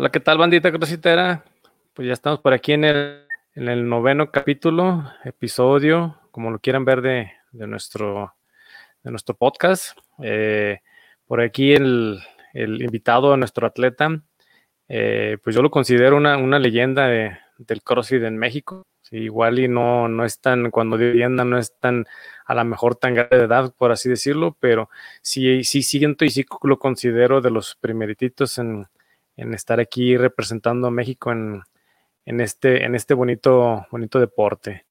Hola, 0.00 0.08
¿qué 0.08 0.20
tal, 0.20 0.38
bandita 0.38 0.72
crositera? 0.72 1.44
Pues 1.92 2.08
ya 2.08 2.14
estamos 2.14 2.40
por 2.40 2.54
aquí 2.54 2.72
en 2.72 2.84
el, 2.84 3.26
en 3.54 3.68
el 3.68 3.86
noveno 3.86 4.30
capítulo, 4.30 5.04
episodio, 5.24 6.18
como 6.30 6.50
lo 6.50 6.58
quieran 6.58 6.86
ver, 6.86 7.02
de, 7.02 7.30
de 7.52 7.66
nuestro, 7.66 8.34
de 9.02 9.10
nuestro 9.10 9.34
podcast. 9.34 9.98
Eh, 10.22 10.78
por 11.26 11.42
aquí 11.42 11.74
el, 11.74 12.18
el, 12.54 12.80
invitado, 12.80 13.36
nuestro 13.36 13.66
atleta, 13.66 14.22
eh, 14.88 15.36
pues 15.44 15.54
yo 15.54 15.60
lo 15.60 15.70
considero 15.70 16.16
una, 16.16 16.38
una 16.38 16.58
leyenda 16.58 17.06
de, 17.06 17.36
del 17.58 17.82
CrossFit 17.82 18.22
en 18.22 18.38
México. 18.38 18.86
Igual 19.10 19.58
y 19.58 19.68
no, 19.68 20.08
no 20.08 20.24
es 20.24 20.40
tan, 20.40 20.70
cuando 20.70 20.96
de 20.96 21.12
leyenda 21.12 21.44
no 21.44 21.58
es 21.58 21.78
tan, 21.78 22.06
a 22.46 22.54
lo 22.54 22.64
mejor 22.64 22.96
tan 22.96 23.12
grande 23.12 23.36
de 23.36 23.44
edad, 23.44 23.74
por 23.76 23.92
así 23.92 24.08
decirlo, 24.08 24.56
pero 24.60 24.88
sí, 25.20 25.62
sí 25.62 25.82
siento 25.82 26.24
y 26.24 26.30
sí 26.30 26.46
lo 26.62 26.78
considero 26.78 27.42
de 27.42 27.50
los 27.50 27.76
primerititos 27.76 28.56
en, 28.56 28.86
en 29.40 29.54
estar 29.54 29.80
aquí 29.80 30.16
representando 30.16 30.88
a 30.88 30.90
México 30.90 31.32
en, 31.32 31.62
en, 32.26 32.40
este, 32.40 32.84
en 32.84 32.94
este 32.94 33.14
bonito, 33.14 33.86
bonito 33.90 34.18
deporte. 34.20 34.86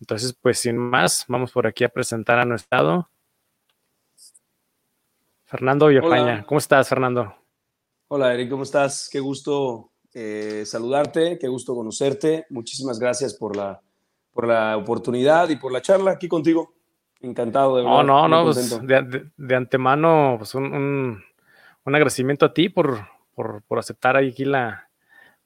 Entonces, 0.00 0.34
pues 0.40 0.58
sin 0.58 0.76
más, 0.76 1.24
vamos 1.28 1.52
por 1.52 1.66
aquí 1.66 1.84
a 1.84 1.88
presentar 1.88 2.38
a 2.38 2.44
nuestro 2.44 2.66
estado. 2.66 3.08
Fernando 5.44 5.86
Villafaña. 5.86 6.44
¿Cómo 6.44 6.58
estás, 6.58 6.88
Fernando? 6.88 7.34
Hola, 8.08 8.34
Eric, 8.34 8.50
¿cómo 8.50 8.64
estás? 8.64 9.08
Qué 9.10 9.20
gusto 9.20 9.92
eh, 10.12 10.64
saludarte, 10.66 11.38
qué 11.38 11.48
gusto 11.48 11.74
conocerte. 11.74 12.46
Muchísimas 12.50 12.98
gracias 12.98 13.34
por 13.34 13.56
la, 13.56 13.80
por 14.32 14.46
la 14.46 14.76
oportunidad 14.76 15.48
y 15.48 15.56
por 15.56 15.72
la 15.72 15.80
charla 15.82 16.12
aquí 16.12 16.28
contigo. 16.28 16.74
Encantado 17.20 17.76
de 17.76 17.84
No, 17.84 17.90
verdad. 17.98 18.04
no, 18.04 18.22
muy 18.22 18.30
no, 18.30 18.44
pues, 18.44 18.86
de, 18.86 19.02
de- 19.02 19.30
de 19.36 19.54
antemano, 19.54 20.34
pues 20.38 20.54
un, 20.54 20.64
un- 20.72 21.24
un 21.84 21.94
agradecimiento 21.94 22.44
a 22.46 22.52
ti 22.52 22.68
por, 22.68 23.08
por, 23.36 23.62
por 23.68 23.78
aceptar 23.78 24.16
aquí 24.16 24.44
la, 24.44 24.88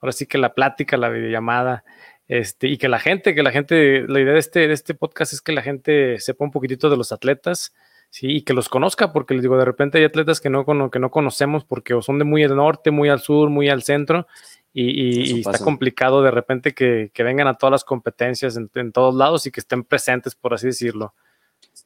ahora 0.01 0.13
sí 0.13 0.25
que 0.25 0.39
la 0.39 0.55
plática, 0.55 0.97
la 0.97 1.11
videollamada, 1.11 1.85
este, 2.29 2.69
y 2.69 2.79
que 2.79 2.89
la 2.89 3.01
gente, 3.01 3.35
que 3.35 3.43
la 3.43 3.51
gente, 3.51 4.07
la 4.09 4.21
idea 4.21 4.33
de 4.33 4.39
este, 4.39 4.67
de 4.69 4.73
este 4.73 4.95
podcast 4.95 5.35
es 5.35 5.43
que 5.43 5.53
la 5.53 5.61
gente 5.61 6.19
sepa 6.21 6.45
un 6.45 6.53
poquitito 6.53 6.89
de 6.89 6.97
los 6.97 7.11
atletas, 7.13 7.75
sí, 8.09 8.29
y 8.29 8.43
que 8.43 8.55
los 8.55 8.69
conozca, 8.69 9.13
porque 9.13 9.35
les 9.35 9.43
digo, 9.43 9.59
de 9.59 9.65
repente 9.65 9.99
hay 9.99 10.05
atletas 10.05 10.41
que 10.41 10.49
no, 10.49 10.65
que 10.91 10.99
no 10.99 11.11
conocemos 11.11 11.65
porque 11.65 11.93
o 11.93 12.01
son 12.03 12.19
de 12.19 12.25
muy 12.25 12.43
al 12.45 12.57
norte, 12.57 12.91
muy 12.91 13.09
al 13.09 13.21
sur, 13.21 13.51
muy 13.51 13.69
al 13.69 13.83
centro, 13.83 14.27
y, 14.73 14.85
y- 14.91 15.23
Eso 15.25 15.37
y 15.37 15.41
está 15.41 15.59
complicado 15.65 16.23
de 16.23 16.31
repente 16.31 16.73
que, 16.73 17.11
que 17.13 17.23
vengan 17.25 17.49
a 17.49 17.55
todas 17.55 17.73
las 17.73 17.85
competencias 17.85 18.57
en, 18.57 18.71
en 18.77 18.93
todos 18.93 19.15
lados 19.17 19.45
y 19.47 19.51
que 19.51 19.59
estén 19.61 19.83
presentes, 19.83 20.37
por 20.37 20.55
así 20.55 20.69
decirlo. 20.69 21.15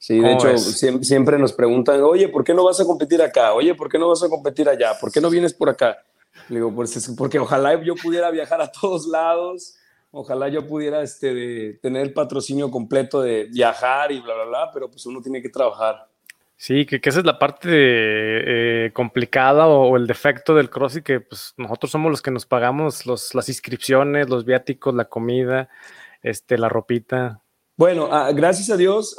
Sí, 0.04 0.20
de 0.20 0.36
¿Cómo 0.36 0.50
hecho, 0.50 0.58
siempre 0.58 1.38
nos 1.38 1.54
preguntan, 1.54 2.02
oye, 2.02 2.28
¿por 2.28 2.44
qué 2.44 2.52
no 2.52 2.62
vas 2.62 2.78
a 2.78 2.84
competir 2.84 3.22
acá? 3.22 3.54
Oye, 3.54 3.74
¿por 3.74 3.88
qué 3.88 3.98
no 3.98 4.08
vas 4.08 4.22
a 4.22 4.28
competir 4.28 4.68
allá? 4.68 4.92
¿Por 5.00 5.10
qué 5.10 5.18
no 5.18 5.30
vienes 5.30 5.54
por 5.54 5.70
acá? 5.70 5.96
Le 6.50 6.56
digo, 6.56 6.74
pues 6.74 6.94
es 6.94 7.08
porque 7.16 7.38
ojalá 7.38 7.82
yo 7.82 7.94
pudiera 7.94 8.30
viajar 8.30 8.60
a 8.60 8.70
todos 8.70 9.06
lados, 9.06 9.76
ojalá 10.10 10.50
yo 10.50 10.66
pudiera 10.66 11.00
este, 11.00 11.32
de- 11.32 11.78
tener 11.80 12.02
el 12.02 12.12
patrocinio 12.12 12.70
completo 12.70 13.22
de 13.22 13.44
viajar 13.44 14.12
y 14.12 14.20
bla, 14.20 14.34
bla, 14.34 14.44
bla, 14.44 14.70
pero 14.74 14.90
pues 14.90 15.06
uno 15.06 15.22
tiene 15.22 15.40
que 15.40 15.48
trabajar. 15.48 16.06
Sí, 16.54 16.84
que, 16.84 17.00
que 17.00 17.08
esa 17.08 17.20
es 17.20 17.24
la 17.24 17.38
parte 17.38 17.70
eh, 17.70 18.92
complicada 18.92 19.66
o, 19.66 19.88
o 19.88 19.96
el 19.96 20.06
defecto 20.06 20.54
del 20.54 20.68
CrossFit, 20.68 21.02
que 21.02 21.20
pues 21.20 21.54
nosotros 21.56 21.90
somos 21.90 22.10
los 22.10 22.20
que 22.20 22.30
nos 22.30 22.44
pagamos 22.44 23.06
los, 23.06 23.34
las 23.34 23.48
inscripciones, 23.48 24.28
los 24.28 24.44
viáticos, 24.44 24.94
la 24.94 25.06
comida, 25.06 25.70
este, 26.22 26.58
la 26.58 26.68
ropita. 26.68 27.40
Bueno, 27.76 28.08
ah, 28.12 28.30
gracias 28.32 28.70
a 28.70 28.76
Dios, 28.76 29.16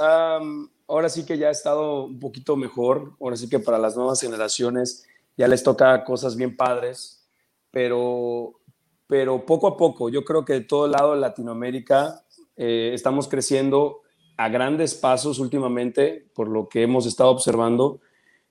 ahora 0.88 1.09
sí 1.09 1.25
que 1.25 1.38
ya 1.38 1.47
ha 1.47 1.52
estado 1.52 2.05
un 2.05 2.19
poquito 2.19 2.55
mejor, 2.55 3.14
ahora 3.19 3.38
sí 3.38 3.50
que 3.50 3.59
para 3.59 3.78
las 3.78 3.96
nuevas 3.96 4.22
generaciones 4.22 5.06
ya 5.38 5.47
les 5.47 5.63
toca 5.63 6.03
cosas 6.03 6.35
bien 6.35 6.56
padres, 6.56 7.28
pero, 7.72 8.59
pero 9.07 9.46
poco 9.46 9.68
a 9.68 9.78
poco, 9.78 10.09
yo 10.09 10.23
creo 10.23 10.46
que 10.46 10.53
de 10.53 10.62
todo 10.62 10.88
lado 10.88 11.13
de 11.13 11.19
Latinoamérica 11.19 12.23
eh, 12.56 12.91
estamos 12.94 13.28
creciendo 13.28 14.01
a 14.38 14.50
grandes 14.50 14.96
pasos 14.96 15.40
últimamente, 15.40 16.28
por 16.34 16.47
lo 16.47 16.68
que 16.69 16.84
hemos 16.84 17.06
estado 17.06 17.29
observando, 17.29 18.00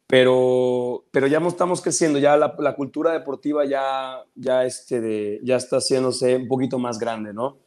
pero, 0.07 1.05
pero 1.11 1.27
ya 1.27 1.39
estamos 1.39 1.81
creciendo, 1.81 2.19
ya 2.19 2.37
la, 2.37 2.77
cultura 2.77 3.13
deportiva 3.13 3.65
ya, 3.65 4.23
ya, 4.35 4.65
este 4.65 5.01
de, 5.01 5.41
ya 5.43 5.57
está 5.57 5.77
haciéndose 5.77 6.37
un 6.37 6.49
poquito 6.49 6.79
más 6.79 6.99
grande, 6.99 7.33
¿no? 7.33 7.59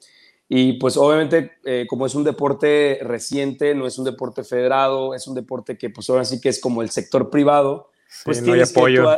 Y 0.49 0.73
pues 0.73 0.95
obviamente, 0.95 1.51
eh, 1.65 1.85
como 1.89 2.05
es 2.05 2.15
un 2.15 2.23
deporte 2.23 2.99
reciente, 3.01 3.75
no 3.75 3.85
es 3.85 3.97
un 3.99 4.05
deporte 4.05 4.43
federado, 4.43 5.13
es 5.13 5.27
un 5.27 5.35
deporte 5.35 5.77
que 5.77 5.89
pues 5.89 6.09
ahora 6.09 6.23
sí 6.23 6.39
que 6.39 6.49
es 6.49 6.59
como 6.61 6.81
el 6.81 6.89
sector 6.89 7.29
privado, 7.29 7.89
pues 8.23 8.37
Sí, 8.37 8.43
no 8.45 8.53
hay 8.53 8.59
tienes 8.59 8.71
que 8.73 8.79
apoyo. 8.79 9.03
tú 9.03 9.09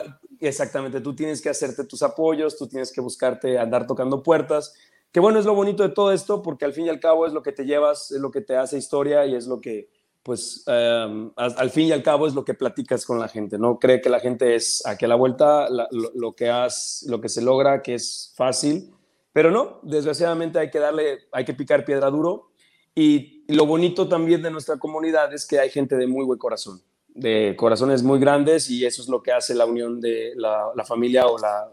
exactamente, 0.42 1.02
tú 1.02 1.16
tienes 1.16 1.42
que 1.42 1.50
hacerte 1.50 1.84
tus 1.84 2.02
apoyos, 2.02 2.58
tú 2.58 2.68
tienes 2.68 2.92
que 2.92 3.02
buscarte 3.02 3.60
andar 3.60 3.86
tocando 3.86 4.24
puertas, 4.24 4.74
que 5.12 5.20
bueno, 5.20 5.38
es 5.40 5.46
lo 5.46 5.54
bonito 5.54 5.84
de 5.84 5.90
todo 5.90 6.12
esto, 6.12 6.42
porque 6.42 6.66
al 6.66 6.74
fin 6.74 6.86
y 6.86 6.90
al 6.90 7.00
cabo 7.00 7.28
es 7.28 7.34
lo 7.34 7.44
que 7.44 7.52
te 7.52 7.66
llevas, 7.66 8.12
es 8.12 8.20
lo 8.22 8.32
que 8.32 8.42
te 8.42 8.56
hace 8.56 8.78
historia 8.78 9.26
y 9.26 9.36
es 9.36 9.46
lo 9.48 9.60
que, 9.60 9.90
pues, 10.24 10.64
um, 10.68 11.32
al, 11.36 11.70
fin 11.72 11.88
y 11.88 11.92
al 11.92 12.04
cabo 12.04 12.26
es 12.28 12.34
lo 12.34 12.46
que 12.46 12.54
platicas 12.54 13.06
con 13.06 13.20
la 13.20 13.28
gente, 13.28 13.58
¿no? 13.58 13.80
Cree 13.80 14.02
que 14.02 14.10
la 14.10 14.20
gente 14.20 14.56
es 14.56 14.84
a 14.86 14.96
la 15.08 15.16
vuelta, 15.16 15.70
la- 15.70 15.88
lo, 15.92 16.12
lo 16.16 16.36
que 16.36 16.50
has, 16.50 17.04
lo 17.08 17.20
que 17.22 17.30
se 17.30 17.42
logra, 17.42 17.82
que 17.82 17.96
es 17.96 18.32
fácil, 18.36 18.92
pero 19.34 19.52
no, 19.52 19.80
desgraciadamente 19.84 20.60
hay 20.60 20.70
que 20.70 20.80
darle, 20.80 21.20
hay 21.32 21.46
que 21.46 21.54
picar 21.54 21.86
piedra 21.86 22.10
duro. 22.10 22.52
Y, 22.96 23.38
lo 23.50 23.66
bonito 23.66 24.08
también 24.08 24.44
de 24.44 24.52
nuestra 24.52 24.78
comunidad 24.78 25.34
es 25.34 25.48
que 25.48 25.58
hay 25.58 25.72
gente 25.72 25.96
de 25.96 26.06
muy 26.06 26.24
buen 26.24 26.38
corazón, 26.38 26.84
de 27.08 27.56
corazones 27.58 28.04
muy 28.04 28.20
grandes 28.20 28.70
y 28.70 28.86
eso 28.86 29.02
es 29.02 29.10
lo 29.10 29.24
que 29.24 29.32
hace 29.32 29.56
la 29.56 29.66
unión 29.66 30.00
de 30.00 30.34
la, 30.36 30.68
la 30.76 30.86
familia 30.86 31.26
o 31.26 31.40
la, 31.40 31.68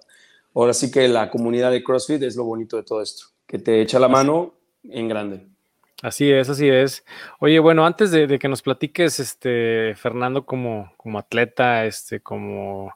ahora 0.54 0.72
sí 0.72 0.90
que 0.90 1.06
la 1.06 1.28
comunidad 1.28 1.70
de 1.70 1.84
CrossFit 1.84 2.22
es 2.22 2.34
lo 2.34 2.44
bonito 2.44 2.78
de 2.78 2.82
todo 2.82 3.02
esto, 3.02 3.26
que 3.46 3.58
te 3.58 3.82
echa 3.82 3.98
la 3.98 4.08
mano 4.08 4.54
en 4.84 5.06
grande. 5.06 5.46
Así 6.02 6.30
es, 6.30 6.48
así 6.48 6.68
es. 6.68 7.04
Oye, 7.40 7.58
bueno, 7.58 7.84
antes 7.84 8.10
de, 8.10 8.26
de 8.26 8.38
que 8.38 8.48
nos 8.48 8.62
platiques, 8.62 9.18
este, 9.18 9.94
Fernando, 9.96 10.46
como, 10.46 10.92
como 10.96 11.18
atleta, 11.18 11.84
este, 11.84 12.20
como, 12.20 12.94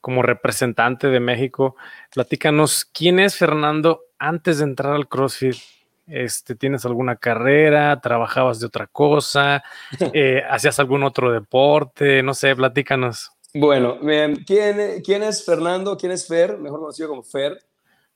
como 0.00 0.22
representante 0.22 1.08
de 1.08 1.20
México, 1.20 1.76
platícanos, 2.14 2.84
¿quién 2.84 3.18
es 3.20 3.36
Fernando 3.36 4.02
antes 4.18 4.58
de 4.58 4.64
entrar 4.64 4.94
al 4.94 5.08
CrossFit? 5.08 5.56
Este, 6.06 6.54
¿Tienes 6.56 6.84
alguna 6.86 7.16
carrera? 7.16 8.00
¿Trabajabas 8.00 8.58
de 8.60 8.66
otra 8.66 8.86
cosa? 8.86 9.62
Eh, 10.14 10.42
¿Hacías 10.48 10.78
algún 10.80 11.02
otro 11.04 11.30
deporte? 11.32 12.22
No 12.22 12.34
sé, 12.34 12.54
platícanos. 12.56 13.30
Bueno, 13.54 13.98
eh, 14.08 14.34
¿quién, 14.46 15.02
¿quién 15.04 15.22
es 15.22 15.44
Fernando? 15.44 15.96
¿Quién 15.96 16.12
es 16.12 16.26
Fer? 16.26 16.56
Mejor 16.58 16.80
conocido 16.80 17.08
como 17.08 17.22
Fer. 17.22 17.58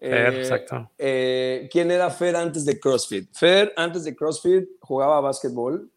Fer, 0.01 0.35
Eh, 0.35 0.39
exacto. 0.39 0.91
eh, 0.99 1.69
¿Quién 1.73 1.91
era 1.91 2.11
Fer 2.11 2.37
antes 2.37 2.65
de 2.65 2.79
CrossFit? 2.81 3.31
Fer 3.37 3.73
antes 3.77 4.05
de 4.05 4.15
CrossFit 4.15 4.65
jugaba 4.81 5.21
básquetbol. 5.21 5.91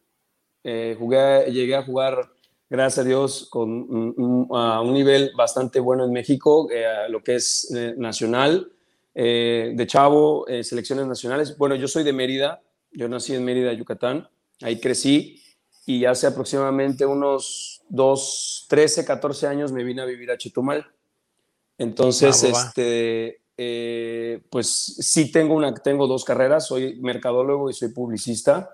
Eh, 0.63 0.95
jugué, 0.99 1.45
llegué 1.51 1.75
a 1.75 1.83
jugar, 1.83 2.29
gracias 2.69 3.05
a 3.05 3.07
Dios, 3.07 3.47
con 3.49 3.69
un, 3.71 4.13
un- 4.17 4.47
a 4.51 4.81
un 4.81 4.93
nivel 4.93 5.31
bastante 5.37 5.79
bueno 5.79 6.03
en 6.05 6.11
México, 6.11 6.69
eh, 6.71 6.85
lo 7.09 7.23
que 7.23 7.35
es 7.35 7.71
eh, 7.75 7.93
nacional, 7.97 8.71
eh, 9.15 9.73
de 9.75 9.87
chavo, 9.87 10.45
selecciones 10.61 11.07
nacionales. 11.07 11.57
Bueno, 11.57 11.75
yo 11.75 11.87
soy 11.87 12.03
de 12.03 12.13
Mérida, 12.13 12.61
yo 12.91 13.07
nací 13.07 13.33
en 13.33 13.43
Mérida, 13.43 13.73
Yucatán, 13.73 14.27
ahí 14.61 14.79
crecí 14.79 15.41
y 15.85 16.05
hace 16.05 16.27
aproximadamente 16.27 17.05
unos 17.05 17.81
2, 17.89 18.65
13, 18.69 19.05
14 19.05 19.47
años 19.47 19.71
me 19.71 19.83
vine 19.83 20.01
a 20.01 20.05
vivir 20.05 20.29
a 20.31 20.37
Chetumal. 20.37 20.85
Entonces, 21.77 22.43
Ah, 22.43 22.67
este, 22.67 23.41
pues 24.49 24.67
sí 24.99 25.31
tengo, 25.31 25.55
una, 25.55 25.73
tengo 25.73 26.05
dos 26.07 26.23
carreras, 26.25 26.67
soy 26.67 26.99
mercadólogo 26.99 27.69
y 27.69 27.73
soy 27.73 27.89
publicista. 27.89 28.69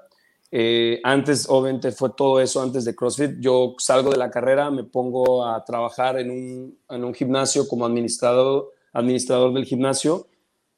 Eh, 0.55 0.99
antes, 1.03 1.47
obviamente, 1.49 1.91
fue 1.91 2.11
todo 2.15 2.39
eso 2.39 2.61
antes 2.61 2.85
de 2.85 2.95
CrossFit. 2.95 3.39
Yo 3.39 3.73
salgo 3.79 4.11
de 4.11 4.17
la 4.17 4.29
carrera, 4.29 4.69
me 4.69 4.83
pongo 4.83 5.43
a 5.43 5.65
trabajar 5.65 6.19
en 6.19 6.29
un, 6.29 6.77
en 6.91 7.03
un 7.03 7.11
gimnasio 7.11 7.67
como 7.67 7.87
administrador, 7.87 8.71
administrador 8.91 9.51
del 9.51 9.65
gimnasio. 9.65 10.27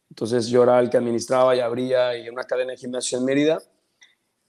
Entonces 0.10 0.48
yo 0.48 0.63
era 0.63 0.80
el 0.80 0.89
que 0.89 0.95
administraba 0.95 1.57
y 1.57 1.60
abría 1.60 2.18
y 2.18 2.30
una 2.30 2.45
cadena 2.45 2.72
de 2.72 2.77
gimnasio 2.77 3.18
en 3.18 3.25
Mérida. 3.25 3.62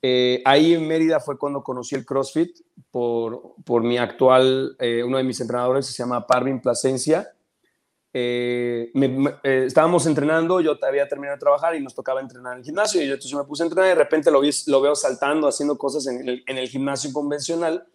Eh, 0.00 0.42
ahí 0.44 0.74
en 0.74 0.86
Mérida 0.86 1.18
fue 1.18 1.36
cuando 1.36 1.64
conocí 1.64 1.96
el 1.96 2.06
CrossFit 2.06 2.60
por, 2.92 3.56
por 3.64 3.82
mi 3.82 3.98
actual, 3.98 4.76
eh, 4.78 5.02
uno 5.02 5.16
de 5.16 5.24
mis 5.24 5.40
entrenadores 5.40 5.86
se 5.86 6.04
llama 6.04 6.24
Parvin 6.24 6.60
Plasencia. 6.60 7.32
Eh, 8.18 8.90
me- 8.94 9.08
me- 9.08 9.34
eh, 9.42 9.64
estábamos 9.66 10.06
entrenando, 10.06 10.62
yo 10.62 10.78
había 10.80 11.06
terminado 11.06 11.36
de 11.36 11.40
trabajar 11.40 11.74
y 11.76 11.80
nos 11.82 11.94
tocaba 11.94 12.22
entrenar 12.22 12.54
en 12.54 12.60
el 12.60 12.64
gimnasio 12.64 13.02
y 13.02 13.06
yo, 13.06 13.12
entonces 13.12 13.30
yo 13.30 13.36
me 13.36 13.44
puse 13.44 13.62
a 13.62 13.66
entrenar 13.66 13.88
y 13.90 13.90
de 13.90 13.94
repente 14.02 14.30
lo, 14.30 14.40
vi, 14.40 14.48
lo 14.68 14.80
veo 14.80 14.94
saltando, 14.94 15.46
haciendo 15.46 15.76
cosas 15.76 16.06
en 16.06 16.26
el, 16.26 16.42
en 16.46 16.56
el 16.56 16.66
gimnasio 16.66 17.12
convencional 17.12 17.86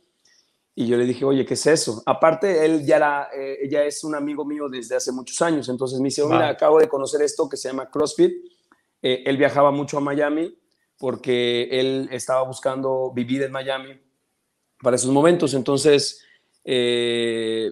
y 0.76 0.86
yo 0.86 0.96
le 0.96 1.06
dije, 1.06 1.26
oye, 1.26 1.44
¿qué 1.44 1.56
es 1.56 1.66
eso? 1.66 2.04
Aparte, 2.06 2.64
él 2.66 2.86
ya, 2.86 2.98
era, 2.98 3.30
eh, 3.36 3.68
ya 3.68 3.84
es 3.84 4.04
un 4.04 4.14
amigo 4.14 4.46
mío 4.46 4.70
desde 4.70 4.96
hace 4.96 5.12
muchos 5.12 5.42
años, 5.42 5.68
entonces 5.70 6.00
me 6.00 6.10
dice, 6.10 6.24
mira, 6.24 6.50
acabo 6.50 6.78
de 6.80 6.88
conocer 6.88 7.24
esto 7.24 7.50
que 7.50 7.58
se 7.58 7.70
llama 7.70 7.90
CrossFit. 7.90 8.32
Eh, 9.02 9.24
él 9.26 9.38
viajaba 9.38 9.72
mucho 9.72 9.98
a 9.98 10.02
Miami 10.02 10.56
porque 11.00 11.68
él 11.72 12.08
estaba 12.12 12.44
buscando 12.44 13.12
vivir 13.12 13.42
en 13.42 13.52
Miami 13.52 14.00
para 14.84 14.98
esos 14.98 15.10
momentos, 15.10 15.56
entonces... 15.56 16.24
eh, 16.64 17.72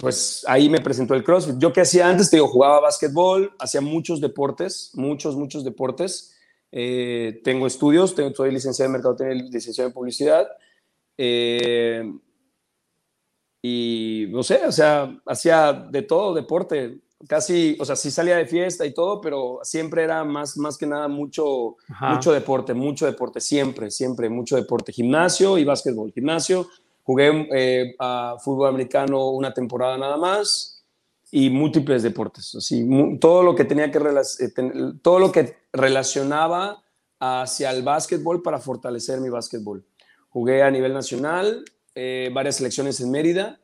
pues 0.00 0.44
ahí 0.48 0.70
me 0.70 0.80
presentó 0.80 1.14
el 1.14 1.22
CrossFit. 1.22 1.56
Yo 1.58 1.72
que 1.72 1.82
hacía 1.82 2.08
antes, 2.08 2.30
te 2.30 2.36
digo, 2.36 2.48
jugaba 2.48 2.80
básquetbol, 2.80 3.52
hacía 3.58 3.82
muchos 3.82 4.20
deportes, 4.20 4.92
muchos, 4.94 5.36
muchos 5.36 5.62
deportes. 5.62 6.34
Eh, 6.72 7.40
tengo 7.44 7.66
estudios, 7.66 8.14
tengo, 8.14 8.34
soy 8.34 8.50
licenciado 8.50 8.86
en 8.86 8.92
mercadotecnia 8.92 9.44
licenciado 9.50 9.88
en 9.88 9.94
publicidad. 9.94 10.48
Eh, 11.18 12.10
y 13.62 14.26
no 14.30 14.42
sé, 14.42 14.64
o 14.66 14.72
sea, 14.72 15.14
hacía 15.26 15.72
de 15.72 16.02
todo 16.02 16.34
deporte. 16.34 17.00
Casi, 17.28 17.76
o 17.78 17.84
sea, 17.84 17.96
sí 17.96 18.10
salía 18.10 18.38
de 18.38 18.46
fiesta 18.46 18.86
y 18.86 18.94
todo, 18.94 19.20
pero 19.20 19.58
siempre 19.62 20.02
era 20.02 20.24
más, 20.24 20.56
más 20.56 20.78
que 20.78 20.86
nada 20.86 21.06
mucho, 21.08 21.76
mucho 22.00 22.32
deporte, 22.32 22.72
mucho 22.72 23.04
deporte, 23.04 23.42
siempre, 23.42 23.90
siempre, 23.90 24.30
mucho 24.30 24.56
deporte. 24.56 24.92
Gimnasio 24.92 25.58
y 25.58 25.64
básquetbol. 25.64 26.10
Gimnasio, 26.14 26.68
Jugué 27.10 27.48
eh, 27.52 27.96
a 27.98 28.36
fútbol 28.38 28.68
americano 28.68 29.30
una 29.30 29.52
temporada 29.52 29.98
nada 29.98 30.16
más 30.16 30.84
y 31.32 31.50
múltiples 31.50 32.04
deportes. 32.04 32.54
Así, 32.54 32.88
todo 33.20 33.42
lo 33.42 33.56
que 33.56 33.64
tenía 33.64 33.90
que 33.90 33.98
eh, 33.98 34.52
todo 35.02 35.18
lo 35.18 35.32
que 35.32 35.56
relacionaba 35.72 36.84
hacia 37.18 37.72
el 37.72 37.82
básquetbol 37.82 38.42
para 38.42 38.60
fortalecer 38.60 39.20
mi 39.20 39.28
básquetbol. 39.28 39.84
Jugué 40.28 40.62
a 40.62 40.70
nivel 40.70 40.94
nacional, 40.94 41.64
eh, 41.96 42.30
varias 42.32 42.58
selecciones 42.58 43.00
en 43.00 43.10
Mérida, 43.10 43.58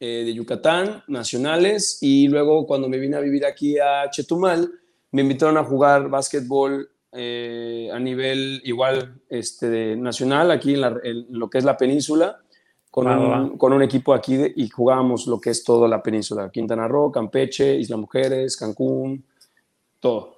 de 0.00 0.34
Yucatán, 0.34 1.04
nacionales, 1.06 1.98
y 2.00 2.26
luego 2.26 2.66
cuando 2.66 2.88
me 2.88 2.98
vine 2.98 3.16
a 3.16 3.20
vivir 3.20 3.46
aquí 3.46 3.78
a 3.78 4.10
Chetumal, 4.10 4.72
me 5.12 5.22
invitaron 5.22 5.56
a 5.56 5.62
jugar 5.62 6.08
básquetbol 6.08 6.90
a 7.12 7.98
nivel 8.00 8.60
igual 8.64 9.20
este, 9.28 9.94
nacional, 9.94 10.50
aquí 10.50 10.74
en, 10.74 11.26
lo 11.30 11.48
que 11.48 11.58
es 11.58 11.64
la 11.64 11.76
península, 11.76 12.40
con, 13.58 13.72
un, 13.72 13.82
equipo 13.82 14.12
aquí 14.12 14.36
y 14.56 14.68
jugábamos 14.68 15.26
lo 15.26 15.40
que 15.40 15.50
es 15.50 15.62
toda 15.62 15.88
la 15.88 16.02
península, 16.02 16.50
Quintana 16.50 16.88
Roo, 16.88 17.12
Campeche, 17.12 17.76
Isla 17.76 17.96
Mujeres, 17.96 18.56
Cancún, 18.56 19.24
todo. 20.00 20.37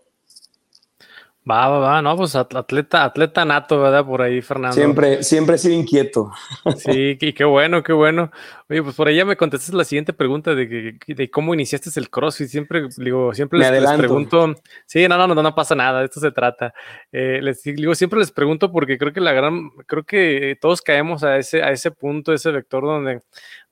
Va, 1.48 1.68
va, 1.68 1.78
va, 1.78 2.02
no, 2.02 2.16
pues 2.16 2.36
atleta, 2.36 3.04
atleta 3.04 3.46
nato, 3.46 3.80
¿verdad? 3.80 4.04
Por 4.04 4.20
ahí, 4.20 4.42
Fernando. 4.42 4.74
Siempre, 4.74 5.22
siempre 5.22 5.54
he 5.56 5.58
sido 5.58 5.74
inquieto. 5.74 6.30
Sí, 6.76 7.16
y 7.18 7.32
qué 7.32 7.44
bueno, 7.44 7.82
qué 7.82 7.94
bueno. 7.94 8.30
Oye, 8.68 8.82
pues 8.84 8.94
por 8.94 9.08
ahí 9.08 9.16
ya 9.16 9.24
me 9.24 9.36
contestaste 9.36 9.76
la 9.76 9.84
siguiente 9.84 10.12
pregunta 10.12 10.54
de, 10.54 10.96
de 11.04 11.30
cómo 11.30 11.54
iniciaste 11.54 11.90
el 11.98 12.08
CrossFit. 12.08 12.46
Siempre, 12.46 12.88
digo, 12.98 13.34
siempre 13.34 13.58
les, 13.58 13.92
pregunto. 13.94 14.54
Sí, 14.86 15.08
no, 15.08 15.16
no, 15.16 15.34
no, 15.34 15.42
no 15.42 15.54
pasa 15.56 15.74
nada, 15.74 16.00
de 16.00 16.04
esto 16.04 16.20
se 16.20 16.30
trata. 16.30 16.72
Eh, 17.10 17.40
les 17.42 17.62
digo, 17.64 17.94
siempre 17.96 18.20
les 18.20 18.30
pregunto 18.30 18.70
porque 18.70 18.96
creo 18.96 19.12
que 19.12 19.20
la 19.20 19.32
gran, 19.32 19.70
creo 19.86 20.04
que 20.04 20.56
todos 20.60 20.82
caemos 20.82 21.24
a 21.24 21.38
ese, 21.38 21.64
a 21.64 21.72
ese 21.72 21.90
punto, 21.90 22.32
ese 22.32 22.52
vector 22.52 22.84
donde, 22.84 23.22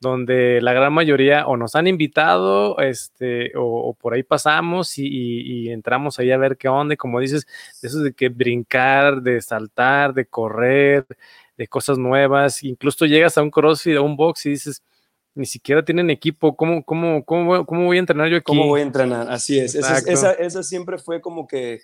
donde 0.00 0.60
la 0.60 0.72
gran 0.72 0.92
mayoría 0.92 1.46
o 1.46 1.56
nos 1.56 1.76
han 1.76 1.86
invitado, 1.86 2.78
este, 2.80 3.52
o, 3.56 3.94
por 3.94 4.14
ahí 4.14 4.24
pasamos 4.24 4.98
y, 4.98 5.06
y, 5.06 5.70
entramos 5.70 6.18
ahí 6.18 6.32
a 6.32 6.38
ver 6.38 6.56
qué 6.56 6.68
onda. 6.68 6.94
Y 6.94 6.96
como 6.96 7.20
dices, 7.20 7.46
eso 7.82 8.00
de 8.00 8.12
que 8.12 8.28
brincar, 8.28 9.22
de 9.22 9.40
saltar, 9.40 10.14
de 10.14 10.26
correr 10.26 11.06
de 11.58 11.66
cosas 11.66 11.98
nuevas, 11.98 12.62
incluso 12.62 13.04
llegas 13.04 13.36
a 13.36 13.42
un 13.42 13.50
CrossFit, 13.50 13.96
a 13.96 14.00
un 14.00 14.16
box 14.16 14.46
y 14.46 14.50
dices, 14.50 14.82
ni 15.34 15.44
siquiera 15.44 15.84
tienen 15.84 16.08
equipo, 16.08 16.56
¿cómo, 16.56 16.84
cómo, 16.84 17.24
cómo, 17.24 17.66
cómo 17.66 17.84
voy 17.84 17.96
a 17.96 18.00
entrenar 18.00 18.28
yo 18.28 18.36
aquí? 18.36 18.44
¿Cómo 18.44 18.68
voy 18.68 18.80
a 18.80 18.84
entrenar? 18.84 19.28
Así 19.28 19.58
es, 19.58 19.74
esa, 19.74 20.32
esa, 20.32 20.62
siempre 20.62 20.98
fue 20.98 21.20
como 21.20 21.48
que 21.48 21.80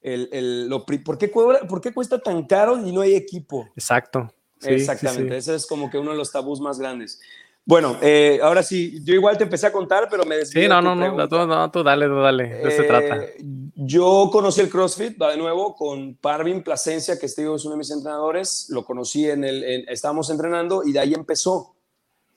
el, 0.00 0.28
el 0.32 0.68
lo, 0.68 0.84
¿por, 0.84 1.18
qué, 1.18 1.28
¿por 1.28 1.80
qué 1.80 1.94
cuesta 1.94 2.18
tan 2.18 2.44
caro 2.46 2.84
y 2.84 2.90
no 2.90 3.00
hay 3.00 3.14
equipo? 3.14 3.68
Exacto. 3.76 4.34
Exactamente, 4.64 5.36
ese 5.36 5.54
es 5.54 5.66
como 5.66 5.90
que 5.90 5.98
uno 5.98 6.12
de 6.12 6.16
los 6.16 6.30
tabús 6.30 6.60
más 6.60 6.78
grandes. 6.78 7.20
Bueno, 7.64 7.96
eh, 8.02 8.40
ahora 8.42 8.62
sí, 8.62 9.00
yo 9.04 9.14
igual 9.14 9.38
te 9.38 9.44
empecé 9.44 9.68
a 9.68 9.72
contar, 9.72 10.08
pero 10.10 10.24
me 10.24 10.36
desvié. 10.36 10.64
Sí, 10.64 10.68
no, 10.68 10.82
no, 10.82 10.96
no, 10.96 11.12
no, 11.14 11.70
tú 11.70 11.82
dale, 11.84 12.06
tú 12.06 12.16
dale, 12.16 12.48
de 12.48 12.62
eso 12.62 12.82
se 12.82 12.88
trata. 12.88 13.16
Eh, 13.22 13.36
yo 13.76 14.30
conocí 14.32 14.60
el 14.60 14.68
CrossFit, 14.68 15.20
va 15.20 15.30
de 15.30 15.36
nuevo, 15.36 15.76
con 15.76 16.16
Parvin 16.16 16.62
Plasencia, 16.64 17.18
que 17.18 17.26
este 17.26 17.42
es 17.42 17.64
uno 17.64 17.74
de 17.74 17.78
mis 17.78 17.90
entrenadores. 17.92 18.66
Lo 18.70 18.84
conocí 18.84 19.28
en 19.30 19.44
el, 19.44 19.86
estábamos 19.88 20.28
entrenando 20.30 20.82
y 20.84 20.92
de 20.92 20.98
ahí 20.98 21.14
empezó. 21.14 21.76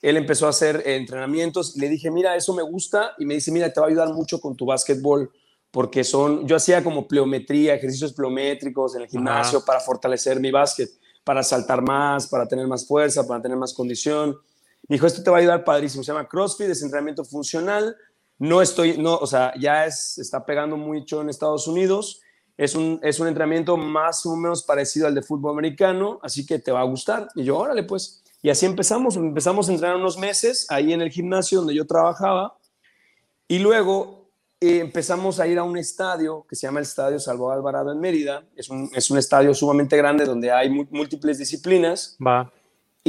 Él 0.00 0.16
empezó 0.16 0.46
a 0.46 0.50
hacer 0.50 0.82
entrenamientos 0.86 1.76
le 1.76 1.88
dije, 1.88 2.10
mira, 2.10 2.36
eso 2.36 2.54
me 2.54 2.62
gusta. 2.62 3.14
Y 3.18 3.26
me 3.26 3.34
dice, 3.34 3.50
mira, 3.50 3.72
te 3.72 3.80
va 3.80 3.86
a 3.86 3.88
ayudar 3.88 4.12
mucho 4.12 4.40
con 4.40 4.54
tu 4.54 4.64
básquetbol, 4.64 5.30
porque 5.72 6.04
son, 6.04 6.46
yo 6.46 6.54
hacía 6.54 6.84
como 6.84 7.08
pleometría, 7.08 7.74
ejercicios 7.74 8.12
pleométricos 8.12 8.94
en 8.94 9.02
el 9.02 9.08
gimnasio 9.08 9.64
para 9.64 9.80
fortalecer 9.80 10.38
mi 10.38 10.52
básquet, 10.52 10.88
para 11.24 11.42
saltar 11.42 11.82
más, 11.82 12.28
para 12.28 12.46
tener 12.46 12.68
más 12.68 12.86
fuerza, 12.86 13.26
para 13.26 13.42
tener 13.42 13.58
más 13.58 13.74
condición. 13.74 14.36
Dijo, 14.88 15.06
esto 15.06 15.22
te 15.22 15.30
va 15.30 15.38
a 15.38 15.40
ayudar 15.40 15.64
padrísimo. 15.64 16.02
Se 16.04 16.12
llama 16.12 16.28
CrossFit, 16.28 16.68
es 16.68 16.82
entrenamiento 16.82 17.24
funcional. 17.24 17.96
No 18.38 18.62
estoy, 18.62 18.98
no, 18.98 19.16
o 19.16 19.26
sea, 19.26 19.52
ya 19.58 19.86
es, 19.86 20.18
está 20.18 20.44
pegando 20.44 20.76
mucho 20.76 21.22
en 21.22 21.30
Estados 21.30 21.66
Unidos. 21.66 22.20
Es 22.56 22.74
un, 22.74 23.00
es 23.02 23.20
un 23.20 23.28
entrenamiento 23.28 23.76
más 23.76 24.24
o 24.24 24.36
menos 24.36 24.62
parecido 24.62 25.06
al 25.06 25.14
de 25.14 25.22
fútbol 25.22 25.52
americano, 25.52 26.18
así 26.22 26.46
que 26.46 26.58
te 26.58 26.72
va 26.72 26.80
a 26.80 26.84
gustar. 26.84 27.28
Y 27.34 27.44
yo, 27.44 27.58
órale, 27.58 27.82
pues. 27.82 28.22
Y 28.42 28.50
así 28.50 28.64
empezamos. 28.66 29.16
Empezamos 29.16 29.68
a 29.68 29.72
entrenar 29.72 29.96
unos 29.96 30.18
meses 30.18 30.66
ahí 30.70 30.92
en 30.92 31.00
el 31.00 31.10
gimnasio 31.10 31.58
donde 31.58 31.74
yo 31.74 31.86
trabajaba. 31.86 32.56
Y 33.48 33.58
luego 33.58 34.26
eh, 34.60 34.78
empezamos 34.78 35.38
a 35.38 35.46
ir 35.46 35.58
a 35.58 35.64
un 35.64 35.76
estadio 35.76 36.46
que 36.48 36.56
se 36.56 36.66
llama 36.66 36.80
el 36.80 36.84
Estadio 36.84 37.18
Salvador 37.18 37.54
Alvarado 37.54 37.92
en 37.92 38.00
Mérida. 38.00 38.44
Es 38.54 38.70
un, 38.70 38.90
es 38.94 39.10
un 39.10 39.18
estadio 39.18 39.52
sumamente 39.52 39.96
grande 39.96 40.24
donde 40.24 40.50
hay 40.50 40.70
múltiples 40.70 41.38
disciplinas. 41.38 42.16
Va. 42.24 42.50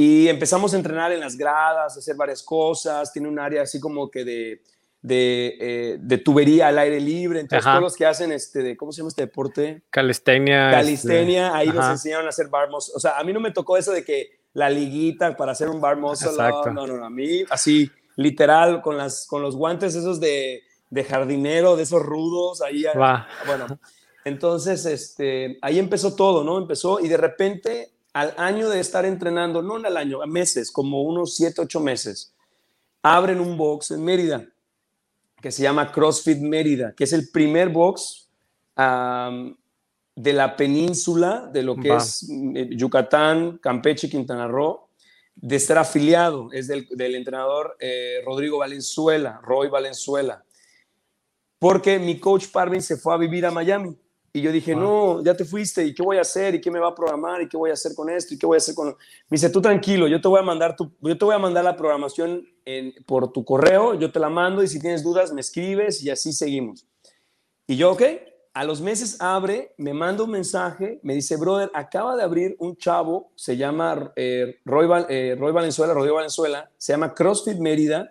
Y 0.00 0.28
empezamos 0.28 0.72
a 0.74 0.76
entrenar 0.76 1.10
en 1.10 1.18
las 1.18 1.36
gradas, 1.36 1.96
a 1.96 1.98
hacer 1.98 2.14
varias 2.14 2.40
cosas. 2.44 3.12
Tiene 3.12 3.26
un 3.26 3.36
área 3.36 3.62
así 3.62 3.80
como 3.80 4.08
que 4.08 4.24
de, 4.24 4.62
de, 5.02 5.56
eh, 5.60 5.96
de 6.00 6.18
tubería 6.18 6.68
al 6.68 6.78
aire 6.78 7.00
libre. 7.00 7.40
Entonces, 7.40 7.64
todos 7.64 7.82
los 7.82 7.96
que 7.96 8.06
hacen 8.06 8.30
este, 8.30 8.62
de, 8.62 8.76
¿cómo 8.76 8.92
se 8.92 8.98
llama 8.98 9.08
este 9.08 9.22
deporte? 9.22 9.82
Calistenia. 9.90 10.70
Calistenia, 10.70 11.48
este, 11.48 11.58
ahí 11.58 11.68
nos 11.70 11.84
enseñaron 11.90 12.26
a 12.26 12.28
hacer 12.28 12.46
bar 12.46 12.70
muscle. 12.70 12.92
O 12.94 13.00
sea, 13.00 13.18
a 13.18 13.24
mí 13.24 13.32
no 13.32 13.40
me 13.40 13.50
tocó 13.50 13.76
eso 13.76 13.90
de 13.90 14.04
que 14.04 14.38
la 14.52 14.70
liguita 14.70 15.36
para 15.36 15.50
hacer 15.50 15.68
un 15.68 15.80
bar 15.80 15.96
muscle. 15.96 16.30
No, 16.30 16.86
no, 16.86 16.86
no, 16.86 17.04
a 17.04 17.10
mí 17.10 17.42
así, 17.50 17.90
literal, 18.14 18.82
con, 18.82 18.96
las, 18.96 19.26
con 19.26 19.42
los 19.42 19.56
guantes 19.56 19.96
esos 19.96 20.20
de, 20.20 20.62
de 20.90 21.02
jardinero, 21.02 21.74
de 21.74 21.82
esos 21.82 22.00
rudos, 22.04 22.62
ahí. 22.62 22.84
Bueno, 23.48 23.66
entonces, 24.24 24.86
este, 24.86 25.58
ahí 25.60 25.80
empezó 25.80 26.14
todo, 26.14 26.44
¿no? 26.44 26.56
Empezó 26.56 27.00
y 27.00 27.08
de 27.08 27.16
repente 27.16 27.97
al 28.18 28.34
año 28.36 28.68
de 28.68 28.80
estar 28.80 29.04
entrenando, 29.04 29.62
no 29.62 29.76
al 29.76 29.96
año, 29.96 30.20
a 30.20 30.26
meses, 30.26 30.72
como 30.72 31.02
unos 31.02 31.36
7, 31.36 31.60
8 31.60 31.78
meses, 31.78 32.34
abren 33.00 33.38
un 33.38 33.56
box 33.56 33.92
en 33.92 34.04
Mérida 34.04 34.44
que 35.40 35.52
se 35.52 35.62
llama 35.62 35.92
CrossFit 35.92 36.38
Mérida, 36.38 36.92
que 36.96 37.04
es 37.04 37.12
el 37.12 37.30
primer 37.30 37.68
box 37.68 38.28
de 38.76 40.32
la 40.32 40.56
península 40.56 41.48
de 41.52 41.62
lo 41.62 41.76
que 41.76 41.94
es 41.94 42.28
eh, 42.28 42.68
Yucatán, 42.72 43.58
Campeche, 43.58 44.10
Quintana 44.10 44.48
Roo, 44.48 44.88
de 45.36 45.60
ser 45.60 45.78
afiliado. 45.78 46.48
Es 46.52 46.66
del, 46.66 47.14
entrenador 47.14 47.76
eh, 47.78 48.20
Rodrigo 48.24 48.58
Valenzuela, 48.58 49.40
Roy 49.44 49.68
Valenzuela. 49.68 50.44
Porque 51.60 52.00
mi 52.00 52.18
coach 52.18 52.48
Parvin 52.48 52.82
se 52.82 52.96
fue 52.96 53.14
a 53.14 53.16
vivir 53.16 53.46
a 53.46 53.52
Miami. 53.52 53.96
Y 54.32 54.42
yo 54.42 54.52
dije, 54.52 54.76
no, 54.76 55.22
ya 55.22 55.34
te 55.34 55.44
fuiste, 55.44 55.84
¿y 55.84 55.94
qué 55.94 56.02
voy 56.02 56.18
a 56.18 56.20
hacer? 56.20 56.54
¿Y 56.54 56.60
qué 56.60 56.70
me 56.70 56.78
va 56.78 56.88
a 56.88 56.94
programar? 56.94 57.40
¿Y 57.40 57.48
qué 57.48 57.56
voy 57.56 57.70
a 57.70 57.72
hacer 57.72 57.94
con 57.94 58.10
esto? 58.10 58.34
¿Y 58.34 58.38
qué 58.38 58.46
voy 58.46 58.56
a 58.56 58.58
hacer 58.58 58.74
con...? 58.74 58.88
Me 58.88 58.94
dice, 59.36 59.48
tú 59.48 59.60
tranquilo, 59.62 60.06
yo 60.06 60.20
te 60.20 60.28
voy 60.28 60.38
a 60.38 60.42
mandar, 60.42 60.76
tu, 60.76 60.92
yo 61.00 61.16
te 61.16 61.24
voy 61.24 61.34
a 61.34 61.38
mandar 61.38 61.64
la 61.64 61.76
programación 61.76 62.46
en, 62.64 62.92
por 63.06 63.32
tu 63.32 63.44
correo, 63.44 63.94
yo 63.94 64.12
te 64.12 64.20
la 64.20 64.28
mando 64.28 64.62
y 64.62 64.68
si 64.68 64.78
tienes 64.78 65.02
dudas 65.02 65.32
me 65.32 65.40
escribes 65.40 66.02
y 66.02 66.10
así 66.10 66.32
seguimos. 66.32 66.86
Y 67.66 67.76
yo, 67.76 67.92
ok, 67.92 68.02
a 68.54 68.64
los 68.64 68.80
meses 68.80 69.20
abre, 69.20 69.72
me 69.78 69.94
manda 69.94 70.24
un 70.24 70.30
mensaje, 70.30 71.00
me 71.02 71.14
dice, 71.14 71.36
brother, 71.36 71.70
acaba 71.74 72.16
de 72.16 72.22
abrir 72.22 72.56
un 72.58 72.76
chavo, 72.76 73.30
se 73.34 73.56
llama 73.56 74.12
eh, 74.16 74.56
Roy, 74.64 75.06
eh, 75.08 75.36
Roy 75.38 75.52
Valenzuela, 75.52 75.94
Rodrigo 75.94 76.16
Valenzuela, 76.16 76.70
se 76.76 76.92
llama 76.92 77.14
CrossFit 77.14 77.58
Mérida, 77.58 78.10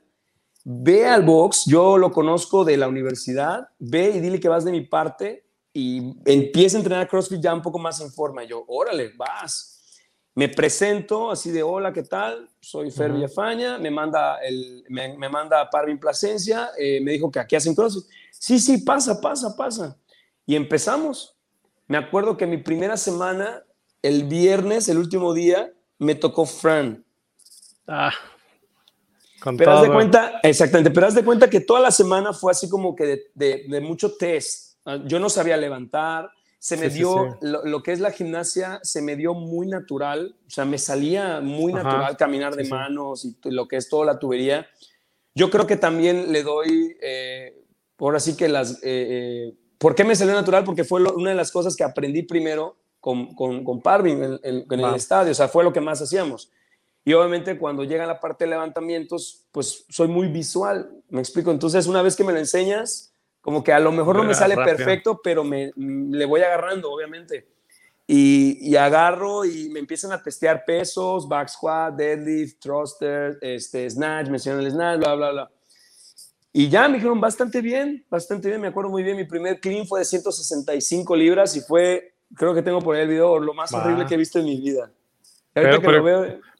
ve 0.63 1.05
al 1.05 1.23
box, 1.23 1.65
yo 1.65 1.97
lo 1.97 2.11
conozco 2.11 2.65
de 2.65 2.77
la 2.77 2.87
universidad, 2.87 3.69
ve 3.79 4.11
y 4.15 4.19
dile 4.19 4.39
que 4.39 4.49
vas 4.49 4.63
de 4.63 4.71
mi 4.71 4.81
parte, 4.81 5.46
y 5.79 6.15
empieza 6.25 6.75
a 6.75 6.79
entrenar 6.79 7.07
CrossFit 7.07 7.39
ya 7.39 7.53
un 7.53 7.61
poco 7.61 7.77
más 7.77 8.01
en 8.01 8.11
forma. 8.11 8.43
Y 8.43 8.47
yo, 8.47 8.65
órale, 8.67 9.11
vas. 9.15 10.01
Me 10.33 10.49
presento 10.49 11.29
así 11.29 11.51
de, 11.51 11.61
hola, 11.61 11.93
¿qué 11.93 12.01
tal? 12.01 12.49
Soy 12.59 12.89
Fer 12.89 13.11
Villafaña, 13.11 13.77
me 13.77 13.91
manda, 13.91 14.39
el, 14.41 14.83
me, 14.89 15.15
me 15.15 15.29
manda 15.29 15.69
Parvin 15.69 15.99
Plasencia, 15.99 16.71
eh, 16.79 16.99
me 17.01 17.11
dijo 17.11 17.29
que 17.29 17.39
aquí 17.39 17.55
hacen 17.55 17.75
CrossFit. 17.75 18.05
Sí, 18.31 18.57
sí, 18.57 18.79
pasa, 18.79 19.21
pasa, 19.21 19.55
pasa. 19.55 19.95
Y 20.47 20.55
empezamos. 20.55 21.35
Me 21.85 21.99
acuerdo 21.99 22.37
que 22.37 22.47
mi 22.47 22.57
primera 22.57 22.97
semana, 22.97 23.63
el 24.01 24.23
viernes, 24.23 24.89
el 24.89 24.97
último 24.97 25.35
día, 25.35 25.71
me 25.99 26.15
tocó 26.15 26.47
Fran. 26.47 27.05
Ah, 27.85 28.13
con 29.41 29.55
pero 29.55 29.73
haz 29.73 29.83
de 29.83 29.93
cuenta, 29.93 30.39
exactamente, 30.41 30.89
pero 30.89 31.05
haz 31.05 31.13
de 31.13 31.23
cuenta 31.23 31.47
que 31.47 31.59
toda 31.59 31.81
la 31.81 31.91
semana 31.91 32.33
fue 32.33 32.51
así 32.51 32.67
como 32.67 32.95
que 32.95 33.05
de, 33.05 33.31
de, 33.35 33.65
de 33.69 33.81
mucho 33.81 34.17
test 34.17 34.67
yo 35.05 35.19
no 35.19 35.29
sabía 35.29 35.57
levantar, 35.57 36.31
se 36.59 36.75
me 36.77 36.89
dio, 36.89 37.37
Lo, 37.41 37.83
que 37.83 37.91
es 37.91 37.99
la 37.99 38.11
gimnasia, 38.11 38.79
se 38.81 39.01
me 39.01 39.15
dio 39.15 39.33
muy 39.33 39.67
natural, 39.67 40.35
o 40.47 40.49
sea, 40.49 40.65
me 40.65 40.77
salía 40.77 41.39
muy 41.39 41.71
natural 41.71 42.17
caminar 42.17 42.55
de 42.55 42.67
manos 42.67 43.25
y 43.25 43.37
lo 43.43 43.67
que 43.67 43.77
es 43.77 43.89
toda 43.89 44.05
la 44.05 44.19
tubería. 44.19 44.67
yo 45.35 45.49
creo 45.51 45.67
que 45.67 45.77
también 45.77 46.31
le 46.31 46.43
doy, 46.43 46.97
eh, 47.01 47.63
ahora 47.99 48.19
sí 48.19 48.35
que 48.35 48.49
las... 48.49 48.79
Eh, 48.83 49.53
¿Por 49.77 49.93
qué 49.93 50.03
me 50.03 50.15
salió 50.15 50.33
natural? 50.33 50.63
Porque 50.63 50.83
fue 50.83 51.03
una 51.03 51.29
de 51.29 51.35
las 51.35 51.51
cosas 51.51 51.75
que 51.75 51.83
aprendí 51.83 52.23
primero 52.23 52.77
con, 52.99 53.35
con, 53.35 53.63
con 53.63 53.79
Parvin 53.79 54.39
en, 54.41 54.65
el 54.67 54.95
estadio, 54.95 55.31
o 55.31 55.35
sea, 55.35 55.47
fue 55.47 55.63
lo 55.63 55.71
que 55.71 55.81
más 55.81 56.01
hacíamos. 56.01 56.51
Y 57.05 57.13
obviamente 57.13 57.57
cuando 57.57 57.83
llega 57.83 58.05
la 58.07 58.19
parte 58.19 58.45
de 58.45 58.49
levantamientos, 58.49 59.45
pues 59.51 59.85
soy 59.87 60.07
muy 60.07 60.27
visual, 60.27 60.89
me 61.09 61.21
explico. 61.21 61.51
Entonces, 61.51 61.85
una 61.85 62.01
vez 62.01 62.15
que 62.15 62.23
me 62.23 62.33
lo 62.33 62.39
enseñas, 62.39 63.13
como 63.47 63.63
que 63.63 63.71
a 63.71 63.79
lo 63.79 63.93
mejor 63.93 64.17
no 64.17 64.25
me 64.25 64.35
sale 64.35 64.57
perfecto, 64.57 65.21
pero 65.23 65.41
me, 65.41 65.71
le 65.77 66.25
voy 66.25 66.41
agarrando, 66.41 66.91
obviamente. 66.91 67.47
Y, 68.05 68.57
y, 68.59 68.75
agarro 68.75 69.45
y 69.45 69.69
me 69.69 69.79
empiezan 69.79 70.11
a 70.11 70.21
testear 70.21 70.65
pesos, 70.65 71.29
back 71.29 71.47
squat, 71.47 71.95
deadlift, 71.95 72.59
thruster, 72.59 73.37
este, 73.39 73.89
snatch, 73.89 74.27
mencionan 74.27 74.65
el 74.65 74.71
snatch, 74.71 74.99
bla, 74.99 75.15
bla, 75.15 75.31
bla. 75.31 75.51
Y 76.51 76.67
ya 76.67 76.89
me 76.89 76.95
dijeron 76.95 77.21
bastante 77.21 77.61
bien, 77.61 78.05
bastante 78.09 78.49
bien, 78.49 78.59
me 78.59 78.67
acuerdo 78.67 78.89
muy 78.89 79.01
bien. 79.01 79.15
Mi 79.15 79.23
primer 79.23 79.61
clean 79.61 79.87
fue 79.87 79.99
de 79.99 80.05
165 80.05 81.15
libras 81.15 81.55
y 81.55 81.61
fue, 81.61 82.15
creo 82.35 82.53
que 82.53 82.61
tengo 82.61 82.81
por 82.81 82.97
ahí 82.97 83.03
el 83.03 83.07
video, 83.07 83.39
lo 83.39 83.53
más 83.53 83.73
horrible 83.73 84.05
que 84.05 84.15
he 84.15 84.17
visto 84.17 84.39
en 84.39 84.45
mi 84.45 84.59
vida. 84.59 84.91
Pero, 85.53 85.81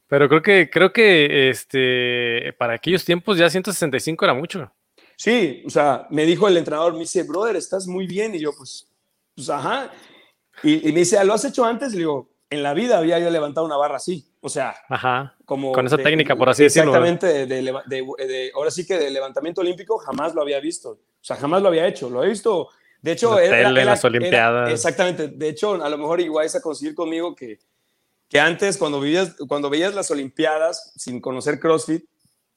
pero, 0.07 0.29
creo 0.29 0.41
que, 0.41 0.69
creo 0.69 0.93
que 0.93 1.49
este, 1.49 2.53
para 2.57 2.75
aquellos 2.75 3.03
tiempos 3.03 3.37
ya 3.37 3.49
165 3.49 4.23
era 4.23 4.33
mucho. 4.33 4.71
Sí, 5.17 5.63
o 5.65 5.69
sea, 5.69 6.07
me 6.11 6.25
dijo 6.25 6.47
el 6.47 6.55
entrenador, 6.57 6.93
me 6.93 6.99
dice, 6.99 7.23
brother, 7.23 7.55
estás 7.55 7.87
muy 7.87 8.05
bien. 8.05 8.35
Y 8.35 8.39
yo, 8.39 8.51
pues, 8.55 8.87
pues 9.35 9.49
ajá. 9.49 9.91
Y, 10.61 10.91
me 10.91 10.99
dice, 10.99 11.23
¿lo 11.25 11.33
has 11.33 11.43
hecho 11.43 11.65
antes? 11.65 11.89
Y 11.89 11.95
le 11.95 11.99
digo, 11.99 12.29
en 12.51 12.61
la 12.61 12.75
vida 12.75 12.99
había 12.99 13.17
yo 13.17 13.29
levantado 13.31 13.65
una 13.65 13.77
barra 13.77 13.97
así. 13.97 14.25
O 14.41 14.49
sea, 14.49 14.75
Ajá, 14.87 15.35
como 15.43 15.71
con 15.71 15.87
esa 15.87 15.97
técnica, 15.97 16.35
por 16.35 16.49
así 16.49 16.63
decirlo. 16.63 16.91
Exactamente, 16.91 17.47
de, 17.47 18.51
ahora 18.53 18.69
sí 18.69 18.85
que 18.85 18.97
de 18.97 19.09
levantamiento 19.09 19.61
olímpico 19.61 19.97
jamás 19.97 20.35
lo 20.35 20.41
había 20.43 20.59
visto. 20.59 20.91
O 20.91 21.23
sea, 21.23 21.35
jamás 21.35 21.63
lo 21.63 21.69
había 21.69 21.87
hecho. 21.87 22.09
Lo 22.09 22.23
he 22.23 22.29
visto. 22.29 22.69
De 23.01 23.13
hecho, 23.13 23.39
era, 23.39 23.69
en 23.69 23.85
las 23.85 24.05
Olimpiadas. 24.05 24.71
exactamente. 24.71 25.29
De 25.29 25.49
hecho, 25.49 25.83
a 25.83 25.89
lo 25.89 25.97
mejor 25.97 26.21
igual 26.21 26.47
a 26.53 26.61
conseguir 26.61 26.93
conmigo 26.93 27.35
que, 27.35 27.59
que 28.29 28.39
antes, 28.39 28.77
cuando, 28.77 29.01
vivías, 29.01 29.35
cuando 29.47 29.69
veías 29.69 29.95
las 29.95 30.11
Olimpiadas 30.11 30.93
sin 30.95 31.19
conocer 31.19 31.59
CrossFit, 31.59 32.05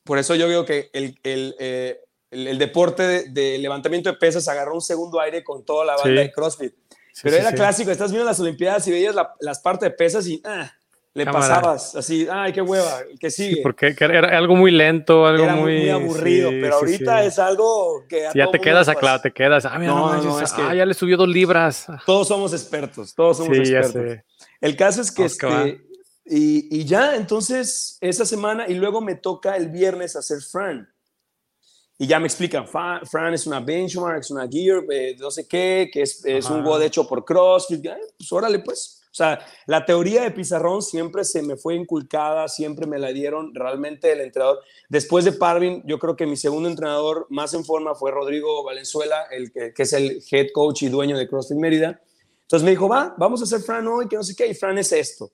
por 0.05 0.19
eso 0.19 0.35
yo 0.35 0.47
veo 0.47 0.65
que 0.65 0.91
el, 0.93 1.19
el, 1.23 1.57
eh, 1.59 2.01
el, 2.31 2.59
deporte 2.59 3.31
de, 3.31 3.59
levantamiento 3.59 4.11
de 4.11 4.17
pesas 4.17 4.47
agarró 4.49 4.75
un 4.75 4.81
segundo 4.81 5.21
aire 5.21 5.43
con 5.43 5.65
toda 5.65 5.85
la 5.85 5.97
banda 5.97 6.21
de 6.21 6.33
CrossFit. 6.33 6.75
Pero 7.23 7.37
era 7.37 7.53
clásico, 7.53 7.91
estás 7.91 8.13
viendo 8.13 8.27
las 8.27 8.41
Olimpiadas 8.41 8.87
y 8.87 8.93
veías 8.93 9.15
las 9.41 9.59
partes 9.61 9.91
de 9.91 9.95
pesas 9.95 10.27
y 10.27 10.41
ah, 10.45 10.73
le 11.13 11.25
pasabas 11.27 11.97
así, 11.97 12.29
ay, 12.31 12.53
qué 12.53 12.63
hueva, 12.63 13.01
que 13.19 13.31
sigue. 13.31 13.63
porque 13.63 13.97
era 13.99 14.39
algo 14.39 14.55
muy 14.55 14.71
lento, 14.71 15.27
algo 15.27 15.45
era 15.45 15.57
muy, 15.57 15.91
aburrido, 15.91 16.51
pero 16.51 16.77
ahorita 16.77 17.25
es 17.25 17.39
algo 17.39 18.05
que... 18.09 18.29
ya 18.35 18.51
te 18.51 18.61
quedas 18.61 18.89
acá, 18.89 19.21
te 19.21 19.33
quedas, 19.33 19.65
ah, 19.65 19.77
mira, 19.79 19.93
no, 19.93 20.23
no, 20.23 20.41
es 20.41 20.53
que 20.53 20.63
ah, 20.63 20.75
ya 20.75 20.87
le 20.87 20.95
subió 20.95 21.17
dos 21.17 21.29
libras. 21.29 21.87
Todos 22.07 22.29
somos 22.29 22.53
expertos, 22.53 23.15
todos 23.15 23.39
somos 23.39 23.59
expertos. 23.59 24.25
El 24.61 24.77
caso 24.77 25.01
es 25.01 25.11
que, 25.11 25.25
este, 25.25 25.81
y, 26.27 26.79
y, 26.79 26.85
ya, 26.85 27.17
entonces, 27.17 27.99
esa 28.01 28.25
semana, 28.25 28.67
y 28.69 28.75
luego 28.75 29.01
me 29.01 29.17
toca 29.17 29.57
el 29.57 29.69
viernes 29.69 30.15
hacer 30.15 30.41
Fran. 30.43 30.89
Y 32.03 32.07
ya 32.07 32.19
me 32.19 32.29
explican, 32.29 32.67
Fran 32.67 33.35
es 33.35 33.47
una 33.47 33.61
benchmark, 33.61 34.21
es 34.21 34.31
una 34.31 34.49
gear, 34.49 34.83
eh, 34.91 35.15
no 35.19 35.31
sé 35.31 35.47
qué, 35.47 35.91
que 35.93 36.01
es, 36.01 36.25
es 36.25 36.49
un 36.49 36.65
WOD 36.65 36.85
hecho 36.85 37.07
por 37.07 37.27
CrossFit. 37.27 37.87
Pues 38.17 38.33
órale, 38.33 38.61
pues. 38.61 39.03
O 39.05 39.15
sea, 39.15 39.39
la 39.67 39.85
teoría 39.85 40.23
de 40.23 40.31
pizarrón 40.31 40.81
siempre 40.81 41.25
se 41.25 41.43
me 41.43 41.59
fue 41.59 41.75
inculcada, 41.75 42.49
siempre 42.49 42.87
me 42.87 42.99
la 42.99 43.13
dieron 43.13 43.55
realmente 43.55 44.11
el 44.13 44.23
entrenador. 44.23 44.61
Después 44.89 45.27
de 45.27 45.33
Parvin, 45.33 45.83
yo 45.85 45.99
creo 45.99 46.17
que 46.17 46.25
mi 46.25 46.39
segundo 46.39 46.71
entrenador 46.71 47.27
más 47.29 47.53
en 47.53 47.67
forma 47.67 47.95
fue 47.95 48.13
Rodrigo 48.13 48.65
Valenzuela, 48.65 49.25
el 49.31 49.53
que, 49.53 49.75
que 49.75 49.83
es 49.83 49.93
el 49.93 50.23
head 50.31 50.47
coach 50.55 50.85
y 50.85 50.89
dueño 50.89 51.19
de 51.19 51.29
CrossFit 51.29 51.59
Mérida. 51.59 52.01
Entonces 52.41 52.65
me 52.65 52.71
dijo, 52.71 52.89
va, 52.89 53.15
vamos 53.19 53.43
a 53.43 53.45
hacer 53.45 53.61
Fran 53.61 53.87
hoy, 53.87 54.09
que 54.09 54.17
no 54.17 54.23
sé 54.23 54.35
qué, 54.35 54.47
y 54.47 54.55
Fran 54.55 54.79
es 54.79 54.91
esto. 54.93 55.31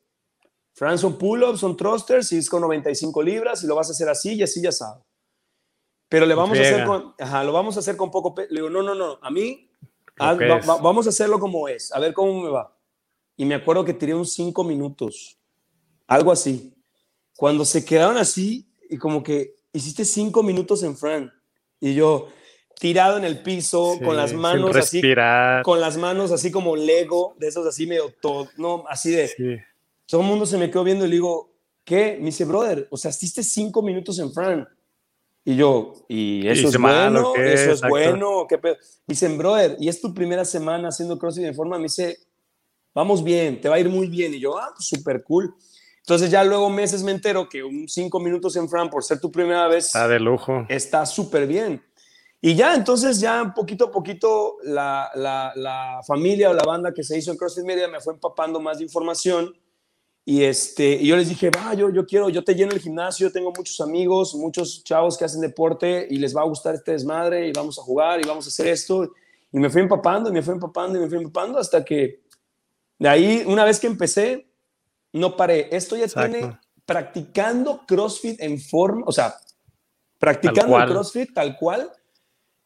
Fran 0.73 0.99
son 0.99 1.17
pull-ups, 1.17 1.61
son 1.61 1.77
thrusters, 1.77 2.33
y 2.33 2.39
es 2.39 2.51
con 2.51 2.61
95 2.63 3.23
libras, 3.23 3.63
y 3.63 3.69
lo 3.69 3.77
vas 3.77 3.89
a 3.89 3.93
hacer 3.93 4.09
así 4.09 4.35
y 4.35 4.43
así 4.43 4.61
ya 4.61 4.73
sabes. 4.73 5.05
Pero 6.09 6.27
le 6.27 6.35
vamos 6.35 6.59
a 6.59 6.63
hacer 6.63 6.85
con, 6.85 7.15
ajá, 7.19 7.43
lo 7.45 7.53
vamos 7.53 7.77
a 7.77 7.81
hacer 7.81 7.97
con 7.97 8.11
poco 8.11 8.35
Le 8.37 8.47
digo, 8.49 8.71
no, 8.71 8.83
no, 8.83 8.95
no, 8.95 9.19
a 9.21 9.31
mí 9.31 9.71
vamos 10.19 11.07
a 11.07 11.11
hacerlo 11.11 11.39
como 11.39 11.69
es, 11.69 11.93
a 11.93 11.99
ver 11.99 12.15
cómo 12.15 12.41
me 12.43 12.49
va. 12.49 12.77
Y 13.37 13.45
me 13.45 13.55
acuerdo 13.55 13.85
que 13.85 13.93
tiré 13.93 14.15
un 14.15 14.25
cinco 14.25 14.65
minutos, 14.65 15.39
algo 16.07 16.33
así. 16.33 16.73
Cuando 17.37 17.65
se 17.65 17.85
quedaron 17.85 18.17
así, 18.17 18.67
y 18.89 18.97
como 18.97 19.23
que 19.23 19.57
hiciste 19.73 20.05
cinco 20.05 20.43
minutos 20.43 20.83
en 20.83 20.97
Fran. 20.97 21.33
Y 21.81 21.95
yo, 21.95 22.29
tirado 22.81 23.19
en 23.19 23.25
el 23.25 23.43
piso, 23.43 23.99
con 24.03 24.17
las 24.17 24.33
manos 24.33 24.75
así, 24.75 25.03
con 25.63 25.81
las 25.81 25.97
manos 25.99 26.33
así 26.33 26.51
como 26.51 26.77
Lego, 26.77 27.35
de 27.39 27.49
esos 27.49 27.67
así 27.67 27.87
medio 27.87 28.15
todo, 28.21 28.49
no, 28.57 28.85
así 28.89 29.11
de. 29.11 29.65
Todo 30.07 30.21
el 30.21 30.27
mundo 30.27 30.47
se 30.47 30.57
me 30.57 30.71
quedó 30.71 30.85
viendo 30.85 31.05
y 31.05 31.09
le 31.09 31.15
digo, 31.15 31.53
¿qué? 31.85 32.17
Me 32.19 32.27
dice, 32.27 32.45
brother, 32.45 32.87
o 32.91 32.97
sea, 32.97 33.11
hiciste 33.11 33.43
cinco 33.43 33.83
minutos 33.83 34.19
en 34.19 34.33
Fran. 34.33 34.69
Y 35.49 35.55
yo, 35.55 35.95
¿y 36.09 36.49
eso 36.49 36.67
es 36.67 36.77
bueno? 36.77 37.33
¿Eso 37.37 37.71
es 37.71 37.81
bueno? 37.89 38.47
¿Qué 38.49 38.59
pedo? 38.59 38.75
Dicen, 39.07 39.39
brother, 39.39 39.77
¿y 39.79 39.89
es 39.89 40.01
tu 40.01 40.13
primera 40.13 40.45
semana 40.45 40.89
haciendo 40.89 41.17
CrossFit 41.17 41.45
de 41.45 41.55
forma? 41.55 41.77
Me 41.77 41.85
dice, 41.85 42.19
vamos 42.93 43.23
bien, 43.23 43.61
te 43.61 43.69
va 43.69 43.77
a 43.77 43.79
ir 43.79 43.89
muy 43.89 44.09
bien. 44.09 44.35
Y 44.35 44.41
yo, 44.41 44.59
ah, 44.59 44.73
pues 44.75 44.89
súper 44.89 45.23
cool. 45.23 45.55
Entonces 46.01 46.33
ya 46.33 46.43
luego 46.43 46.69
meses 46.69 47.05
me 47.05 47.13
entero 47.13 47.49
que 47.49 47.63
un 47.63 47.89
cinco 47.89 48.19
minutos 48.19 48.57
en 48.57 48.69
Fran 48.69 48.91
por 48.91 49.05
ser 49.05 49.21
tu 49.21 49.31
primera 49.31 49.69
vez. 49.69 49.87
Está 49.87 50.09
de 50.09 50.19
lujo. 50.19 50.67
Está 50.69 51.07
súper 51.07 51.47
bien. 51.47 51.81
Y 52.41 52.57
ya 52.57 52.75
entonces 52.75 53.21
ya 53.21 53.53
poquito 53.55 53.85
a 53.85 53.93
poquito 53.93 54.57
la, 54.65 55.13
la, 55.15 55.53
la, 55.55 56.01
familia 56.05 56.51
o 56.51 56.55
la 56.55 56.65
banda 56.65 56.93
que 56.93 57.05
se 57.05 57.17
hizo 57.17 57.31
en 57.31 57.37
CrossFit 57.37 57.65
Media 57.65 57.87
me 57.87 58.01
fue 58.01 58.15
empapando 58.15 58.59
más 58.59 58.79
de 58.79 58.85
información 58.85 59.57
y, 60.29 60.43
este, 60.43 60.95
y 60.95 61.07
yo 61.07 61.17
les 61.17 61.29
dije, 61.29 61.51
va, 61.51 61.73
yo, 61.75 61.89
yo 61.89 62.05
quiero, 62.05 62.29
yo 62.29 62.43
te 62.43 62.57
lleno 62.57 62.73
el 62.73 62.81
gimnasio, 62.81 63.31
tengo 63.31 63.53
muchos 63.57 63.81
amigos, 63.81 64.35
muchos 64.35 64.83
chavos 64.83 65.17
que 65.17 65.25
hacen 65.25 65.41
deporte 65.41 66.09
y 66.11 66.17
les 66.17 66.37
va 66.37 66.41
a 66.41 66.47
gustar 66.47 66.75
este 66.75 66.91
desmadre 66.91 67.47
y 67.47 67.53
vamos 67.53 67.79
a 67.79 67.83
jugar 67.83 68.21
y 68.21 68.27
vamos 68.27 68.45
a 68.45 68.49
hacer 68.49 68.67
esto. 68.67 69.13
Y 69.53 69.61
me 69.61 69.71
fui 69.71 69.83
empapando 69.83 70.29
y 70.29 70.33
me 70.33 70.43
fui 70.43 70.55
empapando 70.55 70.99
y 70.99 71.03
me 71.03 71.09
fui 71.09 71.19
empapando 71.19 71.61
hasta 71.61 71.85
que 71.85 72.23
de 72.99 73.09
ahí, 73.09 73.45
una 73.47 73.65
vez 73.65 73.79
que 73.79 73.87
empecé, 73.87 74.49
no 75.13 75.37
paré. 75.37 75.69
Esto 75.71 75.97
ya 75.97 76.09
tiene 76.09 76.59
practicando 76.85 77.83
CrossFit 77.87 78.41
en 78.41 78.61
forma, 78.61 79.05
o 79.07 79.13
sea, 79.13 79.37
practicando 80.19 80.75
CrossFit 80.87 81.35
tal 81.35 81.57
cual, 81.57 81.93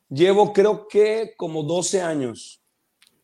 llevo 0.08 0.54
creo 0.54 0.88
que 0.88 1.34
como 1.36 1.62
12 1.62 2.00
años 2.00 2.59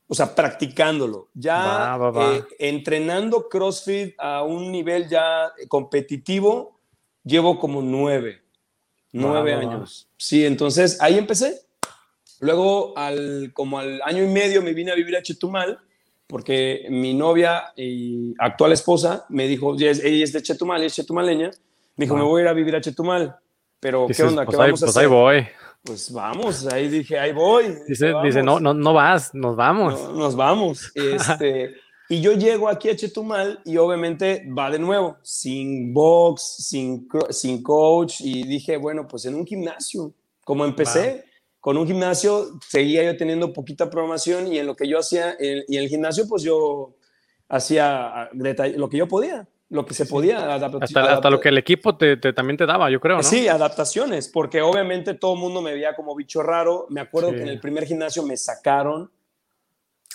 o 0.09 0.15
sea, 0.15 0.35
practicándolo, 0.35 1.29
ya 1.35 1.99
eh, 2.15 2.45
entrenando 2.59 3.49
CrossFit 3.49 4.15
a 4.19 4.43
un 4.43 4.71
nivel 4.71 5.09
ya 5.09 5.53
competitivo, 5.69 6.79
llevo 7.25 7.59
como 7.59 7.83
nueve, 7.83 8.43
nueve 9.13 9.55
años. 9.55 10.09
Sí, 10.17 10.47
entonces 10.47 11.01
ahí 11.01 11.19
empecé. 11.19 11.61
Luego, 12.39 12.97
al, 12.97 13.51
como 13.53 13.79
al 13.79 14.01
año 14.03 14.23
y 14.23 14.29
medio, 14.29 14.63
me 14.63 14.75
vine 14.75 14.93
a 14.93 14.95
vivir 14.95 15.17
a 15.17 15.23
Chetumal, 15.23 15.79
porque 16.27 16.87
mi 16.91 17.15
novia 17.15 17.73
y 17.77 18.35
actual 18.39 18.73
esposa 18.73 19.27
me 19.29 19.49
dijo, 19.49 19.75
ella 19.75 19.91
es 19.91 20.33
de 20.33 20.43
Chetumal, 20.43 20.79
ella 20.79 20.87
es 20.87 20.95
chetumaleña, 20.95 21.51
me 21.97 22.05
dijo, 22.05 22.17
me 22.17 22.23
voy 22.23 22.41
a 22.41 22.45
ir 22.45 22.49
a 22.49 22.53
vivir 22.53 22.77
a 22.77 22.81
Chetumal, 22.81 23.37
pero 23.81 24.07
¿qué 24.07 24.23
onda? 24.23 24.43
¿Qué 24.43 24.47
pues 24.47 24.59
vamos 24.59 24.83
a 24.83 24.87
pues 24.87 24.97
hacer? 24.97 25.03
Ahí 25.03 25.09
voy 25.09 25.49
pues 25.87 26.13
vamos, 26.13 26.67
ahí 26.67 26.89
dije, 26.89 27.19
ahí 27.19 27.33
voy. 27.33 27.77
Dice, 27.87 28.13
dice 28.25 28.43
no, 28.43 28.59
no, 28.59 28.75
no 28.75 28.93
vas, 28.93 29.35
nos 29.35 29.57
vamos. 29.57 30.13
nos 30.15 30.35
vamos. 30.35 30.93
Este, 30.97 31.75
y 32.09 32.21
yo 32.21 32.33
llego 32.33 32.69
aquí 32.69 32.89
a 32.89 32.97
Chetumal 32.97 33.61
y 33.65 33.77
obviamente 33.77 34.45
va 34.47 34.71
de 34.71 34.79
nuevo, 34.79 35.17
sin 35.23 35.95
box, 35.95 36.57
sin, 36.69 37.09
sin 37.31 37.63
coach, 37.63 38.21
y 38.21 38.43
dije, 38.43 38.77
bueno, 38.77 39.07
pues 39.09 39.25
en 39.25 39.35
un 39.35 39.47
gimnasio, 39.47 40.13
como 40.45 40.65
empecé, 40.65 41.25
con 41.61 41.77
un 41.77 41.87
gimnasio, 41.87 42.59
seguía 42.69 43.05
yo 43.05 43.17
teniendo 43.17 43.53
poquita 43.53 43.89
programación 43.89 44.53
y 44.53 44.59
en 44.59 44.67
lo 44.67 44.77
que 44.77 44.89
yo 44.89 44.99
hacía, 44.99 45.37
y 45.41 45.77
en 45.77 45.83
el 45.83 45.89
gimnasio, 45.89 46.27
pues 46.29 46.43
yo 46.43 46.95
hacía 47.49 48.29
lo 48.33 48.89
que 48.89 48.99
yo 48.99 49.09
podía 49.09 49.49
lo 49.69 49.85
que 49.85 49.95
se 49.95 50.07
podía 50.07 50.55
hasta, 50.55 51.11
hasta, 51.13 51.31
lo 51.31 51.41
que 51.41 51.49
el 51.49 51.59
equipo 51.59 51.97
te, 51.97 52.17
también 52.17 52.57
te 52.57 52.67
daba, 52.67 52.91
yo 52.91 53.01
creo, 53.01 53.17
¿no? 53.17 53.23
Sí, 53.23 53.49
adaptaciones, 53.49 54.29
porque 54.29 54.63
obviamente 54.63 55.15
todo 55.15 55.35
el 55.35 55.41
mundo 55.41 55.61
me 55.61 55.73
veía 55.73 55.95
como 55.95 56.15
bicho 56.15 56.43
raro. 56.43 56.87
Me 56.89 57.01
acuerdo 57.01 57.33
que 57.33 57.43
en 57.43 57.49
el 57.49 57.61
primer 57.61 57.85
gimnasio 57.85 58.23
me 58.23 58.37
sacaron, 58.37 59.11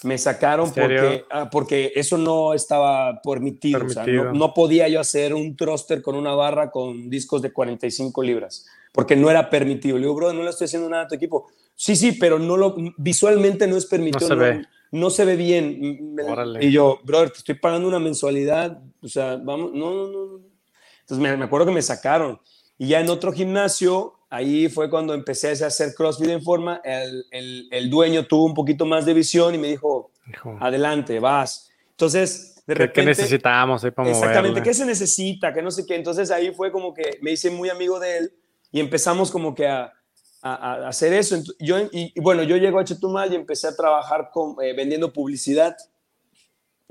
me 0.03 0.17
sacaron 0.17 0.71
porque, 0.71 1.25
ah, 1.29 1.49
porque 1.49 1.91
eso 1.95 2.17
no 2.17 2.53
estaba 2.53 3.21
permitido. 3.21 3.85
O 3.85 3.89
sea, 3.89 4.05
no, 4.05 4.53
podía 4.53 4.87
yo 4.87 5.01
hacer 5.01 5.33
un 5.33 5.55
thruster 5.55 6.01
con 6.01 6.15
una 6.15 6.33
barra 6.33 6.71
con 6.71 7.09
discos 7.09 7.41
de 7.41 7.51
45 7.51 8.23
libras, 8.23 8.65
porque 8.93 9.17
no 9.17 9.29
era 9.29 9.49
permitido. 9.49 9.97
Le 9.97 10.03
digo, 10.03 10.15
bro, 10.15 10.31
no 10.31 10.43
le 10.43 10.49
estoy 10.49 10.65
haciendo 10.65 10.89
nada 10.89 11.03
a 11.03 11.07
tu 11.07 11.15
equipo. 11.15 11.51
Sí, 11.75 11.95
sí, 11.97 12.13
pero 12.13 12.39
no 12.39 12.55
lo, 12.55 12.75
visualmente 12.97 13.67
no 13.67 13.75
es 13.75 13.85
permitido. 13.85 14.21
No 14.21 14.27
se 14.27 14.35
ve 14.35 14.65
no 14.91 15.09
se 15.09 15.25
ve 15.25 15.35
bien. 15.35 16.15
Y 16.59 16.71
yo, 16.71 16.99
brother, 17.03 17.31
te 17.31 17.37
estoy 17.39 17.55
pagando 17.55 17.87
una 17.87 17.99
mensualidad, 17.99 18.81
o 19.01 19.07
sea, 19.07 19.37
vamos, 19.37 19.71
no, 19.73 19.91
no, 19.93 20.07
no. 20.07 20.39
Entonces 21.01 21.37
me, 21.37 21.43
acuerdo 21.43 21.67
que 21.67 21.73
me 21.73 21.81
sacaron. 21.81 22.39
Y 22.77 22.87
ya 22.89 22.99
en 22.99 23.09
otro 23.09 23.31
gimnasio, 23.31 24.15
ahí 24.29 24.69
fue 24.69 24.89
cuando 24.89 25.13
empecé 25.13 25.49
a 25.49 25.67
hacer 25.67 25.93
CrossFit 25.95 26.29
en 26.29 26.41
forma. 26.41 26.81
El, 26.83 27.25
el, 27.31 27.67
el 27.71 27.89
dueño 27.89 28.25
tuvo 28.25 28.45
un 28.45 28.53
poquito 28.53 28.85
más 28.85 29.05
de 29.05 29.13
visión 29.13 29.53
y 29.53 29.57
me 29.57 29.67
dijo, 29.67 30.11
adelante, 30.59 31.19
vas. 31.19 31.69
Entonces, 31.91 32.63
de 32.65 32.75
repente... 32.75 33.01
¿Qué 33.01 33.05
necesitábamos 33.05 33.83
ahí 33.83 33.91
para 33.91 34.09
Exactamente, 34.09 34.61
¿qué 34.63 34.73
se 34.73 34.85
necesita? 34.85 35.53
Que 35.53 35.61
no 35.61 35.71
sé 35.71 35.85
qué. 35.85 35.95
Entonces 35.95 36.31
ahí 36.31 36.53
fue 36.53 36.71
como 36.71 36.93
que 36.93 37.19
me 37.21 37.31
hice 37.31 37.49
muy 37.49 37.69
amigo 37.69 37.99
de 37.99 38.17
él 38.17 38.33
y 38.71 38.79
empezamos 38.79 39.31
como 39.31 39.53
que 39.53 39.67
a, 39.67 39.91
a, 40.41 40.87
hacer 40.87 41.13
eso. 41.13 41.37
Yo, 41.59 41.77
y, 41.91 42.19
bueno, 42.19 42.43
yo 42.43 42.57
llego 42.57 42.79
a 42.79 42.85
Chetumal 42.85 43.31
y 43.31 43.35
empecé 43.35 43.67
a 43.67 43.75
trabajar 43.75 44.29
con, 44.31 44.55
eh, 44.63 44.73
vendiendo 44.73 45.11
publicidad 45.11 45.75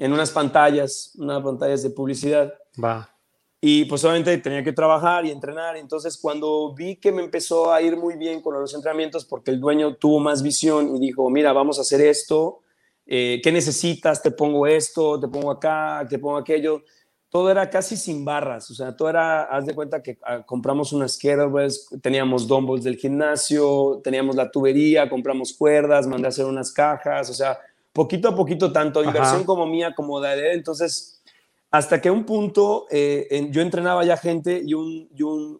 en 0.00 0.14
unas 0.14 0.30
pantallas, 0.30 1.12
unas 1.18 1.42
pantallas 1.42 1.82
de 1.82 1.90
publicidad. 1.90 2.54
Va. 2.82 3.14
Y 3.60 3.84
pues 3.84 4.02
obviamente 4.02 4.38
tenía 4.38 4.64
que 4.64 4.72
trabajar 4.72 5.26
y 5.26 5.30
entrenar. 5.30 5.76
Entonces 5.76 6.16
cuando 6.16 6.74
vi 6.74 6.96
que 6.96 7.12
me 7.12 7.22
empezó 7.22 7.70
a 7.70 7.82
ir 7.82 7.98
muy 7.98 8.16
bien 8.16 8.40
con 8.40 8.54
los 8.54 8.72
entrenamientos, 8.74 9.26
porque 9.26 9.50
el 9.50 9.60
dueño 9.60 9.96
tuvo 9.96 10.18
más 10.18 10.42
visión 10.42 10.96
y 10.96 11.00
dijo, 11.00 11.28
mira, 11.28 11.52
vamos 11.52 11.76
a 11.78 11.82
hacer 11.82 12.00
esto, 12.00 12.60
eh, 13.06 13.42
¿qué 13.44 13.52
necesitas? 13.52 14.22
Te 14.22 14.30
pongo 14.30 14.66
esto, 14.66 15.20
te 15.20 15.28
pongo 15.28 15.50
acá, 15.50 16.06
te 16.08 16.18
pongo 16.18 16.38
aquello. 16.38 16.82
Todo 17.28 17.50
era 17.50 17.68
casi 17.68 17.94
sin 17.98 18.24
barras, 18.24 18.70
o 18.70 18.74
sea, 18.74 18.96
todo 18.96 19.10
era, 19.10 19.42
haz 19.44 19.64
de 19.64 19.74
cuenta 19.74 20.02
que 20.02 20.18
ah, 20.24 20.42
compramos 20.44 20.92
unas 20.92 21.16
kettlebells, 21.16 21.88
teníamos 22.02 22.48
dumbbells 22.48 22.82
del 22.82 22.96
gimnasio, 22.96 24.00
teníamos 24.02 24.34
la 24.34 24.50
tubería, 24.50 25.08
compramos 25.08 25.52
cuerdas, 25.52 26.08
mandé 26.08 26.26
a 26.26 26.30
hacer 26.30 26.46
unas 26.46 26.72
cajas, 26.72 27.30
o 27.30 27.34
sea, 27.34 27.56
poquito 27.92 28.28
a 28.28 28.34
poquito, 28.36 28.72
tanto 28.72 29.02
inversión 29.02 29.44
como 29.44 29.66
mía 29.66 29.94
como 29.94 30.20
de 30.20 30.32
él. 30.34 30.56
Entonces, 30.56 31.22
hasta 31.70 32.00
que 32.00 32.10
un 32.10 32.24
punto 32.24 32.86
eh, 32.90 33.48
yo 33.50 33.62
entrenaba 33.62 34.04
ya 34.04 34.16
gente 34.16 34.62
y, 34.64 34.74
un, 34.74 35.08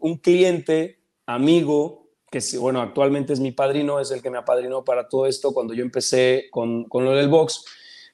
un, 0.00 0.16
cliente, 0.18 1.00
amigo, 1.26 2.08
que 2.30 2.40
bueno, 2.58 2.80
actualmente 2.80 3.32
es 3.32 3.40
mi 3.40 3.52
padrino, 3.52 4.00
es 4.00 4.10
el 4.10 4.22
que 4.22 4.30
me 4.30 4.38
apadrinó 4.38 4.84
para 4.84 5.08
todo 5.08 5.26
esto 5.26 5.52
cuando 5.52 5.74
yo 5.74 5.82
empecé 5.82 6.46
con, 6.50 6.84
con 6.84 7.04
lo 7.04 7.12
del 7.12 7.28
box, 7.28 7.64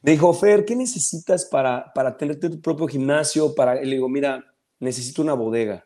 me 0.03 0.13
dijo, 0.13 0.33
Fer, 0.33 0.65
¿qué 0.65 0.77
necesitas 0.77 1.47
para, 1.47 1.93
para 1.93 2.17
tener 2.17 2.39
tu 2.39 2.61
propio 2.61 2.87
gimnasio? 2.87 3.55
Para... 3.55 3.83
Y 3.83 3.87
le 3.87 3.95
digo, 3.95 4.09
mira, 4.09 4.45
necesito 4.79 5.23
una 5.23 5.35
bodega. 5.35 5.85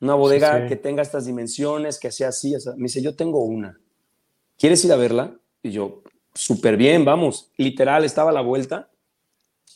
Una 0.00 0.14
bodega 0.14 0.66
que 0.66 0.76
tenga 0.76 1.02
estas 1.02 1.26
dimensiones, 1.26 1.98
que 1.98 2.10
sea 2.10 2.28
así. 2.28 2.54
Me 2.76 2.84
dice, 2.84 3.00
yo 3.00 3.14
tengo 3.14 3.44
una. 3.44 3.80
¿Quieres 4.58 4.84
ir 4.84 4.92
a 4.92 4.96
verla? 4.96 5.38
Y 5.62 5.70
yo, 5.70 6.02
súper 6.34 6.76
bien, 6.76 7.04
vamos. 7.04 7.50
Literal, 7.56 8.04
estaba 8.04 8.30
a 8.30 8.32
la 8.32 8.40
vuelta. 8.40 8.88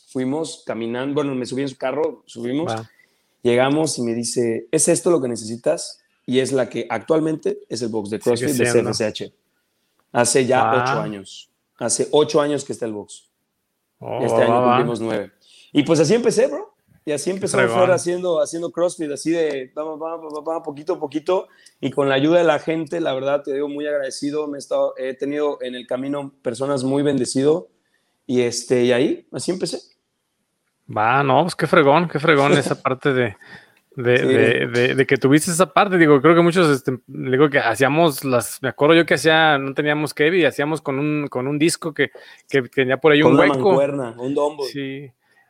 Fuimos 0.09 0.63
caminando, 0.65 1.15
bueno, 1.15 1.35
me 1.35 1.45
subí 1.45 1.61
en 1.61 1.69
su 1.69 1.77
carro, 1.77 2.23
subimos. 2.25 2.73
Llegamos 3.43 3.97
y 3.97 4.01
me 4.01 4.13
dice, 4.13 4.67
¿es 4.71 4.87
esto 4.87 5.11
lo 5.11 5.21
que 5.21 5.27
necesitas? 5.27 5.99
Y 6.25 6.39
es 6.39 6.51
la 6.51 6.69
que 6.69 6.87
actualmente 6.89 7.59
es 7.69 7.81
el 7.81 7.89
box 7.89 8.09
de 8.09 8.19
CrossFit 8.19 8.49
de 8.49 8.65
CFSH. 8.65 9.31
Hace 10.11 10.45
ya 10.45 10.71
ocho 10.71 11.01
años. 11.01 11.49
Hace 11.77 12.07
ocho 12.11 12.41
años 12.41 12.65
que 12.65 12.73
está 12.73 12.85
el 12.85 12.93
box. 12.93 13.29
Oh, 13.99 14.23
este 14.23 14.43
año 14.43 14.63
cumplimos 14.63 14.99
nueve. 14.99 15.31
Y 15.71 15.83
pues 15.83 15.99
así 15.99 16.13
empecé, 16.13 16.47
bro. 16.47 16.75
Y 17.07 17.13
así 17.13 17.29
empezó 17.29 17.57
fuera 17.69 17.93
haciendo, 17.93 18.41
haciendo 18.41 18.69
CrossFit, 18.69 19.09
así 19.09 19.31
de 19.31 19.71
vamos, 19.73 19.97
vamos, 19.97 20.33
vamos, 20.43 20.61
poquito 20.65 20.95
a 20.95 20.99
poquito. 20.99 21.47
Y 21.79 21.89
con 21.89 22.09
la 22.09 22.15
ayuda 22.15 22.39
de 22.39 22.43
la 22.43 22.59
gente, 22.59 22.99
la 22.99 23.13
verdad, 23.13 23.43
te 23.43 23.53
digo 23.53 23.69
muy 23.69 23.87
agradecido. 23.87 24.45
Me 24.49 24.57
he, 24.57 24.59
estado, 24.59 24.93
he 24.97 25.13
tenido 25.13 25.57
en 25.61 25.75
el 25.75 25.87
camino 25.87 26.33
personas 26.41 26.83
muy 26.83 27.03
bendecido. 27.03 27.69
Y, 28.25 28.41
este, 28.41 28.83
y 28.83 28.91
ahí, 28.91 29.25
así 29.31 29.51
empecé. 29.51 29.79
Va, 30.85 31.23
no, 31.23 31.43
pues 31.43 31.55
qué 31.55 31.65
fregón, 31.65 32.09
qué 32.09 32.19
fregón 32.19 32.51
esa 32.57 32.75
parte 32.83 33.13
de, 33.13 33.37
de, 33.95 34.67
de, 34.67 34.95
de, 34.95 35.07
que 35.07 35.15
tuviste 35.15 35.49
esa 35.49 35.71
parte. 35.71 35.97
Digo, 35.97 36.21
creo 36.21 36.35
que 36.35 36.41
muchos, 36.41 36.67
este, 36.67 36.99
digo 37.07 37.49
que 37.49 37.59
hacíamos 37.59 38.25
las, 38.25 38.61
me 38.61 38.67
acuerdo 38.67 38.95
yo 38.95 39.05
que 39.05 39.13
hacía, 39.13 39.57
no 39.57 39.73
teníamos 39.73 40.13
Kevin, 40.13 40.45
hacíamos 40.45 40.81
con 40.81 40.99
un, 40.99 41.29
con 41.29 41.47
un 41.47 41.57
disco 41.57 41.93
que, 41.93 42.11
que 42.49 42.63
tenía 42.63 42.97
por 42.97 43.13
ahí 43.13 43.23
un 43.23 43.39
hueco. 43.39 43.79
un 44.17 44.35
dombo. 44.35 44.65
Sí. 44.65 45.09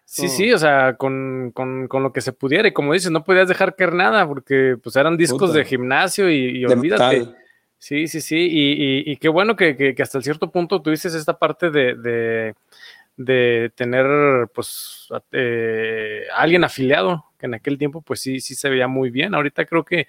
Sí, 0.10 0.30
sí, 0.30 0.54
o 0.54 0.58
sea, 0.58 0.96
con, 0.96 1.52
con, 1.54 1.89
con, 1.89 2.02
lo 2.02 2.13
que 2.13 2.22
se 2.22 2.32
pudiera. 2.32 2.65
Y 2.65 2.72
como 2.72 2.93
dices, 2.93 3.12
no 3.12 3.26
podías 3.26 3.50
dejar 3.50 3.76
caer 3.76 3.93
nada 3.93 4.26
porque 4.26 4.78
pues 4.82 4.96
eran 4.96 5.17
discos 5.17 5.54
de 5.54 5.65
gimnasio 5.65 6.32
y, 6.32 6.63
olvídate. 6.63 7.28
Sí, 7.78 8.08
sí, 8.08 8.22
sí. 8.22 8.38
Y, 8.38 9.12
y, 9.12 9.17
qué 9.17 9.28
bueno 9.28 9.58
que, 9.58 9.76
que, 9.76 10.02
hasta 10.02 10.22
cierto 10.22 10.50
punto 10.50 10.82
tuviste 10.82 11.10
esta 11.10 11.38
parte 11.38 11.72
de, 11.72 11.96
de, 11.96 12.56
de 13.17 13.72
tener 13.76 14.48
pues 14.56 15.10
eh, 15.34 16.24
alguien 16.34 16.63
afiliado, 16.63 17.26
que 17.38 17.48
en 17.48 17.56
aquel 17.56 17.78
tiempo 17.78 18.02
pues 18.02 18.22
sí, 18.22 18.39
sí 18.39 18.56
se 18.56 18.70
veía 18.70 18.88
muy 18.88 19.10
bien. 19.10 19.36
Ahorita 19.36 19.65
creo 19.65 19.84
que 19.84 20.08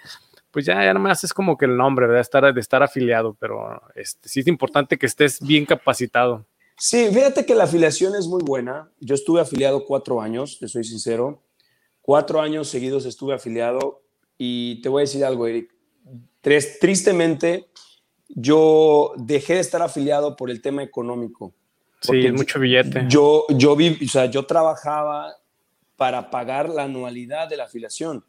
pues 0.52 0.64
ya, 0.64 0.74
ya 0.74 0.94
nada 0.94 1.00
más 1.00 1.24
es 1.24 1.34
como 1.34 1.58
que 1.58 1.66
el 1.66 1.76
nombre, 1.76 2.06
¿verdad? 2.06 2.20
Estar, 2.20 2.54
de 2.54 2.60
estar 2.60 2.84
afiliado, 2.84 3.36
pero 3.40 3.82
este, 3.96 4.28
sí 4.28 4.40
es 4.40 4.46
importante 4.46 4.96
que 4.96 5.06
estés 5.06 5.40
bien 5.44 5.66
capacitado. 5.66 6.46
Sí, 6.78 7.08
fíjate 7.12 7.44
que 7.44 7.56
la 7.56 7.64
afiliación 7.64 8.14
es 8.14 8.28
muy 8.28 8.40
buena. 8.42 8.90
Yo 9.00 9.14
estuve 9.16 9.40
afiliado 9.40 9.84
cuatro 9.84 10.20
años, 10.20 10.58
te 10.60 10.68
soy 10.68 10.84
sincero. 10.84 11.42
Cuatro 12.00 12.40
años 12.40 12.68
seguidos 12.68 13.04
estuve 13.04 13.34
afiliado 13.34 14.02
y 14.38 14.80
te 14.80 14.88
voy 14.88 15.00
a 15.00 15.04
decir 15.04 15.24
algo, 15.24 15.46
Eric. 15.46 15.74
tristemente, 16.40 17.68
yo 18.28 19.12
dejé 19.16 19.54
de 19.54 19.60
estar 19.60 19.82
afiliado 19.82 20.36
por 20.36 20.50
el 20.50 20.62
tema 20.62 20.82
económico. 20.82 21.52
Sí, 22.00 22.30
mucho 22.30 22.60
billete. 22.60 23.06
Yo, 23.08 23.44
yo, 23.50 23.74
vi, 23.74 23.98
o 24.04 24.08
sea, 24.08 24.26
yo 24.26 24.46
trabajaba 24.46 25.34
para 25.96 26.30
pagar 26.30 26.68
la 26.68 26.84
anualidad 26.84 27.48
de 27.48 27.56
la 27.56 27.64
afiliación. 27.64 28.24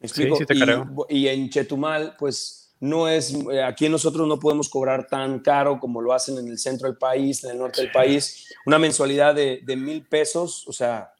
¿Me 0.00 0.06
explico? 0.06 0.34
Sí, 0.36 0.42
sí 0.42 0.46
te 0.46 0.56
y, 0.56 0.60
creo. 0.60 1.06
y 1.08 1.28
en 1.28 1.48
Chetumal, 1.48 2.16
pues 2.18 2.67
no 2.80 3.08
es, 3.08 3.34
eh, 3.52 3.62
aquí 3.62 3.88
nosotros 3.88 4.28
no 4.28 4.38
podemos 4.38 4.68
cobrar 4.68 5.06
tan 5.06 5.40
caro 5.40 5.80
como 5.80 6.00
lo 6.00 6.12
hacen 6.12 6.38
en 6.38 6.48
el 6.48 6.58
centro 6.58 6.88
del 6.88 6.96
país, 6.96 7.42
en 7.44 7.50
el 7.50 7.58
norte 7.58 7.82
del 7.82 7.90
país, 7.90 8.54
una 8.66 8.78
mensualidad 8.78 9.34
de, 9.34 9.62
mil 9.76 10.06
pesos, 10.06 10.66
o 10.66 10.72
sea... 10.72 11.12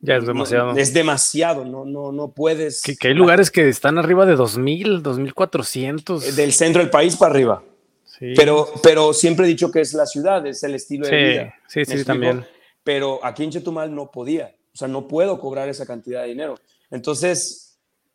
Ya 0.00 0.16
es 0.16 0.26
demasiado. 0.26 0.76
es 0.76 0.92
demasiado, 0.92 1.64
no, 1.64 1.84
no, 1.84 2.12
no 2.12 2.32
puedes... 2.32 2.82
Que, 2.82 3.08
hay 3.08 3.14
lugares 3.14 3.50
que 3.50 3.68
están 3.68 3.96
arriba 3.96 4.26
de 4.26 4.34
2.000, 4.36 5.02
2.400. 5.02 6.22
Eh, 6.22 6.32
del 6.32 6.52
centro 6.52 6.82
del 6.82 6.90
país 6.90 7.16
para 7.16 7.32
arriba. 7.32 7.62
Sí. 8.04 8.34
Pero, 8.36 8.68
pero 8.82 9.14
siempre 9.14 9.46
he 9.46 9.48
dicho 9.48 9.70
que 9.70 9.80
es 9.80 9.94
la 9.94 10.06
ciudad, 10.06 10.46
es 10.46 10.62
el 10.62 10.74
estilo 10.74 11.06
de 11.06 11.16
vida. 11.16 11.54
Sí, 11.68 11.84
sí, 11.84 12.04
también. 12.04 12.44
Pero 12.82 13.24
aquí 13.24 13.44
en 13.44 13.50
Chetumal 13.50 13.94
no 13.94 14.10
podía, 14.10 14.54
o 14.74 14.76
sea, 14.76 14.88
no 14.88 15.08
puedo 15.08 15.40
cobrar 15.40 15.70
esa 15.70 15.86
cantidad 15.86 16.22
de 16.22 16.28
dinero. 16.28 16.56
Entonces, 16.90 17.63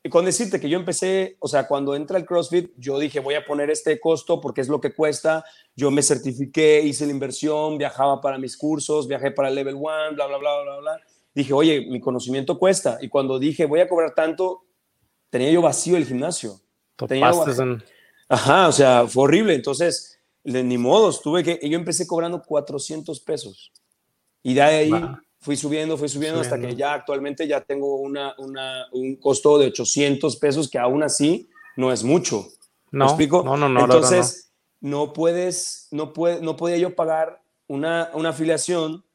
con 0.09 0.25
decirte 0.25 0.59
que 0.59 0.69
yo 0.69 0.77
empecé, 0.77 1.37
o 1.39 1.47
sea, 1.47 1.67
cuando 1.67 1.95
entra 1.95 2.17
el 2.17 2.25
CrossFit, 2.25 2.71
yo 2.77 2.99
dije, 2.99 3.19
voy 3.19 3.35
a 3.35 3.45
poner 3.45 3.69
este 3.69 3.99
costo 3.99 4.39
porque 4.39 4.61
es 4.61 4.67
lo 4.67 4.79
que 4.79 4.93
cuesta. 4.93 5.43
Yo 5.75 5.91
me 5.91 6.01
certifiqué, 6.01 6.81
hice 6.81 7.05
la 7.05 7.11
inversión, 7.11 7.77
viajaba 7.77 8.21
para 8.21 8.37
mis 8.37 8.57
cursos, 8.57 9.07
viajé 9.07 9.31
para 9.31 9.49
el 9.49 9.55
Level 9.55 9.75
1, 9.75 9.83
bla, 10.13 10.27
bla, 10.27 10.37
bla, 10.37 10.61
bla, 10.63 10.77
bla. 10.79 10.99
Dije, 11.33 11.53
oye, 11.53 11.85
mi 11.89 11.99
conocimiento 11.99 12.57
cuesta. 12.57 12.97
Y 13.01 13.09
cuando 13.09 13.39
dije, 13.39 13.65
voy 13.65 13.79
a 13.79 13.87
cobrar 13.87 14.13
tanto, 14.13 14.65
tenía 15.29 15.51
yo 15.51 15.61
vacío 15.61 15.97
el 15.97 16.05
gimnasio. 16.05 16.59
Tenía 17.07 17.31
Ajá, 18.27 18.67
o 18.67 18.71
sea, 18.71 19.07
fue 19.07 19.23
horrible. 19.23 19.55
Entonces, 19.55 20.19
ni 20.43 20.77
modos, 20.77 21.21
tuve 21.21 21.43
que, 21.43 21.59
yo 21.67 21.77
empecé 21.77 22.07
cobrando 22.07 22.41
400 22.41 23.19
pesos. 23.21 23.71
Y 24.43 24.53
de 24.53 24.61
ahí 24.61 24.91
fui 25.39 25.55
subiendo, 25.55 25.97
fui 25.97 26.09
subiendo, 26.09 26.41
hasta 26.41 26.59
que 26.59 26.75
ya 26.75 26.93
actualmente 26.93 27.47
ya 27.47 27.61
tengo 27.61 27.95
una, 27.95 28.35
un 28.91 29.15
costo 29.15 29.57
de 29.57 29.67
800 29.67 30.35
pesos, 30.37 30.69
que 30.69 30.77
aún 30.77 31.03
así 31.03 31.49
no 31.75 31.91
es 31.91 32.03
mucho. 32.03 32.47
No, 32.91 33.05
¿Me 33.05 33.11
explico? 33.11 33.43
No, 33.43 33.55
no, 33.55 33.69
no. 33.69 33.81
Entonces, 33.81 34.51
no. 34.81 35.13
puedes, 35.13 35.87
no, 35.91 36.13
puede, 36.13 36.41
no 36.41 36.55
podía 36.55 36.77
yo 36.77 36.95
pagar 36.95 37.41
una, 37.67 38.09
una 38.13 38.29
afiliación 38.29 39.05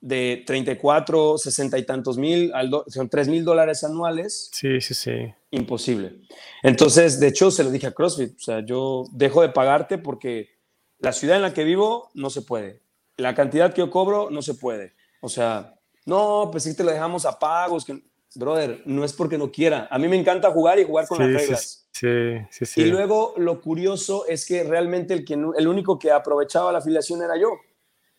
de 0.00 0.42
34, 0.46 1.38
60 1.38 1.78
y 1.78 1.84
tantos 1.84 2.16
mil, 2.16 2.52
son 2.88 3.08
3 3.08 3.28
mil 3.28 3.44
dólares 3.44 3.84
anuales. 3.84 4.50
Sí, 4.52 4.80
sí, 4.80 4.94
sí. 4.94 5.12
Imposible. 5.50 6.20
Entonces, 6.62 7.20
de 7.20 7.28
hecho, 7.28 7.50
se 7.50 7.64
lo 7.64 7.70
dije 7.70 7.86
a 7.86 7.92
CrossFit, 7.92 8.36
o 8.36 8.40
sea, 8.40 8.64
yo 8.64 9.04
dejo 9.12 9.42
de 9.42 9.50
pagarte 9.50 9.98
porque 9.98 10.50
la 10.98 11.12
ciudad 11.12 11.36
en 11.36 11.42
la 11.42 11.54
que 11.54 11.64
vivo 11.64 12.10
no 12.14 12.30
se 12.30 12.42
puede. 12.42 12.82
La 13.16 13.34
cantidad 13.34 13.72
que 13.74 13.80
yo 13.80 13.90
cobro 13.90 14.30
no 14.30 14.42
se 14.42 14.54
puede. 14.54 14.94
O 15.20 15.28
sea, 15.28 15.74
no, 16.06 16.48
pues 16.50 16.64
sí 16.64 16.74
te 16.74 16.84
lo 16.84 16.90
dejamos 16.90 17.24
a 17.24 17.38
pagos. 17.38 17.84
Que... 17.84 18.02
Brother, 18.34 18.82
no 18.86 19.04
es 19.04 19.12
porque 19.12 19.38
no 19.38 19.50
quiera. 19.50 19.88
A 19.90 19.98
mí 19.98 20.08
me 20.08 20.16
encanta 20.16 20.50
jugar 20.50 20.78
y 20.78 20.84
jugar 20.84 21.06
con 21.06 21.18
las 21.18 21.40
reglas. 21.40 21.88
Sí, 21.92 22.38
sí, 22.50 22.66
sí. 22.66 22.82
Y 22.82 22.84
luego 22.86 23.34
lo 23.36 23.60
curioso 23.60 24.26
es 24.26 24.46
que 24.46 24.62
realmente 24.62 25.14
el, 25.14 25.24
que, 25.24 25.34
el 25.34 25.68
único 25.68 25.98
que 25.98 26.10
aprovechaba 26.10 26.72
la 26.72 26.78
afiliación 26.78 27.22
era 27.22 27.36
yo. 27.36 27.50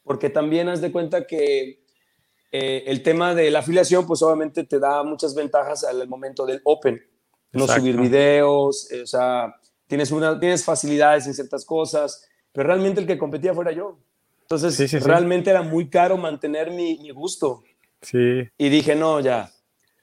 Porque 0.03 0.29
también 0.29 0.67
haz 0.69 0.81
de 0.81 0.91
cuenta 0.91 1.25
que 1.25 1.81
eh, 2.51 2.83
el 2.87 3.01
tema 3.01 3.33
de 3.33 3.49
la 3.49 3.59
afiliación, 3.59 4.05
pues 4.05 4.21
obviamente 4.21 4.65
te 4.65 4.79
da 4.79 5.03
muchas 5.03 5.33
ventajas 5.33 5.85
al 5.85 6.07
momento 6.07 6.45
del 6.45 6.61
Open. 6.65 7.01
No 7.53 7.67
subir 7.67 7.97
videos, 7.97 8.91
eh, 8.91 9.01
o 9.01 9.07
sea, 9.07 9.55
tienes, 9.87 10.11
una, 10.11 10.39
tienes 10.39 10.63
facilidades 10.63 11.27
en 11.27 11.33
ciertas 11.33 11.65
cosas, 11.65 12.25
pero 12.51 12.67
realmente 12.67 13.01
el 13.01 13.07
que 13.07 13.17
competía 13.17 13.53
fuera 13.53 13.71
yo. 13.71 13.99
Entonces, 14.55 15.03
realmente 15.03 15.49
era 15.49 15.61
muy 15.61 15.89
caro 15.89 16.17
mantener 16.17 16.71
mi, 16.71 16.97
mi, 16.97 17.09
gusto. 17.11 17.63
Sí. 18.01 18.49
Y 18.57 18.69
dije, 18.69 18.95
no, 18.95 19.19
ya, 19.21 19.49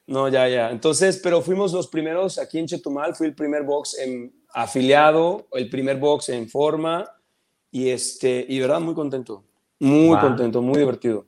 No, 0.07 0.27
ya, 0.27 0.47
ya. 0.47 0.71
Entonces, 0.71 1.19
pero 1.21 1.41
fuimos 1.41 1.71
los 1.71 1.87
primeros 1.87 2.39
aquí 2.39 2.57
en 2.57 2.65
Chetumal, 2.65 3.15
fui 3.15 3.27
el 3.27 3.35
primer 3.35 3.63
box 3.63 3.97
en 3.99 4.33
afiliado, 4.53 5.47
el 5.53 5.69
primer 5.69 5.97
box 5.97 6.29
en 6.29 6.49
forma 6.49 7.07
y 7.71 7.89
este, 7.89 8.45
y 8.49 8.59
verdad, 8.59 8.79
muy 8.79 8.95
contento, 8.95 9.43
muy 9.79 10.17
contento, 10.17 10.61
muy 10.61 10.79
divertido. 10.79 11.27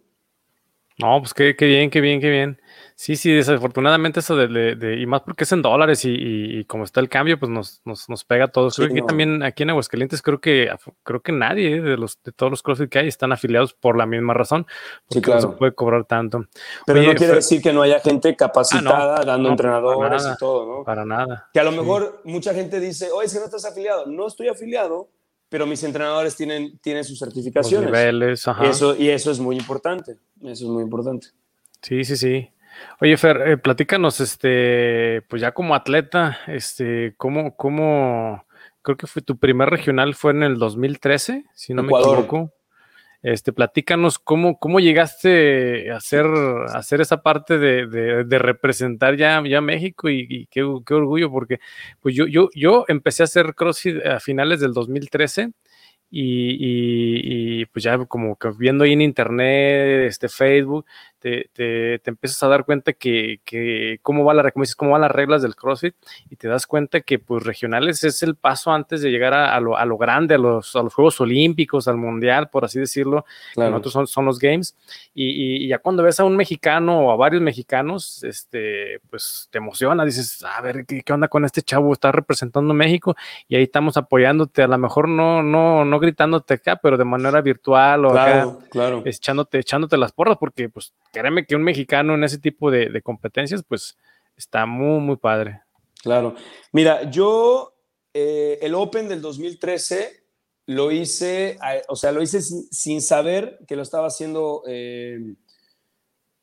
No, 0.98 1.20
pues 1.20 1.34
qué, 1.34 1.56
qué, 1.56 1.66
bien, 1.66 1.90
qué 1.90 2.02
bien, 2.02 2.20
qué 2.20 2.30
bien. 2.30 2.61
Sí, 3.02 3.16
sí, 3.16 3.32
desafortunadamente 3.32 4.20
eso 4.20 4.36
de, 4.36 4.96
y 5.02 5.08
más 5.08 5.22
porque 5.22 5.46
es 5.46 5.52
en 5.52 5.64
dólares 5.64 6.02
y, 6.04 6.64
como 6.66 6.84
está 6.84 7.00
el 7.00 7.10
cambio, 7.10 7.40
pues 7.40 7.50
nos, 7.50 7.82
nos, 7.84 8.08
nos 8.08 8.24
pega 8.24 8.46
a 8.46 8.48
todos. 8.50 8.76
creo 8.76 8.94
que 8.94 9.02
también 9.02 9.42
aquí 9.42 9.64
en 9.64 9.72
Aguascalientes 9.72 10.22
creo 10.22 10.40
que 10.40 10.70
creo 11.02 11.20
que 11.20 11.32
nadie 11.32 11.78
eh, 11.78 11.82
de 11.82 11.98
los 11.98 12.22
de 12.22 12.32
todos 12.32 12.52
los 12.52 12.62
CrossFit 12.62 12.92
que 12.92 13.00
hay 13.00 13.08
están 13.08 13.32
afiliados 13.32 13.74
por 13.74 13.98
la 13.98 14.06
misma 14.06 14.36
razón, 14.36 14.68
porque 15.08 15.22
claro. 15.22 15.42
no 15.42 15.52
se 15.52 15.58
puede 15.58 15.74
cobrar 15.74 16.06
tanto. 16.06 16.46
Pero 16.86 17.02
no 17.02 17.16
quiere 17.16 17.34
decir 17.34 17.60
que 17.60 17.74
no 17.74 17.82
haya 17.82 18.00
gente 18.02 18.30
ah, 18.30 18.36
capacitada 18.38 19.26
dando 19.26 19.50
entrenadores 19.50 20.24
y 20.24 20.38
todo, 20.38 20.68
¿no? 20.68 20.84
Para 20.84 21.04
nada. 21.04 21.50
Que 21.52 21.60
a 21.60 21.64
lo 21.64 21.72
mejor 21.72 22.22
mucha 22.24 22.54
gente 22.54 22.80
dice, 22.80 23.10
oye, 23.12 23.26
es 23.26 23.34
que 23.34 23.40
no 23.40 23.46
estás 23.46 23.66
afiliado. 23.66 24.06
No 24.06 24.28
estoy 24.28 24.48
afiliado, 24.48 25.10
pero 25.50 25.66
mis 25.66 25.84
entrenadores 25.84 26.36
tienen, 26.36 26.78
tienen 26.78 27.04
sus 27.04 27.18
certificaciones. 27.18 27.88
niveles, 27.88 28.48
ajá. 28.48 28.68
Eso, 28.68 28.96
y 28.96 29.10
eso 29.10 29.32
es 29.32 29.40
muy 29.40 29.58
importante. 29.58 30.20
Eso 30.44 30.66
es 30.66 30.70
muy 30.70 30.84
importante. 30.84 31.30
Sí, 31.82 32.06
sí, 32.06 32.16
sí. 32.16 32.48
Oye, 33.00 33.17
Fer, 33.17 33.41
eh, 33.48 33.58
platícanos, 33.58 34.20
este, 34.20 35.24
pues 35.28 35.41
ya 35.41 35.54
como 35.54 35.76
atleta, 35.76 36.39
este, 36.48 37.13
¿cómo, 37.17 37.56
cómo, 37.56 38.46
creo 38.82 38.98
que 38.98 39.08
fue 39.08 39.22
tu 39.22 39.38
primer 39.38 39.70
regional 39.70 40.15
fue 40.15 40.32
en 40.32 40.44
el 40.44 40.58
2013, 40.58 41.46
si 41.54 41.74
no 41.74 41.84
me 41.84 41.91
equivoco? 41.91 42.54
Este, 43.24 43.54
platícanos 43.54 44.17
cómo, 44.17 44.58
cómo 44.58 44.80
llegaste 44.80 45.91
a 45.91 45.98
hacer, 45.98 46.26
a 46.26 46.78
hacer 46.78 47.02
esa 47.02 47.22
parte 47.22 47.60
de, 47.60 47.86
de, 47.86 48.39
representar 48.39 49.15
ya, 49.15 49.44
ya 49.48 49.62
México 49.62 50.10
y, 50.10 50.48
qué, 50.48 50.67
qué, 50.86 50.94
orgullo, 50.96 51.30
porque 51.30 51.60
pues 52.00 52.15
yo, 52.15 52.26
yo, 52.26 52.50
yo 52.56 52.86
empecé 52.88 53.22
a 53.22 53.26
hacer 53.26 53.54
CrossFit 53.54 54.04
a 54.04 54.20
finales 54.20 54.60
del 54.60 54.74
2013 54.74 55.52
y, 56.10 57.62
y, 57.62 57.65
pues 57.67 57.84
ya 57.84 57.98
como 58.06 58.36
que 58.38 58.50
viendo 58.58 58.84
ahí 58.84 58.94
en 58.94 59.02
internet, 59.02 60.08
este 60.08 60.28
Facebook, 60.28 60.86
te, 61.22 61.50
te, 61.54 62.00
te 62.00 62.10
empiezas 62.10 62.42
a 62.42 62.48
dar 62.48 62.66
cuenta 62.66 62.94
que, 62.94 63.42
que 63.46 64.00
cómo 64.02 64.26
va 64.26 64.34
la, 64.34 64.52
cómo 64.76 64.92
van 64.92 65.02
las 65.02 65.12
reglas 65.12 65.44
del 65.44 65.56
CrossFit 65.56 65.96
y 66.32 66.36
te 66.36 66.48
das 66.48 66.66
cuenta 66.66 67.02
que 67.02 67.20
pues 67.20 67.44
regionales 67.44 68.04
es 68.04 68.24
el 68.24 68.36
paso 68.36 68.72
antes 68.72 69.04
de 69.04 69.12
llegar 69.12 69.36
a, 69.36 69.60
lo, 69.60 69.78
a 69.78 69.86
lo, 69.86 69.98
grande, 69.98 70.36
a 70.36 70.38
los, 70.40 70.76
a 70.76 70.82
los, 70.82 70.96
Juegos 70.96 71.22
Olímpicos, 71.22 71.88
al 71.88 71.98
Mundial, 71.98 72.50
por 72.50 72.66
así 72.66 72.80
decirlo, 72.80 73.24
claro. 73.54 73.70
nosotros 73.70 73.94
son, 73.94 74.08
son, 74.08 74.26
los 74.26 74.40
Games, 74.40 74.76
y, 75.14 75.66
y, 75.66 75.68
ya 75.68 75.78
cuando 75.78 76.02
ves 76.02 76.20
a 76.20 76.24
un 76.24 76.36
mexicano 76.36 77.02
o 77.02 77.12
a 77.12 77.16
varios 77.16 77.42
mexicanos, 77.42 78.24
este, 78.24 79.00
pues 79.12 79.48
te 79.52 79.60
emociona, 79.60 80.04
dices, 80.04 80.44
a 80.44 80.60
ver, 80.62 80.86
¿qué, 80.88 81.04
qué 81.04 81.14
onda 81.14 81.28
con 81.28 81.46
este 81.46 81.62
chavo? 81.62 81.94
Está 81.94 82.12
representando 82.12 82.74
México 82.74 83.16
y 83.48 83.56
ahí 83.56 83.64
estamos 83.64 83.96
apoyándote, 83.96 84.64
a 84.64 84.68
lo 84.68 84.78
mejor 84.80 85.08
no, 85.08 85.44
no, 85.44 85.86
no 85.86 86.00
gritándote 86.00 86.56
acá, 86.56 86.78
pero 86.78 86.98
de 86.98 87.06
manera 87.06 87.42
virtual 87.42 88.06
o 88.06 88.12
claro, 88.12 88.50
acá, 88.50 88.68
claro. 88.72 89.02
echándote, 89.06 89.60
echándote 89.60 89.98
las 89.98 90.12
porras, 90.14 90.38
porque 90.40 90.68
pues 90.68 90.94
créeme 91.12 91.45
que 91.45 91.56
un 91.56 91.63
mexicano 91.63 92.15
en 92.15 92.24
ese 92.24 92.39
tipo 92.39 92.71
de, 92.71 92.89
de, 92.89 93.02
competencias, 93.02 93.63
pues 93.67 93.97
está 94.36 94.65
muy, 94.65 95.00
muy 95.00 95.17
padre. 95.17 95.62
Claro. 96.02 96.36
Mira, 96.71 97.10
yo 97.10 97.74
eh, 98.13 98.60
el 98.62 98.76
Open 98.76 99.08
del 99.08 99.21
2013 99.21 100.24
lo 100.67 100.91
hice, 100.91 101.58
o 101.88 101.95
sea, 101.95 102.12
lo 102.12 102.21
hice 102.21 102.41
sin, 102.41 102.63
sin 102.71 103.02
saber 103.02 103.60
que 103.67 103.76
lo 103.76 103.82
estaba 103.82 104.08
haciendo, 104.08 104.63
eh, 104.67 105.36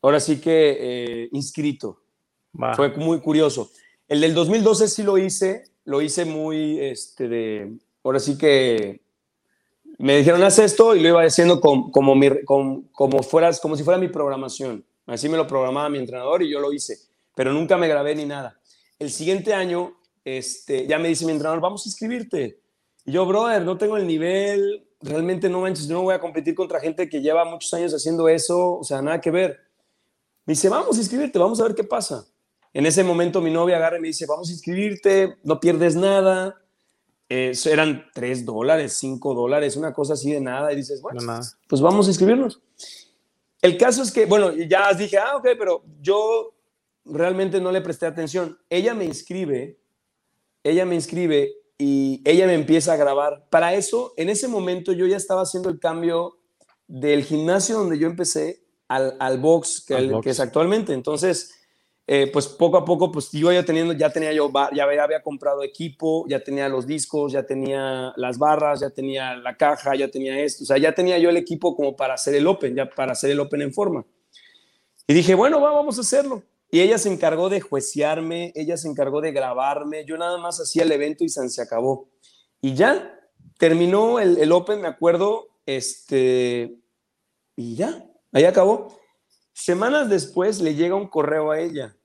ahora 0.01 0.19
sí 0.19 0.39
que 0.39 0.77
eh, 0.79 1.29
inscrito. 1.31 2.01
Fue 2.75 2.89
muy 2.89 3.19
curioso. 3.19 3.71
El 4.07 4.21
del 4.21 4.33
2012 4.33 4.87
sí 4.87 5.03
lo 5.03 5.17
hice, 5.17 5.65
lo 5.85 6.01
hice 6.01 6.25
muy, 6.25 6.79
este, 6.79 7.27
de, 7.27 7.77
ahora 8.03 8.19
sí 8.19 8.37
que 8.37 9.01
me 9.99 10.17
dijeron, 10.17 10.41
haz 10.43 10.57
esto, 10.59 10.95
y 10.95 11.01
lo 11.01 11.09
iba 11.09 11.23
haciendo 11.23 11.59
como, 11.59 11.91
como, 11.91 12.15
como, 12.93 13.21
fueras, 13.21 13.59
como 13.59 13.75
si 13.75 13.83
fuera 13.83 13.99
mi 13.99 14.07
programación. 14.07 14.85
Así 15.05 15.27
me 15.27 15.35
lo 15.35 15.45
programaba 15.45 15.89
mi 15.89 15.97
entrenador 15.97 16.41
y 16.41 16.49
yo 16.49 16.61
lo 16.61 16.71
hice, 16.71 16.97
pero 17.35 17.51
nunca 17.51 17.75
me 17.75 17.89
grabé 17.89 18.15
ni 18.15 18.25
nada. 18.25 18.57
El 18.97 19.11
siguiente 19.11 19.53
año, 19.53 19.97
este, 20.23 20.87
ya 20.87 20.99
me 20.99 21.09
dice 21.09 21.25
mi 21.25 21.33
entrenador, 21.33 21.59
vamos 21.59 21.85
a 21.85 21.89
inscribirte. 21.89 22.61
Y 23.03 23.11
yo, 23.11 23.25
brother, 23.25 23.61
no 23.63 23.77
tengo 23.77 23.97
el 23.97 24.07
nivel, 24.07 24.87
realmente 25.01 25.49
no 25.49 25.59
manches, 25.59 25.89
no 25.89 26.03
voy 26.03 26.13
a 26.13 26.19
competir 26.19 26.55
contra 26.55 26.79
gente 26.79 27.09
que 27.09 27.19
lleva 27.19 27.43
muchos 27.43 27.73
años 27.73 27.93
haciendo 27.93 28.29
eso, 28.29 28.77
o 28.77 28.83
sea, 28.85 29.01
nada 29.01 29.19
que 29.19 29.31
ver. 29.31 29.59
Me 30.45 30.53
dice, 30.53 30.69
vamos 30.69 30.95
a 30.95 30.99
inscribirte, 31.01 31.37
vamos 31.37 31.59
a 31.59 31.63
ver 31.63 31.75
qué 31.75 31.83
pasa. 31.83 32.25
En 32.71 32.85
ese 32.85 33.03
momento 33.03 33.41
mi 33.41 33.51
novia 33.51 33.75
agarra 33.75 33.97
y 33.97 34.01
me 34.01 34.07
dice, 34.07 34.25
vamos 34.25 34.47
a 34.47 34.53
inscribirte, 34.53 35.35
no 35.43 35.59
pierdes 35.59 35.97
nada 35.97 36.55
eh, 37.29 37.53
eran 37.65 38.05
3 38.13 38.43
dólares, 38.43 38.93
5 38.93 39.33
dólares, 39.35 39.77
una 39.77 39.93
cosa 39.93 40.13
así 40.13 40.31
de 40.31 40.41
nada, 40.41 40.73
y 40.73 40.75
dices, 40.75 40.99
bueno, 41.01 41.21
no, 41.21 41.39
pues 41.67 41.79
vamos 41.81 42.07
a 42.07 42.09
inscribirnos. 42.09 42.59
El 43.61 43.77
caso 43.77 44.01
es 44.01 44.11
que, 44.11 44.25
bueno, 44.25 44.51
ya 44.53 44.91
dije, 44.93 45.17
ah, 45.17 45.37
ok, 45.37 45.49
pero 45.57 45.83
yo 46.01 46.55
realmente 47.05 47.61
no 47.61 47.71
le 47.71 47.81
presté 47.81 48.07
atención. 48.07 48.57
Ella 48.69 48.93
me 48.93 49.05
inscribe, 49.05 49.77
ella 50.63 50.85
me 50.85 50.95
inscribe 50.95 51.53
y 51.77 52.21
ella 52.25 52.47
me 52.47 52.55
empieza 52.55 52.93
a 52.93 52.97
grabar. 52.97 53.45
Para 53.49 53.73
eso, 53.75 54.13
en 54.17 54.29
ese 54.29 54.47
momento 54.47 54.91
yo 54.91 55.05
ya 55.05 55.17
estaba 55.17 55.41
haciendo 55.41 55.69
el 55.69 55.79
cambio 55.79 56.37
del 56.87 57.23
gimnasio 57.23 57.77
donde 57.77 57.99
yo 57.99 58.07
empecé 58.07 58.63
al, 58.87 59.15
al 59.19 59.39
box, 59.39 59.83
que, 59.85 59.93
al 59.93 60.05
el, 60.05 60.11
box. 60.11 60.23
que 60.23 60.29
es 60.31 60.39
actualmente. 60.39 60.93
Entonces, 60.93 61.58
eh, 62.11 62.25
pues 62.33 62.47
poco 62.47 62.75
a 62.75 62.83
poco, 62.83 63.11
pues 63.11 63.31
yo 63.31 63.51
ya 63.51 63.63
teniendo, 63.63 63.93
ya 63.93 64.09
tenía 64.09 64.33
yo, 64.33 64.51
ya 64.73 64.85
había, 64.85 65.21
comprado 65.21 65.61
equipo, 65.61 66.25
ya 66.27 66.43
tenía 66.43 66.67
los 66.67 66.87
discos, 66.87 67.31
ya 67.31 67.43
tenía 67.43 68.11
las 68.15 68.39
barras, 68.39 68.79
ya 68.79 68.89
tenía 68.89 69.35
la 69.35 69.55
caja, 69.55 69.93
ya 69.93 70.07
tenía 70.07 70.39
esto, 70.39 70.63
o 70.63 70.65
sea, 70.65 70.79
ya 70.79 70.95
tenía 70.95 71.19
yo 71.19 71.29
el 71.29 71.37
equipo 71.37 71.75
como 71.75 71.95
para 71.95 72.15
hacer 72.15 72.33
el 72.33 72.47
Open, 72.47 72.73
ya 72.73 72.89
para 72.89 73.11
hacer 73.11 73.29
el 73.29 73.39
Open 73.39 73.61
en 73.61 73.71
forma. 73.71 74.03
Y 75.05 75.13
dije, 75.13 75.35
bueno, 75.35 75.61
va, 75.61 75.71
vamos 75.71 75.99
a 75.99 76.01
hacerlo. 76.01 76.41
Y 76.71 76.79
ella 76.79 76.97
se 76.97 77.13
encargó 77.13 77.47
de 77.47 77.61
juecearme, 77.61 78.53
ella 78.55 78.75
se 78.75 78.87
encargó 78.87 79.21
de 79.21 79.31
grabarme, 79.31 80.03
yo 80.03 80.17
nada 80.17 80.39
más 80.39 80.59
hacía 80.59 80.81
el 80.81 80.91
evento 80.91 81.23
y 81.23 81.29
se 81.29 81.61
acabó. 81.61 82.09
Y 82.59 82.73
ya 82.73 83.19
terminó 83.59 84.19
el, 84.19 84.39
el 84.39 84.51
Open, 84.51 84.81
me 84.81 84.87
acuerdo, 84.87 85.49
este, 85.67 86.75
y 87.55 87.75
ya, 87.75 88.03
ahí 88.31 88.45
acabó. 88.45 88.99
Semanas 89.53 90.09
después 90.09 90.59
le 90.59 90.73
llega 90.73 90.95
un 90.95 91.07
correo 91.07 91.51
a 91.51 91.59
ella 91.59 91.95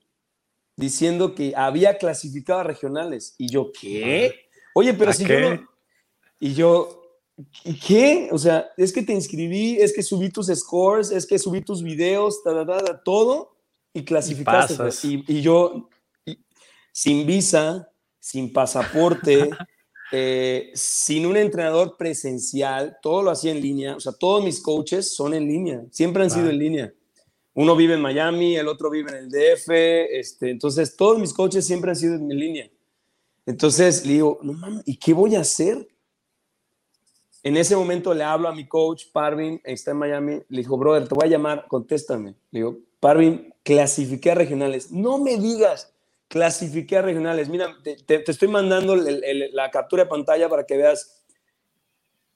diciendo 0.75 1.35
que 1.35 1.53
había 1.55 1.97
clasificado 1.97 2.59
a 2.59 2.63
regionales. 2.63 3.35
Y 3.37 3.49
yo, 3.49 3.71
¿qué? 3.71 4.35
Oye, 4.73 4.93
pero 4.93 5.13
si 5.13 5.25
qué? 5.25 5.41
yo 5.41 5.55
no... 5.55 5.75
Y 6.39 6.53
yo, 6.53 7.01
¿qué? 7.85 8.29
O 8.31 8.37
sea, 8.37 8.69
es 8.77 8.91
que 8.91 9.01
te 9.01 9.13
inscribí, 9.13 9.77
es 9.77 9.93
que 9.93 10.03
subí 10.03 10.29
tus 10.29 10.47
scores, 10.47 11.11
es 11.11 11.25
que 11.25 11.39
subí 11.39 11.61
tus 11.61 11.81
videos, 11.81 12.43
ta, 12.43 12.65
ta, 12.65 12.77
ta, 12.77 13.03
todo, 13.03 13.55
y 13.93 14.03
clasificaste. 14.03 15.07
Y, 15.07 15.23
y, 15.27 15.41
yo, 15.41 15.89
y, 16.25 16.37
sin 16.91 17.25
visa, 17.25 17.89
sin 18.19 18.51
pasaporte, 18.51 19.49
eh, 20.11 20.71
sin 20.73 21.25
un 21.25 21.37
entrenador 21.37 21.95
presencial, 21.97 22.97
todo 23.01 23.23
lo 23.23 23.31
hacía 23.31 23.51
en 23.51 23.61
línea. 23.61 23.95
O 23.95 23.99
sea, 24.01 24.11
todos 24.11 24.43
mis 24.43 24.59
coaches 24.59 25.15
son 25.15 25.33
en 25.33 25.47
línea, 25.47 25.83
siempre 25.91 26.23
han 26.23 26.29
sido 26.29 26.49
en 26.49 26.59
línea 26.59 26.93
uno 27.55 27.75
vive 27.75 27.93
en 27.93 28.01
Miami, 28.01 28.57
el 28.57 28.67
otro 28.67 28.89
vive 28.89 29.11
en 29.11 29.17
el 29.17 29.29
DF, 29.29 29.69
este, 29.69 30.51
entonces 30.51 30.95
todos 30.95 31.17
mis 31.17 31.33
coaches 31.33 31.65
siempre 31.65 31.89
han 31.89 31.95
sido 31.95 32.15
en 32.15 32.27
mi 32.27 32.35
línea. 32.35 32.69
Entonces 33.45 34.05
le 34.05 34.13
digo, 34.13 34.39
no 34.43 34.53
mames, 34.53 34.83
¿y 34.85 34.97
qué 34.97 35.13
voy 35.13 35.35
a 35.35 35.39
hacer? 35.39 35.87
En 37.43 37.55
ese 37.55 37.75
momento 37.75 38.13
le 38.13 38.23
hablo 38.23 38.49
a 38.49 38.55
mi 38.55 38.67
coach, 38.67 39.05
Parvin, 39.13 39.61
está 39.63 39.91
en 39.91 39.97
Miami, 39.97 40.41
le 40.49 40.57
dijo, 40.57 40.77
brother, 40.77 41.07
te 41.07 41.15
voy 41.15 41.27
a 41.27 41.29
llamar, 41.29 41.65
contéstame. 41.67 42.35
Le 42.51 42.59
digo, 42.59 42.79
Parvin, 42.99 43.53
clasifiqué 43.63 44.31
a 44.31 44.35
regionales. 44.35 44.91
No 44.91 45.17
me 45.19 45.37
digas, 45.37 45.93
clasifiqué 46.27 46.97
a 46.97 47.03
regionales. 47.03 47.47
Mira, 47.47 47.77
te, 47.83 48.29
estoy 48.29 48.47
mandando 48.47 48.95
la 48.95 49.71
captura 49.71 50.03
de 50.03 50.09
pantalla 50.09 50.49
para 50.49 50.65
que 50.65 50.75
veas 50.75 51.23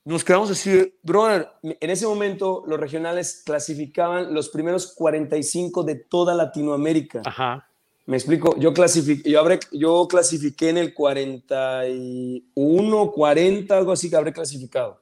nos 0.05 0.23
quedamos 0.23 0.49
así, 0.49 0.95
brother, 1.03 1.49
en 1.62 1.89
ese 1.89 2.07
momento 2.07 2.63
los 2.65 2.79
regionales 2.79 3.43
clasificaban 3.45 4.33
los 4.33 4.47
primeros 4.49 4.93
45 4.93 5.83
de 5.83 5.95
toda 5.95 6.33
Latinoamérica. 6.33 7.21
Ajá. 7.25 7.67
Me 8.05 8.15
explico, 8.17 8.55
yo 8.57 8.73
clasifiqué, 8.73 9.29
yo, 9.29 9.39
habré, 9.39 9.59
yo 9.71 10.07
clasifiqué 10.07 10.69
en 10.69 10.79
el 10.79 10.95
41, 10.95 13.12
40, 13.12 13.77
algo 13.77 13.91
así 13.91 14.09
que 14.09 14.15
habré 14.15 14.33
clasificado. 14.33 14.99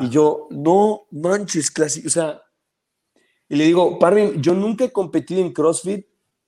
Y 0.00 0.08
yo, 0.08 0.48
no 0.50 1.06
manches, 1.10 1.70
clasi 1.70 2.06
o 2.06 2.10
sea, 2.10 2.42
y 3.48 3.56
le 3.56 3.64
digo, 3.64 3.98
Parvin, 3.98 4.40
yo 4.40 4.54
nunca 4.54 4.84
he 4.84 4.92
competido 4.92 5.40
en 5.40 5.52
CrossFit, 5.52 6.06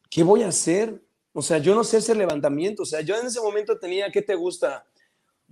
¿qué 0.09 0.23
voy 0.23 0.43
a 0.43 0.49
hacer? 0.49 1.03
O 1.33 1.43
sea, 1.43 1.59
yo 1.59 1.75
no 1.75 1.85
sé 1.85 1.97
hacer 1.97 2.17
levantamiento, 2.17 2.83
o 2.83 2.87
sea, 2.87 3.01
yo 3.01 3.17
en 3.17 3.27
ese 3.27 3.41
momento 3.41 3.79
tenía, 3.79 4.11
¿qué 4.11 4.23
te 4.23 4.35
gusta? 4.35 4.87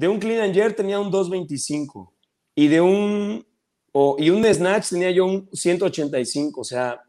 De 0.00 0.08
un 0.08 0.18
clean 0.18 0.40
and 0.40 0.54
jerk 0.54 0.76
tenía 0.76 0.98
un 0.98 1.10
225 1.10 2.10
y 2.54 2.68
de 2.68 2.80
un 2.80 3.46
o, 3.92 4.16
y 4.18 4.30
un 4.30 4.42
snatch 4.46 4.88
tenía 4.88 5.10
yo 5.10 5.26
un 5.26 5.50
185, 5.52 6.58
o 6.58 6.64
sea, 6.64 7.02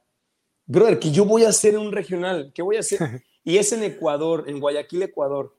brother, 0.66 1.00
que 1.00 1.10
yo 1.10 1.24
voy 1.24 1.46
a 1.46 1.50
hacer 1.50 1.78
un 1.78 1.94
regional, 1.94 2.52
¿qué 2.54 2.62
voy 2.62 2.76
a 2.76 2.82
hacer? 2.82 3.00
Y 3.44 3.58
es 3.58 3.72
en 3.72 3.82
Ecuador, 3.84 4.44
en 4.48 4.60
Guayaquil, 4.60 5.02
Ecuador. 5.02 5.58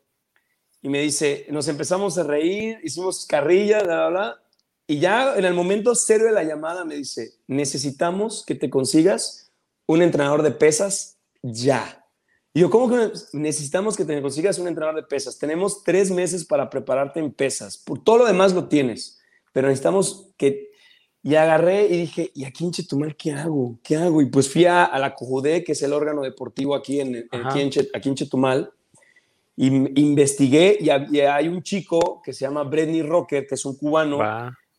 Y 0.83 0.89
me 0.89 1.01
dice, 1.01 1.47
nos 1.51 1.67
empezamos 1.67 2.17
a 2.17 2.23
reír, 2.23 2.79
hicimos 2.85 3.27
carrilla, 3.27 3.83
bla, 3.83 3.97
bla, 3.97 4.09
bla. 4.09 4.43
Y 4.87 5.01
ya 5.01 5.35
en 5.37 5.45
el 5.45 5.53
momento 5.53 5.97
cero 5.97 6.27
de 6.27 6.33
la 6.33 6.45
llamada 6.45 6.85
me 6.85 6.95
dice, 6.95 7.33
necesitamos 7.49 8.45
que 8.47 8.55
te 8.55 8.71
consigas 8.71 9.51
un 9.87 10.01
entrenador 10.01 10.43
de 10.43 10.53
pesas 10.53 11.17
ya. 11.43 12.02
Y 12.55 12.61
yo, 12.61 12.71
¿cómo 12.71 12.89
que 12.89 13.13
necesitamos 13.33 13.97
que 13.97 14.05
te 14.05 14.21
consigas 14.21 14.59
un 14.59 14.69
entrenador 14.69 15.01
de 15.01 15.09
pesas? 15.09 15.39
Tenemos 15.39 15.83
tres 15.83 16.11
meses 16.11 16.45
para 16.45 16.69
prepararte 16.69 17.19
en 17.19 17.33
pesas. 17.33 17.79
Por 17.79 18.03
todo 18.05 18.19
lo 18.19 18.27
demás 18.27 18.53
lo 18.53 18.69
tienes, 18.69 19.21
pero 19.53 19.69
necesitamos 19.69 20.29
que... 20.37 20.71
Y 21.25 21.37
agarré 21.37 21.87
y 21.87 21.99
dije, 21.99 22.33
¿y 22.35 22.45
aquí 22.45 22.65
en 22.65 22.73
Chetumal 22.73 23.15
qué 23.15 23.31
hago? 23.31 23.79
¿Qué 23.85 23.97
hago? 23.97 24.21
Y 24.21 24.27
pues 24.27 24.51
fui 24.51 24.65
a, 24.65 24.91
la 24.99 25.15
COJUDE, 25.15 25.63
que 25.63 25.71
es 25.71 25.83
el 25.83 25.93
órgano 25.93 26.21
deportivo 26.23 26.75
aquí 26.75 27.01
en, 27.01 27.29
aquí 27.31 27.61
en, 27.61 27.71
Chetumal, 28.17 28.73
y 29.55 29.69
investigué 30.01 30.79
y, 30.81 30.91
hay 31.21 31.47
un 31.47 31.63
chico 31.63 32.21
que 32.25 32.33
se 32.33 32.41
llama 32.41 32.65
Brenny 32.65 33.03
Rocker, 33.03 33.47
que 33.47 33.55
es 33.55 33.65
un 33.65 33.77
cubano, 33.77 34.19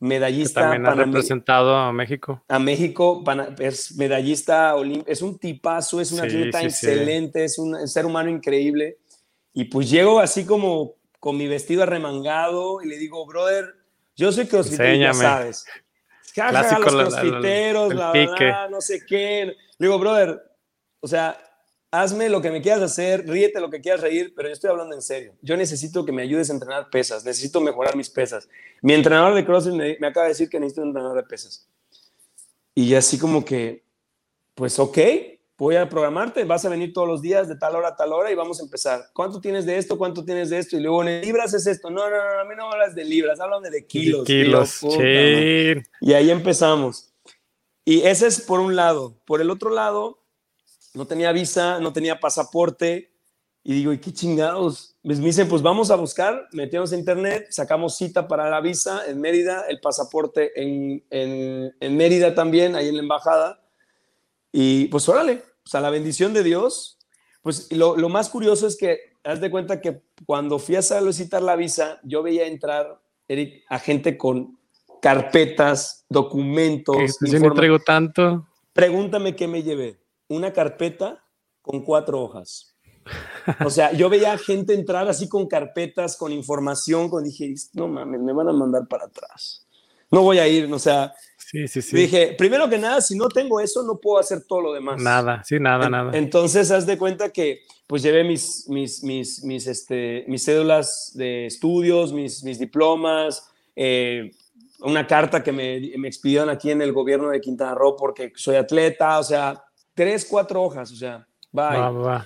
medallista. 0.04 0.60
también 0.60 0.86
ha 0.86 0.94
representado 0.94 1.76
a 1.76 1.92
México. 1.92 2.42
A 2.48 2.58
México, 2.58 3.24
es 3.58 3.96
medallista, 3.96 4.74
es 5.06 5.22
un 5.22 5.38
tipazo, 5.38 6.00
es 6.00 6.12
un 6.12 6.20
atleta 6.20 6.62
excelente, 6.62 7.44
es 7.44 7.58
un 7.58 7.88
ser 7.88 8.06
humano 8.06 8.30
increíble. 8.30 8.98
Y 9.52 9.64
pues 9.64 9.88
llego 9.88 10.20
así 10.20 10.44
como 10.44 10.94
con 11.20 11.36
mi 11.36 11.46
vestido 11.46 11.82
arremangado 11.82 12.82
y 12.82 12.88
le 12.88 12.98
digo, 12.98 13.24
brother, 13.26 13.74
yo 14.14 14.30
soy 14.30 14.46
crossfitero, 14.46 14.96
ya 14.96 15.14
sabes. 15.14 15.64
Clásico, 16.34 16.90
los 16.90 17.14
crossfiteros, 17.14 17.94
la, 17.94 18.12
la, 18.12 18.68
no 18.68 18.80
sé 18.80 19.04
qué. 19.06 19.54
Le 19.78 19.86
digo, 19.86 19.98
brother, 19.98 20.42
o 21.00 21.06
sea, 21.06 21.38
hazme 22.02 22.28
lo 22.28 22.42
que 22.42 22.50
me 22.50 22.60
quieras 22.60 22.82
hacer, 22.82 23.26
ríete 23.26 23.60
lo 23.60 23.70
que 23.70 23.80
quieras 23.80 24.00
reír, 24.00 24.32
pero 24.34 24.48
yo 24.48 24.52
estoy 24.52 24.70
hablando 24.70 24.94
en 24.94 25.02
serio. 25.02 25.34
Yo 25.42 25.56
necesito 25.56 26.04
que 26.04 26.12
me 26.12 26.22
ayudes 26.22 26.50
a 26.50 26.54
entrenar 26.54 26.90
pesas, 26.90 27.24
necesito 27.24 27.60
mejorar 27.60 27.96
mis 27.96 28.10
pesas. 28.10 28.48
Mi 28.82 28.94
entrenador 28.94 29.34
de 29.34 29.44
CrossFit 29.44 29.74
me, 29.74 30.06
acaba 30.06 30.24
de 30.24 30.30
decir 30.30 30.48
que 30.48 30.58
necesito 30.58 30.82
un 30.82 30.88
entrenador 30.88 31.16
de 31.16 31.22
pesas. 31.22 31.68
Y 32.74 32.94
así 32.94 33.18
como 33.18 33.44
que, 33.44 33.84
pues 34.54 34.78
ok, 34.78 34.98
voy 35.56 35.76
a 35.76 35.88
programarte, 35.88 36.42
vas 36.44 36.64
a 36.64 36.68
venir 36.68 36.92
todos 36.92 37.06
los 37.06 37.22
días 37.22 37.48
de 37.48 37.56
tal 37.56 37.76
hora 37.76 37.88
a 37.88 37.96
tal 37.96 38.12
hora 38.12 38.32
y 38.32 38.34
vamos 38.34 38.58
a 38.58 38.64
empezar. 38.64 39.06
¿Cuánto 39.12 39.40
tienes 39.40 39.64
de 39.64 39.78
esto? 39.78 39.96
¿Cuánto 39.96 40.24
tienes 40.24 40.50
de 40.50 40.58
esto? 40.58 40.76
Y 40.76 40.80
luego 40.80 41.04
en 41.04 41.20
libras 41.20 41.54
es 41.54 41.66
esto. 41.66 41.90
No, 41.90 42.10
no, 42.10 42.16
no, 42.16 42.40
a 42.40 42.44
mí 42.44 42.54
no 42.56 42.72
hablas 42.72 42.94
de 42.96 43.04
libras, 43.04 43.38
háblame 43.38 43.70
de 43.70 43.86
kilos. 43.86 44.24
De 44.24 44.42
kilos, 44.44 44.80
y 46.00 46.12
ahí 46.12 46.30
empezamos. 46.30 47.12
Y 47.84 48.00
ese 48.00 48.26
es 48.26 48.40
por 48.40 48.60
un 48.60 48.74
lado. 48.74 49.14
Por 49.26 49.40
el 49.40 49.50
otro 49.50 49.70
lado, 49.70 50.23
no 50.94 51.06
tenía 51.06 51.32
visa, 51.32 51.80
no 51.80 51.92
tenía 51.92 52.20
pasaporte. 52.20 53.10
Y 53.64 53.72
digo, 53.74 53.92
¿y 53.92 53.98
qué 53.98 54.12
chingados? 54.12 54.96
Pues 55.02 55.18
me 55.18 55.26
dicen, 55.26 55.48
pues 55.48 55.62
vamos 55.62 55.90
a 55.90 55.96
buscar, 55.96 56.48
metimos 56.52 56.92
a 56.92 56.96
internet, 56.96 57.46
sacamos 57.50 57.96
cita 57.96 58.28
para 58.28 58.50
la 58.50 58.60
visa 58.60 59.02
en 59.06 59.20
Mérida, 59.20 59.64
el 59.68 59.80
pasaporte 59.80 60.52
en, 60.54 61.02
en, 61.10 61.96
Mérida 61.96 62.34
también, 62.34 62.76
ahí 62.76 62.88
en 62.88 62.96
la 62.96 63.02
embajada. 63.02 63.62
Y 64.52 64.86
pues 64.86 65.08
órale, 65.08 65.42
o 65.64 65.68
sea, 65.68 65.80
la 65.80 65.90
bendición 65.90 66.32
de 66.32 66.42
Dios. 66.42 66.98
Pues 67.42 67.72
lo, 67.72 67.96
lo 67.96 68.08
más 68.08 68.28
curioso 68.28 68.66
es 68.66 68.76
que, 68.76 68.98
haz 69.24 69.40
de 69.40 69.50
cuenta 69.50 69.80
que 69.80 70.02
cuando 70.26 70.58
fui 70.58 70.76
a 70.76 70.82
solicitar 70.82 71.42
la 71.42 71.56
visa, 71.56 72.00
yo 72.04 72.22
veía 72.22 72.46
entrar, 72.46 73.00
Eric, 73.28 73.64
a 73.68 73.78
gente 73.78 74.18
con 74.18 74.58
carpetas, 75.00 76.04
documentos. 76.08 77.16
Yo 77.20 77.38
no 77.40 77.52
traigo 77.52 77.78
tanto. 77.78 78.46
Pregúntame 78.74 79.34
qué 79.34 79.48
me 79.48 79.62
llevé 79.62 80.03
una 80.34 80.52
carpeta 80.52 81.24
con 81.62 81.82
cuatro 81.82 82.22
hojas. 82.22 82.74
O 83.64 83.70
sea, 83.70 83.92
yo 83.92 84.08
veía 84.08 84.36
gente 84.38 84.74
entrar 84.74 85.08
así 85.08 85.28
con 85.28 85.46
carpetas, 85.46 86.16
con 86.16 86.32
información, 86.32 87.08
con 87.08 87.24
dije, 87.24 87.54
no 87.74 87.88
mames, 87.88 88.20
me 88.20 88.32
van 88.32 88.48
a 88.48 88.52
mandar 88.52 88.86
para 88.88 89.04
atrás. 89.04 89.66
No 90.10 90.22
voy 90.22 90.38
a 90.38 90.46
ir, 90.46 90.72
o 90.72 90.78
sea, 90.78 91.12
sí, 91.36 91.66
sí, 91.66 91.82
sí. 91.82 91.96
dije, 91.96 92.34
primero 92.38 92.68
que 92.68 92.78
nada, 92.78 93.00
si 93.00 93.16
no 93.16 93.28
tengo 93.28 93.60
eso, 93.60 93.82
no 93.82 93.98
puedo 93.98 94.18
hacer 94.18 94.44
todo 94.46 94.60
lo 94.60 94.72
demás. 94.72 95.02
Nada, 95.02 95.42
sí, 95.44 95.58
nada, 95.58 95.90
nada. 95.90 96.16
Entonces, 96.16 96.70
haz 96.70 96.86
de 96.86 96.96
cuenta 96.96 97.30
que 97.30 97.60
pues 97.86 98.02
llevé 98.02 98.24
mis, 98.24 98.66
mis, 98.68 99.02
mis, 99.02 99.42
mis, 99.44 99.66
este, 99.66 100.24
mis 100.28 100.44
cédulas 100.44 101.12
de 101.14 101.46
estudios, 101.46 102.12
mis, 102.12 102.44
mis 102.44 102.58
diplomas, 102.58 103.48
eh, 103.76 104.30
una 104.80 105.06
carta 105.06 105.42
que 105.42 105.52
me, 105.52 105.92
me 105.98 106.08
expidieron 106.08 106.48
aquí 106.48 106.70
en 106.70 106.80
el 106.80 106.92
gobierno 106.92 107.30
de 107.30 107.40
Quintana 107.40 107.74
Roo 107.74 107.96
porque 107.96 108.32
soy 108.36 108.56
atleta, 108.56 109.18
o 109.18 109.24
sea, 109.24 109.64
tres, 109.94 110.26
cuatro 110.28 110.62
hojas, 110.62 110.92
o 110.92 110.96
sea, 110.96 111.26
bye. 111.52 112.22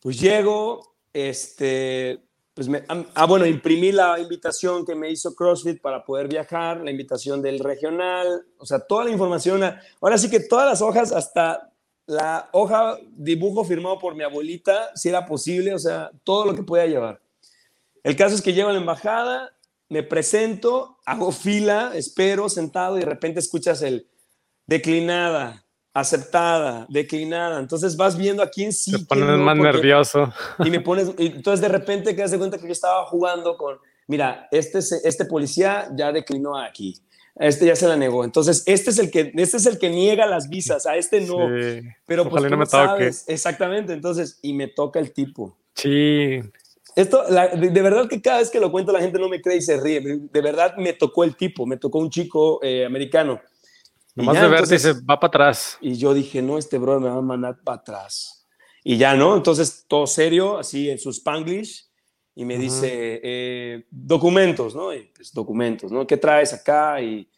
Pues 0.00 0.20
llego, 0.20 0.94
este, 1.12 2.22
pues 2.54 2.68
me, 2.68 2.84
ah, 3.14 3.26
bueno, 3.26 3.44
imprimí 3.44 3.92
la 3.92 4.18
invitación 4.18 4.86
que 4.86 4.94
me 4.94 5.10
hizo 5.10 5.34
CrossFit 5.34 5.80
para 5.80 6.04
poder 6.04 6.28
viajar, 6.28 6.80
la 6.80 6.90
invitación 6.90 7.42
del 7.42 7.58
regional, 7.58 8.46
o 8.58 8.64
sea, 8.64 8.78
toda 8.78 9.04
la 9.04 9.10
información. 9.10 9.62
Ahora 10.00 10.16
sí 10.16 10.30
que 10.30 10.40
todas 10.40 10.66
las 10.66 10.80
hojas, 10.80 11.12
hasta 11.12 11.72
la 12.06 12.48
hoja 12.52 12.98
dibujo 13.10 13.64
firmado 13.64 13.98
por 13.98 14.14
mi 14.14 14.22
abuelita, 14.22 14.90
si 14.94 15.08
era 15.08 15.26
posible, 15.26 15.74
o 15.74 15.78
sea, 15.78 16.10
todo 16.24 16.46
lo 16.46 16.54
que 16.54 16.62
pueda 16.62 16.86
llevar. 16.86 17.20
El 18.02 18.16
caso 18.16 18.34
es 18.34 18.40
que 18.40 18.54
llego 18.54 18.70
a 18.70 18.72
la 18.72 18.78
embajada, 18.78 19.52
me 19.88 20.02
presento, 20.02 20.98
hago 21.04 21.32
fila, 21.32 21.92
espero 21.94 22.48
sentado 22.48 22.96
y 22.96 23.00
de 23.00 23.06
repente 23.06 23.40
escuchas 23.40 23.82
el 23.82 24.08
declinada, 24.66 25.65
aceptada, 25.96 26.84
declinada. 26.90 27.58
Entonces 27.58 27.96
vas 27.96 28.18
viendo 28.18 28.42
a 28.42 28.50
quién 28.50 28.70
sí. 28.70 28.92
Te 28.92 28.98
pones 28.98 29.38
más 29.38 29.56
nervioso. 29.56 30.30
Y 30.62 30.68
me 30.68 30.80
pones, 30.80 31.10
y 31.16 31.28
entonces 31.28 31.62
de 31.62 31.68
repente 31.68 32.14
que 32.14 32.20
das 32.20 32.34
cuenta 32.36 32.58
que 32.58 32.66
yo 32.66 32.72
estaba 32.72 33.06
jugando 33.06 33.56
con, 33.56 33.78
mira, 34.06 34.46
este, 34.50 34.78
este 34.78 35.24
policía 35.24 35.88
ya 35.96 36.12
declinó 36.12 36.58
aquí, 36.58 36.98
este 37.36 37.64
ya 37.64 37.74
se 37.74 37.88
la 37.88 37.96
negó. 37.96 38.24
Entonces 38.24 38.62
este 38.66 38.90
es 38.90 38.98
el 38.98 39.10
que, 39.10 39.32
este 39.36 39.56
es 39.56 39.64
el 39.64 39.78
que 39.78 39.88
niega 39.88 40.26
las 40.26 40.50
visas, 40.50 40.84
a 40.84 40.96
este 40.96 41.22
no. 41.22 41.48
Pero 42.04 42.28
pues 42.28 42.44
no 42.44 42.58
me 42.58 42.66
sabes, 42.66 43.24
exactamente. 43.26 43.94
Entonces 43.94 44.38
y 44.42 44.52
me 44.52 44.68
toca 44.68 44.98
el 44.98 45.12
tipo. 45.12 45.56
Sí. 45.74 46.40
Esto, 46.94 47.24
de, 47.26 47.82
verdad 47.82 48.06
que 48.06 48.20
cada 48.20 48.38
vez 48.38 48.50
que 48.50 48.60
lo 48.60 48.70
cuento 48.70 48.92
la 48.92 49.00
gente 49.00 49.18
no 49.18 49.30
me 49.30 49.40
cree 49.40 49.56
y 49.56 49.62
se 49.62 49.78
ríe. 49.78 50.00
De 50.00 50.40
verdad 50.42 50.76
me 50.76 50.92
tocó 50.92 51.24
el 51.24 51.36
tipo, 51.36 51.64
me 51.64 51.78
tocó 51.78 52.00
un 52.00 52.10
chico 52.10 52.60
eh, 52.62 52.84
americano 52.84 53.40
Nomás 54.16 54.40
de 54.40 54.48
verte 54.48 54.78
se 54.78 54.94
va 54.94 55.20
para 55.20 55.28
atrás. 55.28 55.76
Y 55.80 55.94
yo 55.96 56.14
dije, 56.14 56.40
no, 56.40 56.56
este 56.56 56.78
brother 56.78 57.02
me 57.02 57.10
va 57.10 57.18
a 57.18 57.22
mandar 57.22 57.62
para 57.62 57.78
atrás. 57.78 58.48
Y 58.82 58.96
ya, 58.96 59.14
¿no? 59.14 59.36
Entonces, 59.36 59.84
todo 59.86 60.06
serio, 60.06 60.58
así 60.58 60.88
en 60.88 60.98
su 60.98 61.10
spanglish, 61.10 61.84
y 62.34 62.44
me 62.44 62.56
dice, 62.56 63.20
eh, 63.22 63.86
documentos, 63.90 64.74
¿no? 64.74 64.94
Y, 64.94 65.10
pues, 65.14 65.32
documentos, 65.32 65.92
¿no? 65.92 66.06
¿Qué 66.06 66.16
traes 66.16 66.54
acá? 66.54 67.00
Y, 67.02 67.28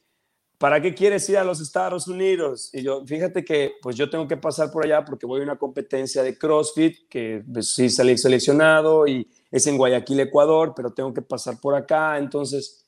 ¿para 0.56 0.80
qué 0.80 0.94
quieres 0.94 1.28
ir 1.28 1.38
a 1.38 1.44
los 1.44 1.60
Estados 1.60 2.06
Unidos? 2.06 2.70
Y 2.72 2.82
yo, 2.82 3.04
fíjate 3.04 3.44
que, 3.44 3.72
pues 3.82 3.96
yo 3.96 4.08
tengo 4.08 4.28
que 4.28 4.36
pasar 4.36 4.70
por 4.70 4.84
allá 4.84 5.04
porque 5.04 5.26
voy 5.26 5.40
a 5.40 5.44
una 5.44 5.58
competencia 5.58 6.22
de 6.22 6.38
CrossFit, 6.38 7.08
que 7.08 7.42
pues, 7.52 7.74
sí 7.74 7.90
salí 7.90 8.16
seleccionado 8.16 9.08
y 9.08 9.28
es 9.50 9.66
en 9.66 9.76
Guayaquil, 9.76 10.20
Ecuador, 10.20 10.74
pero 10.76 10.92
tengo 10.92 11.12
que 11.12 11.22
pasar 11.22 11.60
por 11.60 11.74
acá, 11.74 12.18
entonces... 12.18 12.86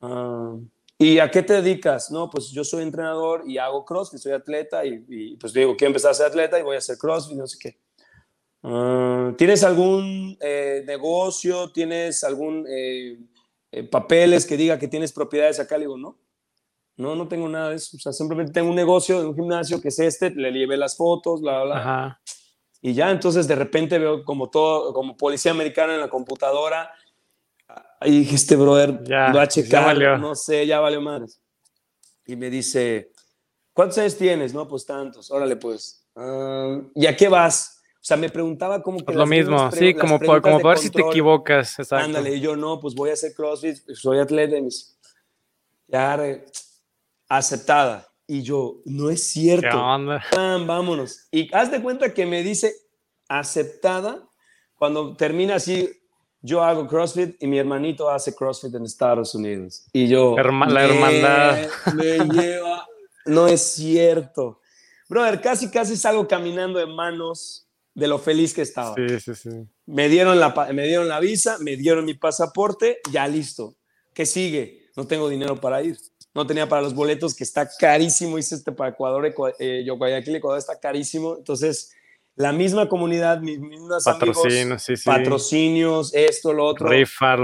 Ah, 0.00 0.56
¿Y 1.00 1.20
a 1.20 1.30
qué 1.30 1.44
te 1.44 1.52
dedicas? 1.52 2.10
No, 2.10 2.28
pues 2.28 2.50
yo 2.50 2.64
soy 2.64 2.82
entrenador 2.82 3.44
y 3.46 3.56
hago 3.56 3.84
CrossFit, 3.84 4.18
soy 4.18 4.32
atleta 4.32 4.84
y, 4.84 5.36
pues 5.36 5.52
digo, 5.52 5.76
quiero 5.76 5.90
empezar 5.90 6.10
a 6.10 6.14
ser 6.14 6.26
atleta 6.26 6.58
y 6.58 6.62
voy 6.62 6.74
a 6.74 6.78
hacer 6.78 6.98
CrossFit, 6.98 7.36
no 7.36 7.46
sé 7.46 7.56
qué. 7.60 7.78
Ah, 8.64 9.32
¿Tienes 9.38 9.62
algún 9.62 10.36
eh, 10.40 10.82
negocio? 10.84 11.70
¿Tienes 11.70 12.24
algún 12.24 12.66
eh, 12.68 13.16
eh, 13.70 13.84
papeles 13.84 14.44
que 14.44 14.56
diga 14.56 14.76
que 14.76 14.88
tienes 14.88 15.12
propiedades 15.12 15.60
acá? 15.60 15.76
Le 15.78 15.84
digo, 15.84 15.96
no, 15.96 16.18
no, 16.96 17.14
no 17.14 17.28
tengo 17.28 17.48
nada 17.48 17.70
de 17.70 17.76
eso. 17.76 17.96
O 17.96 18.00
sea, 18.00 18.12
simplemente 18.12 18.52
tengo 18.52 18.70
un 18.70 18.74
negocio 18.74 19.20
de 19.20 19.26
un 19.26 19.36
gimnasio 19.36 19.80
que 19.80 19.88
es 19.88 19.98
este, 20.00 20.30
le 20.30 20.50
llevé 20.50 20.76
las 20.76 20.96
fotos, 20.96 21.40
bla, 21.40 21.62
bla, 21.62 21.74
bla. 21.74 22.20
Y 22.82 22.94
ya, 22.94 23.12
entonces 23.12 23.46
de 23.46 23.54
repente 23.54 24.00
veo 24.00 24.24
como 24.24 24.50
todo, 24.50 24.92
como 24.92 25.16
policía 25.16 25.52
americana 25.52 25.94
en 25.94 26.00
la 26.00 26.08
computadora, 26.08 26.90
Ahí 28.00 28.20
dije, 28.20 28.36
este 28.36 28.56
brother 28.56 29.02
ya, 29.04 29.32
va 29.32 29.42
a 29.42 29.48
checar, 29.48 30.20
no 30.20 30.34
sé, 30.34 30.66
ya 30.66 30.80
valió 30.80 31.00
más. 31.00 31.40
Y 32.26 32.36
me 32.36 32.50
dice, 32.50 33.10
¿cuántos 33.72 33.98
años 33.98 34.16
tienes? 34.16 34.54
No, 34.54 34.68
pues 34.68 34.86
tantos, 34.86 35.30
órale 35.30 35.56
pues. 35.56 36.06
Ah, 36.14 36.80
¿Y 36.94 37.06
a 37.06 37.16
qué 37.16 37.28
vas? 37.28 37.80
O 37.94 38.04
sea, 38.08 38.16
me 38.16 38.28
preguntaba 38.28 38.82
como 38.82 38.98
que... 38.98 39.04
Pues 39.04 39.16
lo 39.16 39.26
mismo, 39.26 39.70
sí, 39.72 39.94
como, 39.94 40.20
por, 40.20 40.40
como 40.40 40.60
ver 40.60 40.78
si 40.78 40.90
te 40.90 41.02
equivocas, 41.02 41.78
exacto. 41.78 42.04
Ándale, 42.04 42.36
y 42.36 42.40
yo 42.40 42.54
no, 42.54 42.78
pues 42.80 42.94
voy 42.94 43.10
a 43.10 43.14
hacer 43.14 43.34
CrossFit, 43.34 43.76
soy 43.94 44.18
atleta, 44.18 44.56
y 44.56 44.60
me 44.60 44.66
dice, 44.66 44.94
ya, 45.88 46.18
aceptada. 47.28 48.08
Y 48.26 48.42
yo, 48.42 48.82
no 48.84 49.10
es 49.10 49.24
cierto. 49.24 49.68
¿Qué 49.70 49.76
onda? 49.76 50.22
vámonos. 50.66 51.26
Y 51.30 51.52
haz 51.54 51.70
de 51.70 51.82
cuenta 51.82 52.12
que 52.12 52.26
me 52.26 52.42
dice 52.42 52.74
aceptada 53.26 54.28
cuando 54.76 55.16
termina 55.16 55.56
así 55.56 55.90
yo 56.48 56.62
hago 56.62 56.88
CrossFit 56.88 57.40
y 57.42 57.46
mi 57.46 57.58
hermanito 57.58 58.08
hace 58.08 58.34
CrossFit 58.34 58.74
en 58.74 58.84
Estados 58.84 59.34
Unidos. 59.34 59.86
Y 59.92 60.08
yo... 60.08 60.34
la 60.34 60.84
hermandad. 60.84 61.68
Me 61.94 62.18
lleva... 62.18 62.86
No 63.26 63.46
es 63.46 63.60
cierto. 63.60 64.60
Brother, 65.08 65.40
casi, 65.42 65.70
casi 65.70 65.96
salgo 65.96 66.26
caminando 66.26 66.78
de 66.78 66.86
manos 66.86 67.68
de 67.94 68.08
lo 68.08 68.18
feliz 68.18 68.54
que 68.54 68.62
estaba. 68.62 68.94
Sí, 68.94 69.20
sí, 69.20 69.34
sí. 69.34 69.50
Me 69.84 70.08
dieron 70.08 70.40
la, 70.40 70.54
me 70.72 70.86
dieron 70.86 71.08
la 71.08 71.20
visa, 71.20 71.58
me 71.58 71.76
dieron 71.76 72.06
mi 72.06 72.14
pasaporte, 72.14 73.00
ya 73.12 73.28
listo. 73.28 73.76
¿Qué 74.14 74.24
sigue? 74.24 74.88
No 74.96 75.06
tengo 75.06 75.28
dinero 75.28 75.60
para 75.60 75.82
ir. 75.82 75.98
No 76.34 76.46
tenía 76.46 76.68
para 76.68 76.80
los 76.80 76.94
boletos, 76.94 77.34
que 77.34 77.44
está 77.44 77.68
carísimo. 77.78 78.38
Hice 78.38 78.54
este 78.54 78.72
para 78.72 78.90
Ecuador, 78.90 79.34
eh, 79.58 79.82
yo 79.84 79.96
Guayaquil, 79.96 80.36
Ecuador 80.36 80.58
está 80.58 80.78
carísimo. 80.78 81.36
Entonces, 81.36 81.92
la 82.38 82.52
misma 82.52 82.88
comunidad, 82.88 83.40
mis 83.40 83.58
mismos 83.58 84.06
amigos, 84.06 84.46
sí, 84.78 84.96
sí. 84.96 85.04
patrocinios, 85.04 86.14
esto, 86.14 86.52
lo 86.52 86.66
otro. 86.66 86.88
Rifa, 86.88 87.36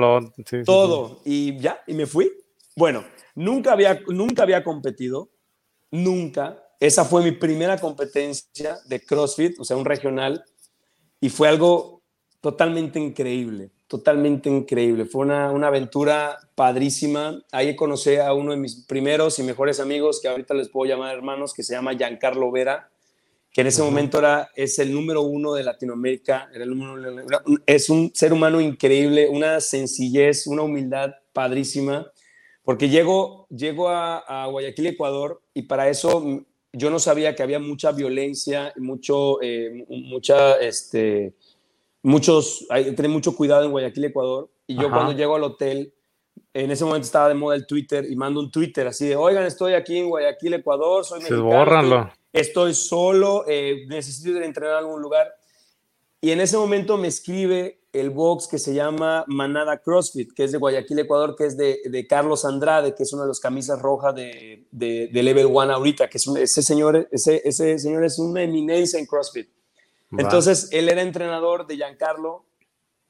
todo. 0.64 1.20
Y 1.24 1.58
ya, 1.58 1.82
y 1.86 1.94
me 1.94 2.06
fui. 2.06 2.30
Bueno, 2.76 3.04
nunca 3.34 3.72
había, 3.72 4.00
nunca 4.06 4.44
había 4.44 4.62
competido, 4.62 5.30
nunca. 5.90 6.62
Esa 6.78 7.04
fue 7.04 7.24
mi 7.24 7.32
primera 7.32 7.78
competencia 7.78 8.78
de 8.86 9.00
CrossFit, 9.00 9.58
o 9.58 9.64
sea, 9.64 9.76
un 9.76 9.84
regional, 9.84 10.44
y 11.20 11.28
fue 11.28 11.48
algo 11.48 12.02
totalmente 12.40 13.00
increíble, 13.00 13.72
totalmente 13.88 14.48
increíble. 14.48 15.06
Fue 15.06 15.22
una, 15.22 15.50
una 15.50 15.68
aventura 15.68 16.38
padrísima. 16.54 17.42
Ahí 17.50 17.74
conocí 17.74 18.14
a 18.14 18.32
uno 18.32 18.52
de 18.52 18.58
mis 18.58 18.84
primeros 18.86 19.40
y 19.40 19.42
mejores 19.42 19.80
amigos, 19.80 20.20
que 20.22 20.28
ahorita 20.28 20.54
les 20.54 20.68
puedo 20.68 20.88
llamar 20.88 21.16
hermanos, 21.16 21.52
que 21.52 21.64
se 21.64 21.74
llama 21.74 21.94
Giancarlo 21.94 22.52
Vera 22.52 22.92
que 23.54 23.60
en 23.60 23.68
ese 23.68 23.84
momento 23.84 24.18
era, 24.18 24.50
es 24.56 24.80
el 24.80 24.92
número 24.92 25.22
uno 25.22 25.54
de 25.54 25.62
Latinoamérica, 25.62 26.50
era 26.52 26.64
el 26.64 26.74
es 27.66 27.88
un 27.88 28.10
ser 28.12 28.32
humano 28.32 28.60
increíble, 28.60 29.28
una 29.28 29.60
sencillez, 29.60 30.48
una 30.48 30.62
humildad 30.62 31.12
padrísima, 31.32 32.10
porque 32.64 32.88
llego, 32.88 33.46
llego 33.50 33.88
a, 33.90 34.48
Guayaquil, 34.50 34.88
Ecuador, 34.88 35.40
y 35.54 35.62
para 35.62 35.88
eso 35.88 36.44
yo 36.72 36.90
no 36.90 36.98
sabía 36.98 37.36
que 37.36 37.44
había 37.44 37.60
mucha 37.60 37.92
violencia, 37.92 38.72
mucho, 38.76 39.40
eh, 39.40 39.86
mucha, 39.88 40.56
este, 40.56 41.34
muchos, 42.02 42.66
hay 42.70 42.86
que 42.86 42.92
tener 42.92 43.12
mucho 43.12 43.36
cuidado 43.36 43.64
en 43.64 43.70
Guayaquil, 43.70 44.06
Ecuador, 44.06 44.50
y 44.66 44.74
yo 44.74 44.90
cuando 44.90 45.12
llego 45.12 45.36
al 45.36 45.44
hotel, 45.44 45.94
en 46.52 46.72
ese 46.72 46.84
momento 46.84 47.06
estaba 47.06 47.28
de 47.28 47.34
moda 47.34 47.54
el 47.54 47.68
Twitter, 47.68 48.04
y 48.10 48.16
mando 48.16 48.40
un 48.40 48.50
Twitter 48.50 48.88
así 48.88 49.06
de, 49.06 49.14
oigan, 49.14 49.44
estoy 49.44 49.74
aquí 49.74 49.96
en 49.96 50.08
Guayaquil, 50.08 50.54
Ecuador, 50.54 51.04
soy 51.04 51.20
mexicano 51.20 52.10
estoy 52.34 52.74
solo, 52.74 53.44
eh, 53.48 53.86
necesito 53.88 54.38
entrenar 54.40 54.72
en 54.72 54.78
algún 54.78 55.00
lugar. 55.00 55.32
Y 56.20 56.32
en 56.32 56.40
ese 56.40 56.56
momento 56.56 56.98
me 56.98 57.08
escribe 57.08 57.80
el 57.92 58.10
box 58.10 58.48
que 58.48 58.58
se 58.58 58.74
llama 58.74 59.24
Manada 59.28 59.78
CrossFit, 59.78 60.32
que 60.34 60.44
es 60.44 60.52
de 60.52 60.58
Guayaquil, 60.58 60.98
Ecuador, 60.98 61.36
que 61.36 61.46
es 61.46 61.56
de, 61.56 61.80
de 61.84 62.06
Carlos 62.06 62.44
Andrade, 62.44 62.94
que 62.94 63.04
es 63.04 63.12
uno 63.12 63.22
de 63.22 63.28
los 63.28 63.38
camisas 63.38 63.80
rojas 63.80 64.14
de, 64.14 64.66
de, 64.72 65.22
Level 65.22 65.46
One 65.52 65.72
ahorita, 65.72 66.08
que 66.08 66.18
es 66.18 66.26
ese, 66.26 66.62
señor, 66.62 67.08
ese, 67.12 67.40
ese 67.44 67.78
señor 67.78 68.04
es 68.04 68.18
una 68.18 68.42
eminencia 68.42 68.98
en 68.98 69.06
CrossFit. 69.06 69.48
Entonces, 70.18 70.68
él 70.72 70.88
era 70.88 71.02
entrenador 71.02 71.66
de 71.66 71.76
Giancarlo 71.76 72.44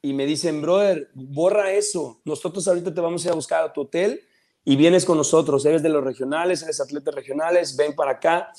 y 0.02 0.12
me 0.12 0.26
dicen, 0.26 0.60
brother, 0.60 1.08
borra 1.14 1.72
eso. 1.72 2.20
Nosotros 2.24 2.66
ahorita 2.68 2.92
te 2.92 3.00
vamos 3.00 3.24
a 3.24 3.28
ir 3.28 3.32
a 3.32 3.36
buscar 3.36 3.64
a 3.64 3.72
tu 3.72 3.82
hotel 3.82 4.22
y 4.64 4.76
vienes 4.76 5.04
con 5.04 5.16
nosotros. 5.16 5.64
Eres 5.64 5.82
de 5.82 5.88
los 5.88 6.04
regionales, 6.04 6.62
eres 6.62 6.80
atletas 6.80 7.14
regionales, 7.14 7.76
ven 7.76 7.94
para 7.94 8.12
acá. 8.12 8.52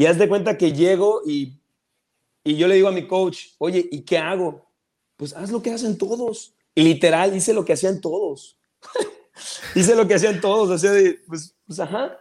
Y 0.00 0.06
haz 0.06 0.16
de 0.16 0.30
cuenta 0.30 0.56
que 0.56 0.72
llego 0.72 1.20
y, 1.26 1.60
y 2.42 2.56
yo 2.56 2.66
le 2.66 2.76
digo 2.76 2.88
a 2.88 2.90
mi 2.90 3.06
coach, 3.06 3.48
oye, 3.58 3.86
¿y 3.92 4.00
qué 4.00 4.16
hago? 4.16 4.64
Pues 5.18 5.36
haz 5.36 5.50
lo 5.50 5.60
que 5.60 5.70
hacen 5.70 5.98
todos. 5.98 6.54
Y 6.74 6.84
literal, 6.84 7.36
hice 7.36 7.52
lo 7.52 7.66
que 7.66 7.74
hacían 7.74 8.00
todos. 8.00 8.56
hice 9.74 9.94
lo 9.94 10.08
que 10.08 10.14
hacían 10.14 10.40
todos. 10.40 10.70
O 10.70 10.78
sea, 10.78 10.92
pues, 11.28 11.54
pues, 11.66 11.80
ajá. 11.80 12.18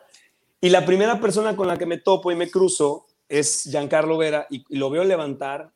Y 0.59 0.67
la 0.67 0.85
primera 0.85 1.21
persona 1.21 1.55
con 1.55 1.69
la 1.69 1.77
que 1.77 1.85
me 1.85 1.97
topo 1.97 2.33
y 2.33 2.35
me 2.35 2.51
cruzo 2.51 3.07
es 3.29 3.63
Giancarlo 3.63 4.17
Vera 4.17 4.45
y, 4.49 4.65
lo 4.77 4.89
veo 4.89 5.05
levantar. 5.05 5.71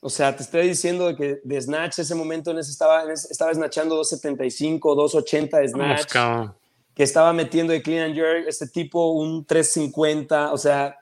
O 0.00 0.10
sea, 0.10 0.36
te 0.36 0.42
estoy 0.42 0.68
diciendo 0.68 1.06
de 1.06 1.16
que 1.16 1.40
de 1.42 1.58
snatch 1.58 2.00
ese 2.00 2.14
momento 2.14 2.50
en 2.50 2.58
ese 2.58 2.70
estaba, 2.70 3.10
estaba 3.10 3.54
snatchando 3.54 3.96
275, 3.96 4.94
280 4.94 5.58
de 5.58 5.68
snatch 5.68 6.16
que 6.94 7.02
estaba 7.02 7.32
metiendo 7.32 7.72
de 7.72 7.82
clean 7.82 8.06
and 8.06 8.14
jerk, 8.14 8.46
este 8.48 8.66
tipo 8.66 9.12
un 9.12 9.44
350, 9.44 10.52
o 10.52 10.58
sea, 10.58 10.96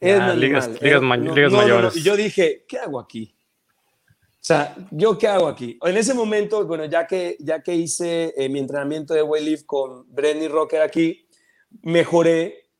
es 0.00 0.36
ligas, 0.36 0.70
mayores. 1.02 1.96
y 1.96 2.02
yo 2.02 2.16
dije, 2.16 2.64
¿qué 2.66 2.78
hago 2.78 2.98
aquí? 2.98 3.34
O 4.08 4.42
sea, 4.42 4.74
¿yo 4.90 5.18
qué 5.18 5.28
hago 5.28 5.46
aquí? 5.48 5.78
En 5.82 5.96
ese 5.98 6.14
momento, 6.14 6.66
bueno, 6.66 6.86
ya 6.86 7.06
que, 7.06 7.36
ya 7.40 7.62
que 7.62 7.74
hice 7.74 8.32
eh, 8.36 8.48
mi 8.48 8.58
entrenamiento 8.58 9.12
de 9.12 9.22
weightlift 9.22 9.66
con 9.66 10.06
Brenny 10.14 10.48
Rocker 10.48 10.80
aquí, 10.80 11.26
mejoré, 11.82 12.70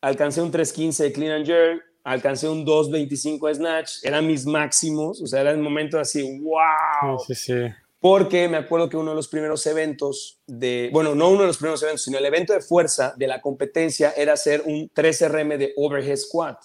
alcancé 0.00 0.42
un 0.42 0.50
315 0.50 1.04
de 1.04 1.12
clean 1.12 1.32
and 1.32 1.46
jerk, 1.46 1.82
alcancé 2.02 2.48
un 2.48 2.64
225 2.64 3.46
de 3.46 3.54
snatch, 3.54 3.90
eran 4.02 4.26
mis 4.26 4.44
máximos, 4.46 5.22
o 5.22 5.26
sea, 5.26 5.42
era 5.42 5.52
el 5.52 5.58
momento 5.58 6.00
así, 6.00 6.22
wow. 6.40 7.18
Sí, 7.24 7.34
sí 7.34 7.54
porque 8.00 8.48
me 8.48 8.56
acuerdo 8.56 8.88
que 8.88 8.96
uno 8.96 9.10
de 9.10 9.16
los 9.16 9.28
primeros 9.28 9.66
eventos 9.66 10.40
de, 10.46 10.90
bueno, 10.92 11.14
no 11.14 11.30
uno 11.30 11.42
de 11.42 11.46
los 11.48 11.56
primeros 11.56 11.82
eventos, 11.82 12.02
sino 12.02 12.18
el 12.18 12.24
evento 12.24 12.52
de 12.52 12.60
fuerza 12.60 13.14
de 13.16 13.26
la 13.26 13.40
competencia 13.40 14.12
era 14.16 14.34
hacer 14.34 14.62
un 14.66 14.90
3RM 14.90 15.56
de 15.56 15.72
overhead 15.76 16.16
squat. 16.16 16.62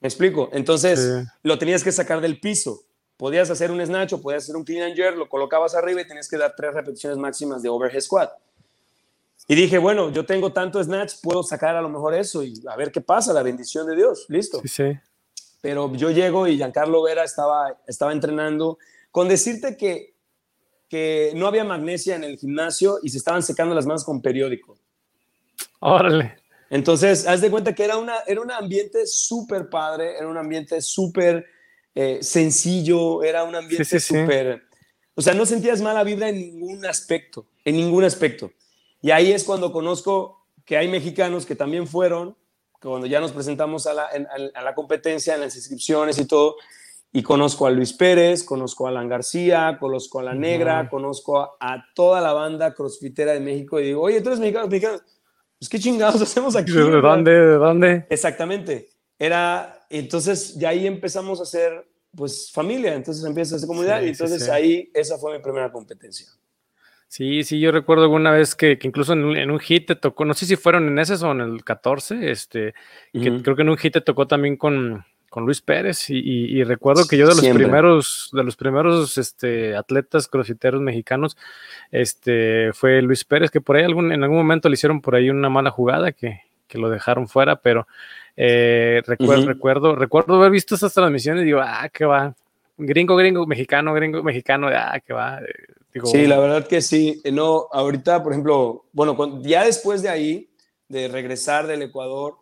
¿Me 0.00 0.08
explico? 0.08 0.50
Entonces, 0.52 1.24
lo 1.42 1.58
tenías 1.58 1.82
que 1.82 1.90
sacar 1.90 2.20
del 2.20 2.38
piso. 2.38 2.82
Podías 3.16 3.48
hacer 3.48 3.70
un 3.70 3.84
snatch 3.84 4.12
o 4.12 4.20
podías 4.20 4.42
hacer 4.42 4.56
un 4.56 4.64
clean 4.64 4.88
and 4.88 4.96
jerk, 4.96 5.16
lo 5.16 5.28
colocabas 5.28 5.74
arriba 5.74 6.02
y 6.02 6.06
tenías 6.06 6.28
que 6.28 6.36
dar 6.36 6.54
tres 6.54 6.74
repeticiones 6.74 7.16
máximas 7.16 7.62
de 7.62 7.68
overhead 7.68 8.00
squat. 8.00 8.30
Y 9.46 9.54
dije, 9.54 9.78
bueno, 9.78 10.10
yo 10.10 10.26
tengo 10.26 10.52
tanto 10.52 10.82
snatch, 10.82 11.14
puedo 11.22 11.42
sacar 11.42 11.76
a 11.76 11.82
lo 11.82 11.88
mejor 11.88 12.14
eso 12.14 12.42
y 12.42 12.62
a 12.68 12.76
ver 12.76 12.90
qué 12.90 13.00
pasa, 13.00 13.32
la 13.32 13.42
bendición 13.42 13.86
de 13.86 13.96
Dios, 13.96 14.26
listo. 14.28 14.60
Sí, 14.62 14.68
sí. 14.68 14.98
Pero 15.60 15.94
yo 15.94 16.10
llego 16.10 16.46
y 16.46 16.56
Giancarlo 16.56 17.02
Vera 17.02 17.24
estaba, 17.24 17.78
estaba 17.86 18.12
entrenando 18.12 18.78
con 19.14 19.28
decirte 19.28 19.76
que, 19.76 20.16
que 20.88 21.30
no 21.36 21.46
había 21.46 21.62
magnesia 21.62 22.16
en 22.16 22.24
el 22.24 22.36
gimnasio 22.36 22.98
y 23.00 23.10
se 23.10 23.18
estaban 23.18 23.44
secando 23.44 23.72
las 23.72 23.86
manos 23.86 24.02
con 24.02 24.20
periódico. 24.20 24.76
Órale. 25.78 26.34
Entonces, 26.68 27.24
haz 27.28 27.40
de 27.40 27.48
cuenta 27.48 27.76
que 27.76 27.84
era, 27.84 27.96
una, 27.96 28.16
era 28.26 28.40
un 28.40 28.50
ambiente 28.50 29.06
súper 29.06 29.68
padre, 29.70 30.16
era 30.18 30.26
un 30.26 30.36
ambiente 30.36 30.82
súper 30.82 31.46
eh, 31.94 32.24
sencillo, 32.24 33.22
era 33.22 33.44
un 33.44 33.54
ambiente 33.54 34.00
súper... 34.00 34.64
O 35.14 35.22
sea, 35.22 35.32
no 35.32 35.46
sentías 35.46 35.80
mala 35.80 36.02
vibra 36.02 36.30
en 36.30 36.40
ningún 36.40 36.84
aspecto, 36.84 37.46
en 37.64 37.76
ningún 37.76 38.02
aspecto. 38.02 38.50
Y 39.00 39.12
ahí 39.12 39.30
es 39.30 39.44
cuando 39.44 39.70
conozco 39.70 40.44
que 40.64 40.76
hay 40.76 40.88
mexicanos 40.88 41.46
que 41.46 41.54
también 41.54 41.86
fueron, 41.86 42.36
que 42.82 42.88
cuando 42.88 43.06
ya 43.06 43.20
nos 43.20 43.30
presentamos 43.30 43.86
a 43.86 43.94
la, 43.94 44.08
a 44.54 44.62
la 44.62 44.74
competencia, 44.74 45.36
en 45.36 45.42
las 45.42 45.54
inscripciones 45.54 46.18
y 46.18 46.24
todo, 46.24 46.56
y 47.16 47.22
conozco 47.22 47.68
a 47.68 47.70
Luis 47.70 47.92
Pérez, 47.92 48.42
conozco 48.42 48.86
a 48.86 48.90
Alan 48.90 49.08
García, 49.08 49.76
conozco 49.78 50.18
a 50.18 50.24
La 50.24 50.34
Negra, 50.34 50.88
conozco 50.90 51.56
a, 51.60 51.86
toda 51.94 52.20
la 52.20 52.32
banda 52.32 52.74
crossfitera 52.74 53.32
de 53.32 53.38
México 53.38 53.78
y 53.78 53.84
digo, 53.84 54.02
oye, 54.02 54.20
tú 54.20 54.30
eres 54.30 54.40
mexicano, 54.40 54.66
mexicano, 54.66 54.98
pues 55.56 55.68
qué 55.68 55.78
chingados 55.78 56.20
hacemos 56.22 56.56
aquí. 56.56 56.72
¿De 56.72 57.00
dónde? 57.00 57.30
¿De 57.30 57.54
dónde? 57.54 58.06
Exactamente. 58.10 58.88
Era, 59.16 59.86
entonces 59.90 60.56
ya 60.56 60.70
ahí 60.70 60.88
empezamos 60.88 61.38
a 61.38 61.44
hacer, 61.44 61.86
pues, 62.16 62.50
familia, 62.52 62.94
entonces 62.96 63.24
empieza 63.24 63.54
a 63.54 63.56
hacer 63.58 63.68
comunidad 63.68 64.02
y 64.02 64.08
entonces 64.08 64.48
ahí 64.48 64.90
esa 64.92 65.16
fue 65.16 65.36
mi 65.36 65.40
primera 65.40 65.70
competencia. 65.70 66.26
Sí, 67.06 67.44
sí, 67.44 67.60
yo 67.60 67.70
recuerdo 67.70 68.02
alguna 68.02 68.32
vez 68.32 68.56
que, 68.56 68.76
incluso 68.82 69.12
en 69.12 69.22
un, 69.22 69.60
hit 69.60 69.86
te 69.86 69.94
tocó, 69.94 70.24
no 70.24 70.34
sé 70.34 70.46
si 70.46 70.56
fueron 70.56 70.88
en 70.88 70.98
ese 70.98 71.14
o 71.24 71.30
en 71.30 71.42
el 71.42 71.62
14, 71.62 72.32
este, 72.32 72.74
que 73.12 73.40
creo 73.40 73.54
que 73.54 73.62
en 73.62 73.68
un 73.68 73.76
hit 73.76 73.92
te 73.92 74.00
tocó 74.00 74.26
también 74.26 74.56
con, 74.56 75.04
con 75.34 75.46
Luis 75.46 75.62
Pérez 75.62 76.10
y, 76.10 76.62
recuerdo 76.62 77.08
que 77.08 77.16
yo 77.16 77.26
de 77.26 77.34
los 77.34 77.44
primeros 77.44 78.30
de 78.32 78.44
los 78.44 78.54
primeros 78.54 79.18
este, 79.18 79.74
atletas 79.74 80.28
crossfiteros 80.28 80.80
mexicanos 80.80 81.36
este 81.90 82.72
fue 82.72 83.02
Luis 83.02 83.24
Pérez 83.24 83.50
que 83.50 83.60
por 83.60 83.74
ahí 83.74 83.82
algún, 83.82 84.12
en 84.12 84.22
algún 84.22 84.38
momento 84.38 84.68
le 84.68 84.74
hicieron 84.74 85.00
por 85.00 85.16
ahí 85.16 85.30
una 85.30 85.48
mala 85.48 85.72
jugada 85.72 86.12
que, 86.12 86.42
lo 86.74 86.88
dejaron 86.88 87.26
fuera 87.26 87.56
pero 87.56 87.88
eh, 88.36 89.02
recuerdo, 89.06 89.46
recuerdo 89.46 89.96
recuerdo 89.96 90.36
haber 90.36 90.52
visto 90.52 90.76
esas 90.76 90.94
transmisiones 90.94 91.42
y 91.42 91.46
digo 91.46 91.60
ah 91.60 91.88
que 91.92 92.04
va 92.04 92.32
gringo 92.78 93.16
gringo 93.16 93.44
mexicano 93.44 93.92
gringo 93.92 94.22
mexicano 94.22 94.68
ah 94.72 95.00
que 95.04 95.12
va 95.12 95.40
eh, 95.40 96.00
sí 96.04 96.28
la 96.28 96.38
verdad 96.38 96.66
que 96.68 96.80
sí 96.80 97.20
no 97.32 97.66
ahorita 97.72 98.22
por 98.22 98.32
ejemplo 98.32 98.84
bueno 98.92 99.40
ya 99.42 99.64
después 99.64 100.00
de 100.00 100.10
ahí 100.10 100.48
de 100.88 101.08
regresar 101.08 101.66
del 101.66 101.82
Ecuador 101.82 102.38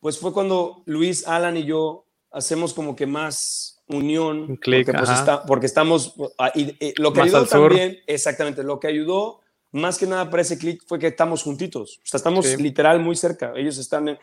pues 0.00 0.18
fue 0.18 0.32
cuando 0.32 0.82
Luis, 0.86 1.26
Alan 1.26 1.56
y 1.56 1.64
yo 1.64 2.06
hacemos 2.30 2.74
como 2.74 2.96
que 2.96 3.06
más 3.06 3.80
unión. 3.86 4.46
porque, 4.46 4.84
pues, 4.84 5.10
porque, 5.46 5.66
estamos, 5.66 6.14
ah, 6.38 6.52
y, 6.54 6.94
lo 7.00 7.12
que 7.12 7.22
ayudó 7.22 7.46
también, 7.46 7.98
exactamente, 8.06 8.62
lo 8.62 8.80
que 8.80 8.88
ayudó 8.88 9.40
más 9.72 9.98
que 9.98 10.06
nada 10.06 10.28
para 10.30 10.42
ese 10.42 10.58
clic 10.58 10.82
fue 10.86 10.98
que 10.98 11.08
estamos 11.08 11.42
juntitos, 11.42 11.98
o 11.98 12.06
sea, 12.06 12.18
estamos 12.18 12.58
literal 12.58 13.00
muy 13.00 13.14
cerca. 13.14 13.52
Ellos 13.54 13.78
están 13.78 14.18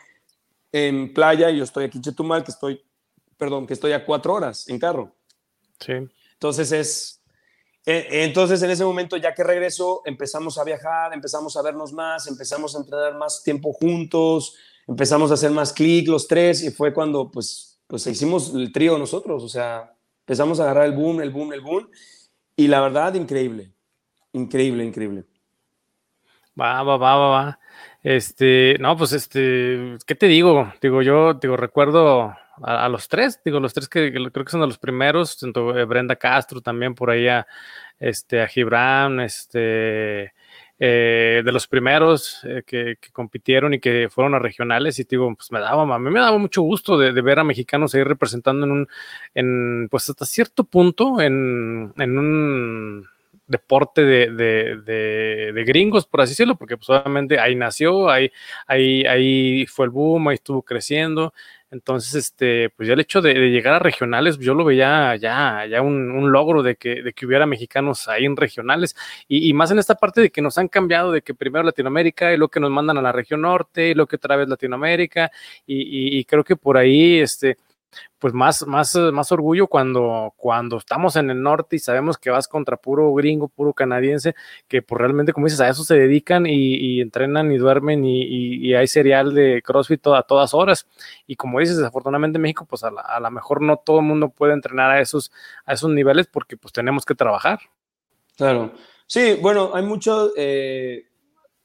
en, 0.72 1.14
playa 1.14 1.50
y 1.50 1.58
yo 1.58 1.64
estoy 1.64 1.86
aquí 1.86 1.98
en 1.98 2.04
Chetumal, 2.04 2.44
que 2.44 2.50
estoy, 2.50 2.82
perdón, 3.36 3.66
que 3.66 3.74
estoy 3.74 3.92
a 3.92 4.04
cuatro 4.04 4.34
horas 4.34 4.68
en 4.68 4.78
carro. 4.78 5.14
Sí. 5.80 5.94
Entonces 6.34 6.72
es, 6.72 7.22
e, 7.86 8.24
entonces 8.24 8.60
en 8.62 8.70
ese 8.70 8.84
momento 8.84 9.16
ya 9.16 9.32
que 9.32 9.42
regreso 9.42 10.02
empezamos 10.04 10.58
a 10.58 10.64
viajar, 10.64 11.14
empezamos 11.14 11.56
a 11.56 11.62
vernos 11.62 11.92
más, 11.92 12.26
empezamos 12.26 12.74
a 12.74 12.80
entrenar 12.80 13.16
más 13.16 13.42
tiempo 13.42 13.72
juntos, 13.72 14.54
empezamos 14.88 15.30
a 15.30 15.34
hacer 15.34 15.50
más 15.50 15.72
clic 15.72 16.08
los 16.08 16.26
tres 16.26 16.62
y 16.64 16.70
fue 16.70 16.92
cuando 16.92 17.30
pues, 17.30 17.78
pues 17.86 18.06
hicimos 18.06 18.54
el 18.54 18.72
trío 18.72 18.98
nosotros, 18.98 19.44
o 19.44 19.48
sea, 19.48 19.94
empezamos 20.20 20.58
a 20.58 20.64
agarrar 20.64 20.86
el 20.86 20.92
boom, 20.92 21.20
el 21.20 21.30
boom, 21.30 21.52
el 21.52 21.60
boom 21.60 21.88
y 22.56 22.66
la 22.66 22.80
verdad, 22.80 23.14
increíble, 23.14 23.72
increíble, 24.32 24.84
increíble. 24.84 25.24
Va, 26.60 26.82
va, 26.82 26.96
va, 26.96 27.16
va, 27.16 27.28
va. 27.28 27.58
Este, 28.02 28.76
no, 28.80 28.96
pues 28.96 29.12
este, 29.12 29.96
¿qué 30.06 30.14
te 30.16 30.26
digo? 30.26 30.72
Digo, 30.80 31.02
yo, 31.02 31.34
digo, 31.34 31.56
recuerdo 31.56 32.34
a, 32.62 32.88
los 32.88 33.08
tres, 33.08 33.40
digo, 33.44 33.60
los 33.60 33.74
tres 33.74 33.88
que, 33.88 34.12
creo 34.12 34.44
que 34.44 34.50
son 34.50 34.60
de 34.60 34.66
los 34.66 34.78
primeros, 34.78 35.38
tanto 35.38 35.76
eh, 35.78 35.84
Brenda 35.84 36.16
Castro 36.16 36.60
también 36.60 36.94
por 36.94 37.10
ahí, 37.10 37.28
a, 37.28 37.46
este, 38.00 38.42
a 38.42 38.48
Gibran, 38.48 39.20
este, 39.20 40.32
eh, 40.80 41.42
de 41.44 41.52
los 41.52 41.66
primeros 41.66 42.40
eh, 42.44 42.62
que, 42.64 42.96
compitieron 43.12 43.74
y 43.74 43.80
que 43.80 44.08
fueron 44.10 44.34
a 44.34 44.38
regionales 44.38 44.98
y 44.98 45.04
digo, 45.04 45.34
pues 45.34 45.50
me 45.50 45.60
daba, 45.60 45.98
me 45.98 46.20
daba 46.20 46.38
mucho 46.38 46.62
gusto 46.62 46.96
de, 46.96 47.12
ver 47.20 47.40
a 47.40 47.44
mexicanos 47.44 47.94
ahí 47.94 48.04
representando 48.04 48.64
en 48.66 48.72
un, 48.72 48.88
en, 49.34 49.88
pues 49.90 50.08
hasta 50.08 50.24
cierto 50.24 50.64
punto 50.64 51.20
en, 51.20 51.92
en 51.96 52.18
un 52.18 53.08
deporte 53.48 54.04
de, 54.04 54.30
de, 54.30 55.52
de, 55.52 55.64
gringos, 55.64 56.06
por 56.06 56.20
así 56.20 56.32
decirlo, 56.32 56.56
porque 56.56 56.76
pues 56.76 56.88
obviamente 56.90 57.40
ahí 57.40 57.56
nació, 57.56 58.08
ahí, 58.10 58.30
ahí, 58.66 59.04
ahí 59.06 59.66
fue 59.66 59.86
el 59.86 59.90
boom, 59.90 60.28
ahí 60.28 60.34
estuvo 60.34 60.62
creciendo. 60.62 61.32
Entonces, 61.70 62.14
este, 62.14 62.70
pues 62.70 62.86
ya 62.88 62.94
el 62.94 63.00
hecho 63.00 63.20
de, 63.20 63.34
llegar 63.50 63.74
a 63.74 63.78
regionales, 63.78 64.38
yo 64.38 64.54
lo 64.54 64.64
veía 64.64 65.16
ya, 65.16 65.66
ya 65.66 65.82
un, 65.82 66.32
logro 66.32 66.62
de 66.62 66.76
que, 66.76 67.02
de 67.02 67.12
que 67.12 67.26
hubiera 67.26 67.46
mexicanos 67.46 68.08
ahí 68.08 68.24
en 68.24 68.36
regionales, 68.36 68.96
y, 69.28 69.52
más 69.52 69.70
en 69.70 69.78
esta 69.78 69.94
parte 69.94 70.20
de 70.22 70.30
que 70.30 70.40
nos 70.40 70.56
han 70.56 70.68
cambiado, 70.68 71.12
de 71.12 71.22
que 71.22 71.34
primero 71.34 71.64
Latinoamérica 71.64 72.32
y 72.32 72.38
lo 72.38 72.48
que 72.48 72.60
nos 72.60 72.70
mandan 72.70 72.96
a 72.98 73.02
la 73.02 73.12
región 73.12 73.42
norte, 73.42 73.90
y 73.90 73.94
lo 73.94 74.06
que 74.06 74.16
otra 74.16 74.36
vez 74.36 74.48
Latinoamérica, 74.48 75.30
y, 75.66 76.18
y 76.18 76.24
creo 76.24 76.44
que 76.44 76.56
por 76.56 76.78
ahí, 76.78 77.18
este, 77.18 77.58
pues 78.18 78.34
más, 78.34 78.66
más, 78.66 78.94
más 78.96 79.30
orgullo 79.30 79.68
cuando, 79.68 80.34
cuando 80.36 80.78
estamos 80.78 81.16
en 81.16 81.30
el 81.30 81.40
norte 81.40 81.76
y 81.76 81.78
sabemos 81.78 82.18
que 82.18 82.30
vas 82.30 82.48
contra 82.48 82.76
puro 82.76 83.12
gringo, 83.14 83.48
puro 83.48 83.72
canadiense, 83.72 84.34
que 84.66 84.82
pues 84.82 84.98
realmente, 84.98 85.32
como 85.32 85.46
dices, 85.46 85.60
a 85.60 85.68
eso 85.68 85.84
se 85.84 85.94
dedican 85.94 86.44
y, 86.46 87.00
entrenan 87.00 87.52
y 87.52 87.58
duermen 87.58 88.04
y, 88.04 88.74
hay 88.74 88.86
serial 88.86 89.34
de 89.34 89.62
CrossFit 89.62 90.06
a 90.08 90.22
todas 90.22 90.52
horas. 90.52 90.86
Y 91.26 91.36
como 91.36 91.60
dices, 91.60 91.76
desafortunadamente 91.76 92.38
en 92.38 92.42
México, 92.42 92.66
pues 92.68 92.82
a, 92.84 93.20
lo 93.20 93.30
mejor 93.30 93.62
no 93.62 93.76
todo 93.76 94.00
el 94.00 94.06
mundo 94.06 94.30
puede 94.30 94.52
entrenar 94.52 94.90
a 94.90 95.00
esos, 95.00 95.30
a 95.64 95.74
esos 95.74 95.90
niveles 95.90 96.26
porque 96.26 96.56
pues 96.56 96.72
tenemos 96.72 97.04
que 97.04 97.14
trabajar. 97.14 97.60
Claro. 98.36 98.72
Sí, 99.06 99.38
bueno, 99.40 99.70
hay 99.74 99.84
mucho, 99.84 100.32
eh, 100.36 101.06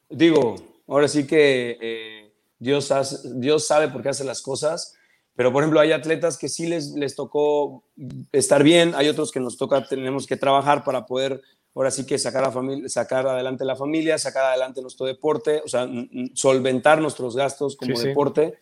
digo, 0.10 0.56
ahora 0.88 1.08
sí 1.08 1.28
que 1.28 1.78
eh, 1.82 2.34
Dios, 2.60 2.94
Dios 3.36 3.68
sabe 3.68 3.90
por 3.90 4.02
qué 4.02 4.10
hace 4.10 4.24
las 4.24 4.42
cosas 4.42 4.98
pero, 5.36 5.52
por 5.52 5.64
ejemplo, 5.64 5.80
hay 5.80 5.92
atletas 5.92 6.38
que 6.38 6.50
sí 6.50 6.68
les, 6.68 6.92
les 6.92 7.16
tocó 7.16 7.84
estar 8.32 8.64
bien, 8.64 8.94
hay 8.96 9.08
otros 9.10 9.32
que 9.32 9.40
nos 9.40 9.58
toca, 9.58 9.88
tenemos 9.88 10.28
que 10.28 10.38
trabajar 10.38 10.84
para 10.84 11.06
poder, 11.06 11.42
ahora 11.74 11.90
sí 11.90 12.06
que 12.06 12.20
sacar, 12.20 12.44
a 12.44 12.52
familia, 12.52 12.88
sacar 12.88 13.28
adelante 13.28 13.66
la 13.66 13.76
familia, 13.76 14.18
sacar 14.18 14.46
adelante 14.46 14.82
nuestro 14.82 15.06
deporte, 15.08 15.62
o 15.66 15.68
sea, 15.68 15.88
solventar 16.36 17.02
nuestros 17.02 17.36
gastos 17.36 17.76
como 17.76 18.00
deporte. 18.00 18.60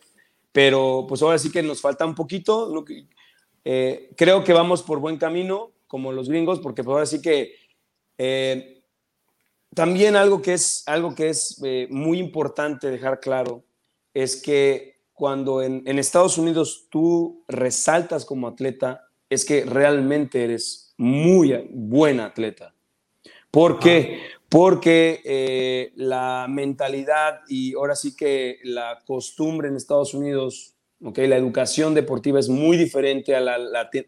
Pero, 0.50 1.06
pues 1.08 1.22
ahora 1.22 1.38
sí 1.38 1.50
que 1.50 1.62
nos 1.62 1.80
falta 1.80 2.06
un 2.06 2.14
poquito. 2.14 2.84
Eh, 3.64 4.10
creo 4.16 4.44
que 4.44 4.52
vamos 4.52 4.82
por 4.82 4.98
buen 4.98 5.18
camino, 5.18 5.72
como 5.86 6.12
los 6.12 6.28
gringos, 6.28 6.60
porque 6.60 6.82
pues 6.82 6.92
ahora 6.92 7.06
sí 7.06 7.20
que 7.20 7.54
eh, 8.18 8.82
también 9.74 10.16
algo 10.16 10.42
que 10.42 10.54
es, 10.54 10.84
algo 10.86 11.14
que 11.14 11.28
es 11.28 11.60
eh, 11.64 11.86
muy 11.90 12.18
importante 12.18 12.90
dejar 12.90 13.20
claro 13.20 13.62
es 14.14 14.40
que 14.40 14.91
cuando 15.14 15.62
en, 15.62 15.86
Estados 15.98 16.38
Unidos 16.38 16.86
tú 16.90 17.44
resaltas 17.48 18.24
como 18.24 18.48
atleta, 18.48 19.08
es 19.28 19.44
que 19.44 19.64
realmente 19.64 20.44
eres 20.44 20.94
muy 20.96 21.68
buen 21.70 22.20
atleta. 22.20 22.74
¿Por 23.50 23.78
qué? 23.78 24.22
Porque 24.48 25.20
eh, 25.24 25.92
la 25.96 26.46
mentalidad 26.48 27.40
y 27.48 27.74
ahora 27.74 27.94
sí 27.94 28.16
que 28.16 28.58
la 28.64 29.02
costumbre 29.06 29.68
en 29.68 29.76
Estados 29.76 30.14
Unidos, 30.14 30.74
okay, 31.02 31.26
la 31.26 31.36
educación 31.36 31.94
deportiva 31.94 32.38
es 32.40 32.48
muy 32.48 32.76
diferente 32.76 33.34
a 33.34 33.40
la, 33.40 33.56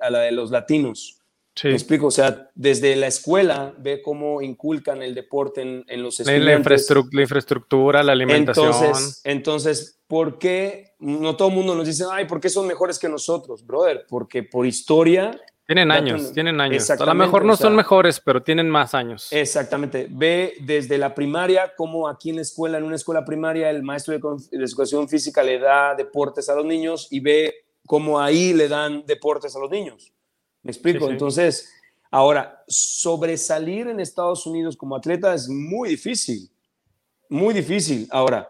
a 0.01 0.11
la 0.11 0.21
de 0.21 0.33
los 0.33 0.51
latinos. 0.51 1.24
Sí. 1.57 1.69
Me 1.69 1.75
explico, 1.75 2.07
o 2.07 2.11
sea, 2.11 2.51
desde 2.55 2.97
la 2.97 3.07
escuela 3.07 3.73
ve 3.79 4.03
cómo 4.03 4.43
inculcan 4.43 5.03
el 5.03 5.15
deporte 5.15 5.63
en, 5.63 5.85
en 5.87 6.03
los 6.03 6.19
estudiantes. 6.19 6.47
La, 6.91 7.05
la 7.13 7.23
infraestructura, 7.23 8.03
la 8.03 8.13
alimentación. 8.13 8.67
Entonces, 8.67 9.21
entonces, 9.23 10.01
¿por 10.09 10.39
qué 10.39 10.95
no 10.99 11.37
todo 11.37 11.49
el 11.49 11.55
mundo 11.55 11.77
nos 11.77 11.87
dice, 11.87 12.05
ay, 12.11 12.25
¿por 12.25 12.41
qué 12.41 12.49
son 12.49 12.67
mejores 12.67 12.99
que 12.99 13.09
nosotros, 13.09 13.65
brother? 13.65 14.05
Porque 14.09 14.43
por 14.43 14.67
historia... 14.67 15.41
Tienen 15.67 15.93
años, 15.93 16.33
tienen 16.33 16.61
años. 16.61 16.91
A 16.91 17.07
lo 17.07 17.15
mejor 17.15 17.45
no 17.45 17.57
son 17.57 17.77
mejores, 17.77 18.21
pero 18.21 18.43
tienen 18.43 18.69
más 18.69 18.93
años. 18.93 19.29
Exactamente. 19.31 20.09
Ve 20.11 20.55
desde 20.61 20.99
la 20.99 21.15
primaria, 21.15 21.73
como 21.77 22.09
aquí 22.09 22.31
en 22.31 22.37
la 22.37 22.43
escuela, 22.43 22.79
en 22.79 22.85
una 22.85 22.97
escuela 22.97 23.25
primaria, 23.25 23.71
el 23.71 23.83
maestro 23.83 24.13
de, 24.13 24.21
de 24.59 24.65
educación 24.65 25.09
física 25.09 25.43
le 25.43 25.59
da 25.59 25.95
deportes 25.95 26.49
a 26.49 26.55
los 26.55 26.67
niños 26.67 27.07
y 27.11 27.21
ve 27.21 27.55
cómo 27.87 28.21
ahí 28.21 28.53
le 28.53 28.69
dan 28.69 29.05
deportes 29.07 29.55
a 29.57 29.59
los 29.59 29.71
niños. 29.71 30.13
¿Me 30.65 30.71
explico? 30.71 31.11
Entonces, 31.11 31.71
ahora, 32.11 32.65
sobresalir 32.67 33.87
en 33.87 34.01
Estados 34.01 34.47
Unidos 34.47 34.77
como 34.77 34.97
atleta 34.97 35.35
es 35.35 35.49
muy 35.49 35.91
difícil, 35.91 36.51
muy 37.29 37.53
difícil. 37.55 38.09
Ahora, 38.11 38.49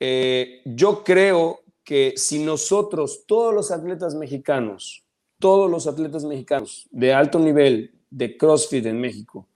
eh, 0.00 0.60
yo 0.64 1.02
creo 1.04 1.60
que 1.84 2.14
si 2.16 2.44
nosotros, 2.44 3.24
todos 3.26 3.54
los 3.54 3.70
atletas 3.70 4.14
mexicanos, 4.14 5.04
todos 5.38 5.70
los 5.70 5.86
atletas 5.86 6.24
mexicanos 6.24 6.88
de 6.90 7.14
alto 7.14 7.38
nivel 7.38 7.94
de 8.10 8.36
CrossFit 8.36 8.86
en 8.86 9.00
México, 9.00 9.46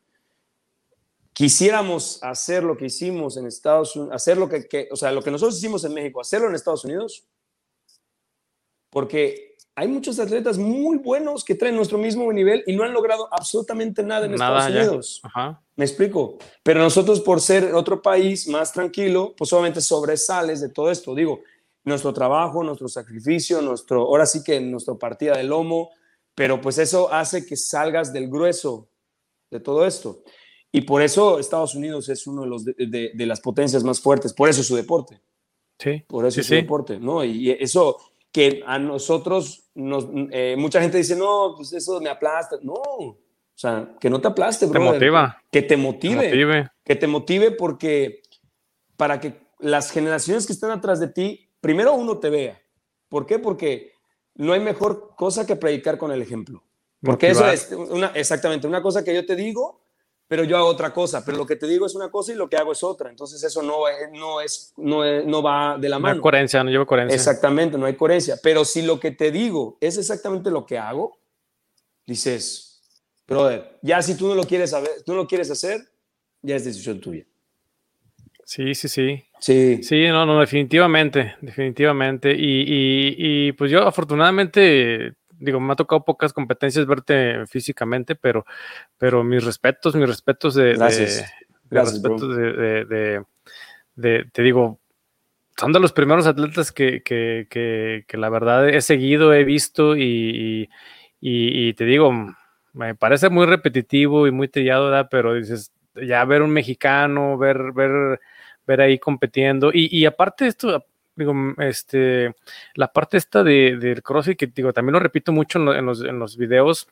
quisiéramos 1.33 2.23
hacer 2.23 2.63
lo 2.63 2.77
que 2.77 2.87
hicimos 2.87 3.37
en 3.37 3.47
Estados 3.47 3.97
Unidos, 3.97 4.15
hacer 4.15 4.39
lo 4.39 4.49
que, 4.49 4.89
o 4.91 4.97
sea, 4.97 5.11
lo 5.11 5.23
que 5.23 5.33
nosotros 5.33 5.59
hicimos 5.59 5.85
en 5.85 5.95
México, 5.95 6.21
hacerlo 6.21 6.49
en 6.49 6.55
Estados 6.55 6.85
Unidos, 6.85 7.27
porque 8.89 9.52
hay 9.75 9.89
muchos 9.89 10.19
atletas 10.19 10.59
muy 10.59 10.99
buenos 10.99 11.45
que 11.45 11.55
traen 11.55 11.77
nuestro 11.77 11.97
mismo 11.97 12.31
nivel 12.33 12.63
y 12.67 12.77
no 12.77 12.85
han 12.85 12.93
logrado 12.93 13.29
absolutamente 13.33 14.03
nada 14.03 14.27
en 14.27 14.35
Estados 14.35 14.67
Unidos. 14.67 15.23
Me 15.77 15.85
explico. 15.85 16.37
Pero 16.63 16.81
nosotros, 16.81 17.21
por 17.21 17.41
ser 17.41 17.75
otro 17.75 18.03
país 18.03 18.47
más 18.49 18.73
tranquilo, 18.73 19.35
pues 19.37 19.53
obviamente 19.53 19.81
sobresales 19.81 20.61
de 20.61 20.69
todo 20.69 20.91
esto. 20.91 21.15
Digo, 21.15 21.41
nuestro 21.85 22.13
trabajo, 22.13 22.63
nuestro 22.63 22.89
sacrificio, 22.89 23.63
nuestro, 23.63 24.03
ahora 24.03 24.27
sí 24.27 24.45
que 24.45 24.61
nuestra 24.61 24.95
partida 24.95 25.37
de 25.37 25.45
lomo, 25.45 25.91
pero 26.35 26.61
pues 26.61 26.79
eso 26.79 27.13
hace 27.13 27.47
que 27.47 27.57
salgas 27.57 28.13
del 28.13 28.29
grueso 28.29 28.89
de 29.51 29.61
todo 29.61 29.87
esto. 29.87 30.23
Y 30.71 30.83
por 30.83 31.03
eso 31.03 31.39
Estados 31.39 31.75
Unidos 31.75 32.09
es 32.09 32.27
uno 32.27 32.43
de, 32.43 32.49
los 32.49 32.65
de, 32.65 33.13
las 33.27 33.41
potencias 33.41 33.85
más 33.85 34.01
fuertes, 34.01 34.33
por 34.33 34.49
eso 34.49 34.61
es 34.61 34.67
su 34.67 34.77
deporte. 34.77 35.21
Sí. 35.79 36.05
Por 36.07 36.27
eso 36.27 36.41
es 36.41 36.47
su 36.47 36.55
deporte, 36.55 36.99
¿no? 36.99 37.25
Y 37.25 37.51
eso, 37.51 37.97
que 38.33 38.63
a 38.67 38.79
nosotros, 38.79 39.71
nos, 39.75 40.09
eh, 40.31 40.57
mucha 40.59 40.81
gente 40.81 40.97
dice, 40.97 41.15
no, 41.15 41.55
pues 41.57 41.73
eso 41.75 42.01
me 42.01 42.09
aplasta. 42.09 42.57
No, 42.63 42.73
o 42.73 43.19
sea, 43.55 43.95
que 44.01 44.09
no 44.09 44.21
te 44.21 44.29
aplaste, 44.29 44.67
Te 44.67 44.79
motiva. 44.79 45.43
Que 45.51 45.63
te 45.63 45.77
motive, 45.77 46.71
Que 46.83 46.97
te 46.97 47.07
motive 47.07 47.51
porque 47.53 48.23
para 48.97 49.21
que 49.21 49.35
las 49.59 49.91
generaciones 49.91 50.47
que 50.47 50.53
están 50.53 50.71
atrás 50.71 50.99
de 50.99 51.09
ti, 51.09 51.51
primero 51.61 51.93
uno 51.95 52.19
te 52.19 52.31
vea. 52.31 52.61
¿Por 53.09 53.27
qué? 53.27 53.39
Porque 53.39 53.93
no 54.35 54.55
hay 54.55 54.61
mejor 54.61 55.15
cosa 55.17 55.47
que 55.47 55.57
predicar 55.57 55.99
con 55.99 56.11
el 56.11 56.23
ejemplo. 56.23 56.65
Porque 57.03 57.31
eso 57.31 57.47
es 57.49 57.71
una, 57.73 58.09
exactamente 58.15 58.67
una 58.67 58.81
cosa 58.81 59.05
que 59.05 59.15
yo 59.15 59.27
te 59.27 59.37
digo, 59.37 59.82
pero 60.29 60.45
yo 60.45 60.57
hago 60.57 60.67
otra 60.67 60.93
cosa, 60.93 61.25
pero 61.25 61.37
lo 61.37 61.47
que 61.47 61.57
te 61.57 61.67
digo 61.67 61.85
es 61.85 61.95
una 61.95 62.11
cosa 62.11 62.33
y 62.33 62.37
lo 62.37 62.49
que 62.49 62.57
hago 62.57 62.73
es 62.73 62.83
otra. 62.83 63.11
Entonces 63.11 63.43
eso 63.43 63.63
no, 63.63 63.81
no, 64.13 64.41
es, 64.41 64.73
no, 64.79 65.05
no 65.25 65.43
va 65.43 65.77
de 65.79 65.89
la 65.89 65.99
mano. 65.99 66.15
No 66.15 66.19
hay 66.19 66.23
coherencia, 66.23 66.65
no 66.65 66.71
llevo 66.71 66.87
coherencia. 66.87 67.15
Exactamente, 67.15 67.77
no 67.77 67.87
hay 67.87 67.97
coherencia. 67.97 68.37
Pero 68.43 68.65
si 68.65 68.83
lo 68.83 68.99
que 68.99 69.11
te 69.11 69.31
digo 69.31 69.77
es 69.81 69.99
exactamente 69.99 70.51
lo 70.51 70.65
que 70.65 70.79
hago, 70.79 71.19
dices, 72.07 72.83
brother, 73.29 73.79
ya 73.83 74.01
si 74.01 74.17
tú 74.17 74.29
no 74.29 74.35
lo 74.35 74.45
quieres 74.45 74.71
saber, 74.71 74.91
tú 75.05 75.13
no 75.13 75.19
lo 75.19 75.27
quieres 75.27 75.51
hacer, 75.51 75.81
ya 76.41 76.57
es 76.57 76.65
decisión 76.65 77.01
tuya. 77.01 77.27
Sí, 78.45 78.75
sí, 78.75 78.89
sí. 78.89 79.25
Sí. 79.39 79.83
Sí, 79.83 80.07
no, 80.09 80.25
no, 80.25 80.41
definitivamente, 80.41 81.35
definitivamente. 81.41 82.33
Y, 82.33 82.63
y, 82.63 83.15
y 83.49 83.53
pues 83.53 83.71
yo 83.71 83.83
afortunadamente 83.83 85.15
digo, 85.43 85.61
me 85.61 85.73
ha 85.73 85.77
tocado 85.77 86.05
pocas 86.05 86.33
competencias 86.33 86.87
verte 86.87 87.47
físicamente, 87.47 88.15
pero, 88.15 88.47
pero 88.99 89.25
mis 89.25 89.45
respetos, 89.45 89.95
mis 89.95 90.09
respetos 90.09 90.55
de, 90.55 90.75
Gracias. 90.75 91.33
Gracias, 91.71 92.03
de, 92.03 93.25
de, 93.95 94.25
te 94.31 94.43
digo, 94.43 94.79
son 95.57 95.73
de 95.73 95.81
los 95.81 95.93
primeros 95.93 96.27
atletas 96.27 96.71
que, 96.71 97.03
que, 97.03 97.47
que, 97.49 98.17
la 98.17 98.29
verdad 98.29 98.69
he 98.69 98.81
seguido, 98.83 99.33
he 99.33 99.45
visto 99.45 99.97
y, 99.97 100.69
y, 101.21 101.69
y, 101.69 101.75
te 101.75 101.85
digo, 101.85 102.13
me 102.73 102.95
parece 102.95 103.31
muy 103.31 103.47
repetitivo 103.47 104.27
y 104.27 104.31
muy 104.31 104.49
trillado, 104.49 104.87
¿verdad? 104.87 105.09
pero 105.11 105.35
dices, 105.35 105.73
ya 105.95 106.25
ver 106.25 106.43
un 106.43 106.51
mexicano, 106.51 107.39
ver, 107.39 107.73
ver, 107.73 108.21
ver 108.67 108.81
ahí 108.81 108.99
compitiendo 108.99 109.71
y, 109.73 109.89
y 109.91 110.05
aparte 110.05 110.45
de 110.45 110.51
esto, 110.51 110.85
digo, 111.17 111.35
este, 111.59 112.35
la 112.75 112.93
parte 112.93 113.17
esta 113.17 113.43
de, 113.43 113.77
del 113.79 114.03
CrossFit, 114.03 114.39
que 114.39 114.47
digo, 114.47 114.73
también 114.73 114.95
lo 114.95 115.01
repito 115.01 115.33
mucho 115.33 115.59
en, 115.59 115.87
los, 115.87 116.03
en 116.03 116.19
los 116.19 116.37
videos, 116.37 116.89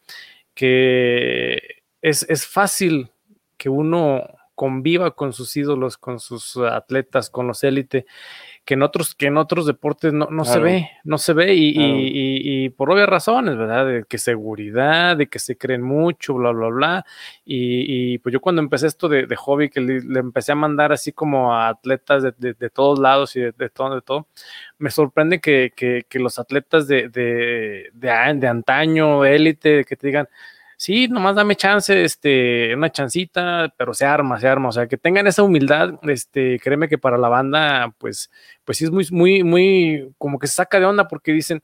que 0.54 1.82
es, 2.02 2.26
es 2.28 2.46
fácil 2.46 3.10
que 3.56 3.68
uno 3.68 4.26
conviva 4.60 5.12
con 5.12 5.32
sus 5.32 5.56
ídolos, 5.56 5.96
con 5.96 6.20
sus 6.20 6.58
atletas, 6.58 7.30
con 7.30 7.46
los 7.46 7.64
élite, 7.64 8.04
que 8.66 8.74
en 8.74 8.82
otros, 8.82 9.14
que 9.14 9.28
en 9.28 9.38
otros 9.38 9.64
deportes 9.64 10.12
no, 10.12 10.28
no 10.30 10.44
se 10.44 10.58
ve, 10.58 10.90
no 11.02 11.16
se 11.16 11.32
ve, 11.32 11.54
y, 11.54 11.70
y, 11.70 12.64
y, 12.64 12.68
por 12.68 12.90
obvias 12.90 13.08
razones, 13.08 13.56
¿verdad? 13.56 13.86
De 13.86 14.04
que 14.04 14.18
seguridad, 14.18 15.16
de 15.16 15.28
que 15.30 15.38
se 15.38 15.56
creen 15.56 15.80
mucho, 15.80 16.34
bla, 16.34 16.50
bla, 16.50 16.68
bla. 16.68 17.06
Y, 17.42 18.18
pues 18.18 18.34
yo 18.34 18.40
cuando 18.42 18.60
empecé 18.60 18.88
esto 18.88 19.08
de, 19.08 19.26
de 19.26 19.34
hobby, 19.34 19.70
que 19.70 19.80
le, 19.80 20.20
empecé 20.20 20.52
a 20.52 20.56
mandar 20.56 20.92
así 20.92 21.10
como 21.10 21.54
a 21.54 21.68
atletas 21.68 22.22
de, 22.22 22.34
de, 22.36 22.52
de 22.52 22.68
todos 22.68 22.98
lados 22.98 23.34
y 23.36 23.40
de, 23.40 23.70
todo, 23.70 23.94
de 23.94 24.02
todo, 24.02 24.26
me 24.76 24.90
sorprende 24.90 25.40
que, 25.40 25.72
que, 25.74 26.04
que 26.06 26.18
los 26.18 26.38
atletas 26.38 26.86
de, 26.86 27.08
de, 27.08 27.88
de, 27.94 28.46
antaño, 28.46 29.24
élite, 29.24 29.86
que 29.86 29.96
te 29.96 30.08
digan, 30.08 30.28
sí, 30.80 31.08
nomás 31.08 31.36
dame 31.36 31.56
chance, 31.56 32.04
este, 32.04 32.74
una 32.74 32.90
chancita, 32.90 33.74
pero 33.76 33.92
se 33.92 34.06
arma, 34.06 34.40
se 34.40 34.48
arma, 34.48 34.70
o 34.70 34.72
sea, 34.72 34.86
que 34.88 34.96
tengan 34.96 35.26
esa 35.26 35.42
humildad, 35.42 35.98
este, 36.04 36.58
créeme 36.58 36.88
que 36.88 36.96
para 36.96 37.18
la 37.18 37.28
banda, 37.28 37.94
pues, 37.98 38.30
pues 38.64 38.78
sí 38.78 38.84
es 38.84 38.90
muy, 38.90 39.06
muy, 39.10 39.44
muy, 39.44 40.14
como 40.16 40.38
que 40.38 40.46
se 40.46 40.54
saca 40.54 40.80
de 40.80 40.86
onda 40.86 41.06
porque 41.06 41.32
dicen, 41.32 41.62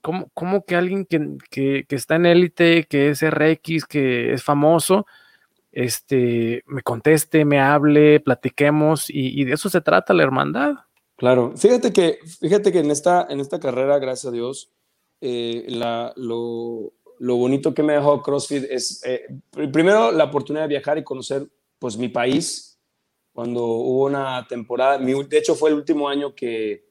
¿cómo, 0.00 0.30
cómo 0.34 0.64
que 0.64 0.74
alguien 0.74 1.06
que, 1.06 1.36
que, 1.48 1.86
está 1.90 2.16
en 2.16 2.26
élite, 2.26 2.88
que 2.88 3.10
es 3.10 3.22
RX, 3.22 3.84
que 3.84 4.32
es 4.32 4.42
famoso, 4.42 5.06
este, 5.70 6.64
me 6.66 6.82
conteste, 6.82 7.44
me 7.44 7.60
hable, 7.60 8.18
platiquemos, 8.18 9.10
y, 9.10 9.40
y 9.40 9.44
de 9.44 9.54
eso 9.54 9.68
se 9.70 9.80
trata 9.80 10.12
la 10.12 10.24
hermandad. 10.24 10.74
Claro, 11.14 11.52
fíjate 11.56 11.92
que, 11.92 12.18
fíjate 12.40 12.72
que 12.72 12.80
en 12.80 12.90
esta, 12.90 13.28
en 13.30 13.38
esta 13.38 13.60
carrera, 13.60 14.00
gracias 14.00 14.32
a 14.32 14.34
Dios, 14.34 14.72
eh, 15.20 15.66
la, 15.68 16.12
lo, 16.16 16.94
lo 17.18 17.36
bonito 17.36 17.74
que 17.74 17.82
me 17.82 17.94
dejado 17.94 18.22
CrossFit 18.22 18.64
es, 18.70 19.02
eh, 19.04 19.26
primero, 19.72 20.12
la 20.12 20.24
oportunidad 20.24 20.64
de 20.64 20.68
viajar 20.68 20.98
y 20.98 21.04
conocer 21.04 21.48
pues 21.78 21.96
mi 21.96 22.08
país. 22.08 22.78
Cuando 23.32 23.64
hubo 23.64 24.06
una 24.06 24.46
temporada, 24.48 24.98
de 24.98 25.38
hecho 25.38 25.54
fue 25.54 25.70
el 25.70 25.76
último 25.76 26.08
año 26.08 26.34
que, 26.34 26.88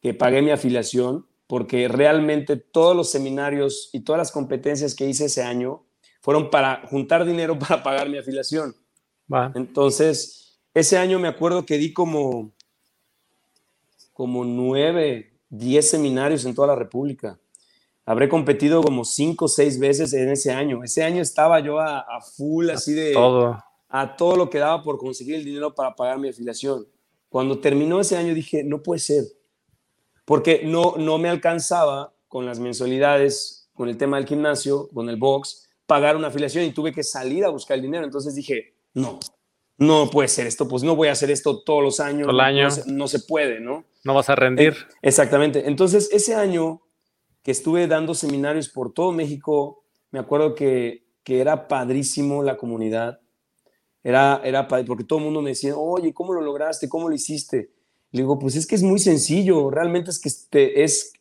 que 0.00 0.14
pagué 0.14 0.42
mi 0.42 0.50
afiliación, 0.50 1.26
porque 1.46 1.86
realmente 1.86 2.56
todos 2.56 2.96
los 2.96 3.10
seminarios 3.10 3.90
y 3.92 4.00
todas 4.00 4.18
las 4.18 4.32
competencias 4.32 4.94
que 4.94 5.06
hice 5.06 5.26
ese 5.26 5.42
año 5.42 5.84
fueron 6.20 6.50
para 6.50 6.86
juntar 6.88 7.24
dinero 7.24 7.58
para 7.58 7.82
pagar 7.82 8.08
mi 8.08 8.18
afiliación. 8.18 8.74
Entonces, 9.54 10.58
ese 10.74 10.98
año 10.98 11.18
me 11.18 11.28
acuerdo 11.28 11.64
que 11.66 11.78
di 11.78 11.92
como, 11.92 12.52
como 14.12 14.44
nueve, 14.44 15.32
diez 15.48 15.90
seminarios 15.90 16.44
en 16.44 16.54
toda 16.54 16.68
la 16.68 16.76
República 16.76 17.38
habré 18.06 18.28
competido 18.28 18.82
como 18.82 19.04
cinco 19.04 19.46
o 19.46 19.48
seis 19.48 19.78
veces 19.78 20.12
en 20.12 20.30
ese 20.30 20.52
año. 20.52 20.82
Ese 20.84 21.02
año 21.02 21.20
estaba 21.20 21.58
yo 21.60 21.80
a, 21.80 22.04
full, 22.36 22.70
así 22.70 22.94
de... 22.94 23.12
Todo. 23.12 23.62
A 23.88 24.16
todo 24.16 24.36
lo 24.36 24.48
que 24.48 24.58
daba 24.58 24.82
por 24.82 24.98
conseguir 24.98 25.36
el 25.36 25.44
dinero 25.44 25.74
para 25.74 25.94
pagar 25.94 26.18
mi 26.18 26.28
afiliación. 26.28 26.86
Cuando 27.28 27.58
terminó 27.58 28.00
ese 28.00 28.16
año 28.16 28.34
dije, 28.34 28.62
no 28.64 28.82
puede 28.82 29.00
ser. 29.00 29.24
Porque 30.24 30.62
no, 30.64 30.94
no 30.96 31.18
me 31.18 31.28
alcanzaba 31.28 32.14
con 32.28 32.46
las 32.46 32.58
mensualidades, 32.58 33.68
con 33.74 33.88
el 33.88 33.96
tema 33.96 34.16
del 34.16 34.26
gimnasio, 34.26 34.88
con 34.92 35.08
el 35.08 35.16
box, 35.16 35.68
pagar 35.86 36.16
una 36.16 36.28
afiliación 36.28 36.64
y 36.64 36.72
tuve 36.72 36.92
que 36.92 37.02
salir 37.02 37.44
a 37.44 37.48
buscar 37.48 37.76
el 37.76 37.82
dinero. 37.82 38.04
Entonces 38.04 38.34
dije, 38.34 38.74
no, 38.94 39.18
no 39.78 40.10
puede 40.10 40.28
ser 40.28 40.46
esto, 40.46 40.66
pues 40.68 40.82
no 40.82 40.96
voy 40.96 41.08
a 41.08 41.12
hacer 41.12 41.30
esto 41.30 41.62
todos 41.62 41.82
los 41.82 42.00
años. 42.00 42.26
Todo 42.26 42.36
el 42.36 42.40
año. 42.40 42.64
No 42.64 42.70
se, 42.70 42.92
no 42.92 43.08
se 43.08 43.20
puede, 43.20 43.60
¿no? 43.60 43.84
No 44.04 44.14
vas 44.14 44.28
a 44.28 44.34
rendir. 44.34 44.72
Eh, 44.72 44.94
exactamente. 45.02 45.68
Entonces 45.68 46.08
ese 46.12 46.34
año 46.34 46.82
que 47.46 47.52
estuve 47.52 47.86
dando 47.86 48.12
seminarios 48.12 48.68
por 48.68 48.92
todo 48.92 49.12
México. 49.12 49.84
Me 50.10 50.18
acuerdo 50.18 50.56
que, 50.56 51.06
que 51.22 51.40
era 51.40 51.68
padrísimo 51.68 52.42
la 52.42 52.56
comunidad. 52.56 53.20
Era, 54.02 54.40
era 54.42 54.66
porque 54.66 55.04
todo 55.04 55.20
el 55.20 55.26
mundo 55.26 55.42
me 55.42 55.50
decía, 55.50 55.76
oye, 55.76 56.12
¿cómo 56.12 56.32
lo 56.32 56.40
lograste? 56.40 56.88
¿Cómo 56.88 57.08
lo 57.08 57.14
hiciste? 57.14 57.70
Le 58.10 58.22
digo, 58.22 58.36
pues 58.36 58.56
es 58.56 58.66
que 58.66 58.74
es 58.74 58.82
muy 58.82 58.98
sencillo, 58.98 59.70
realmente 59.70 60.10
es 60.10 60.18
que 60.18 60.72
es, 60.82 61.12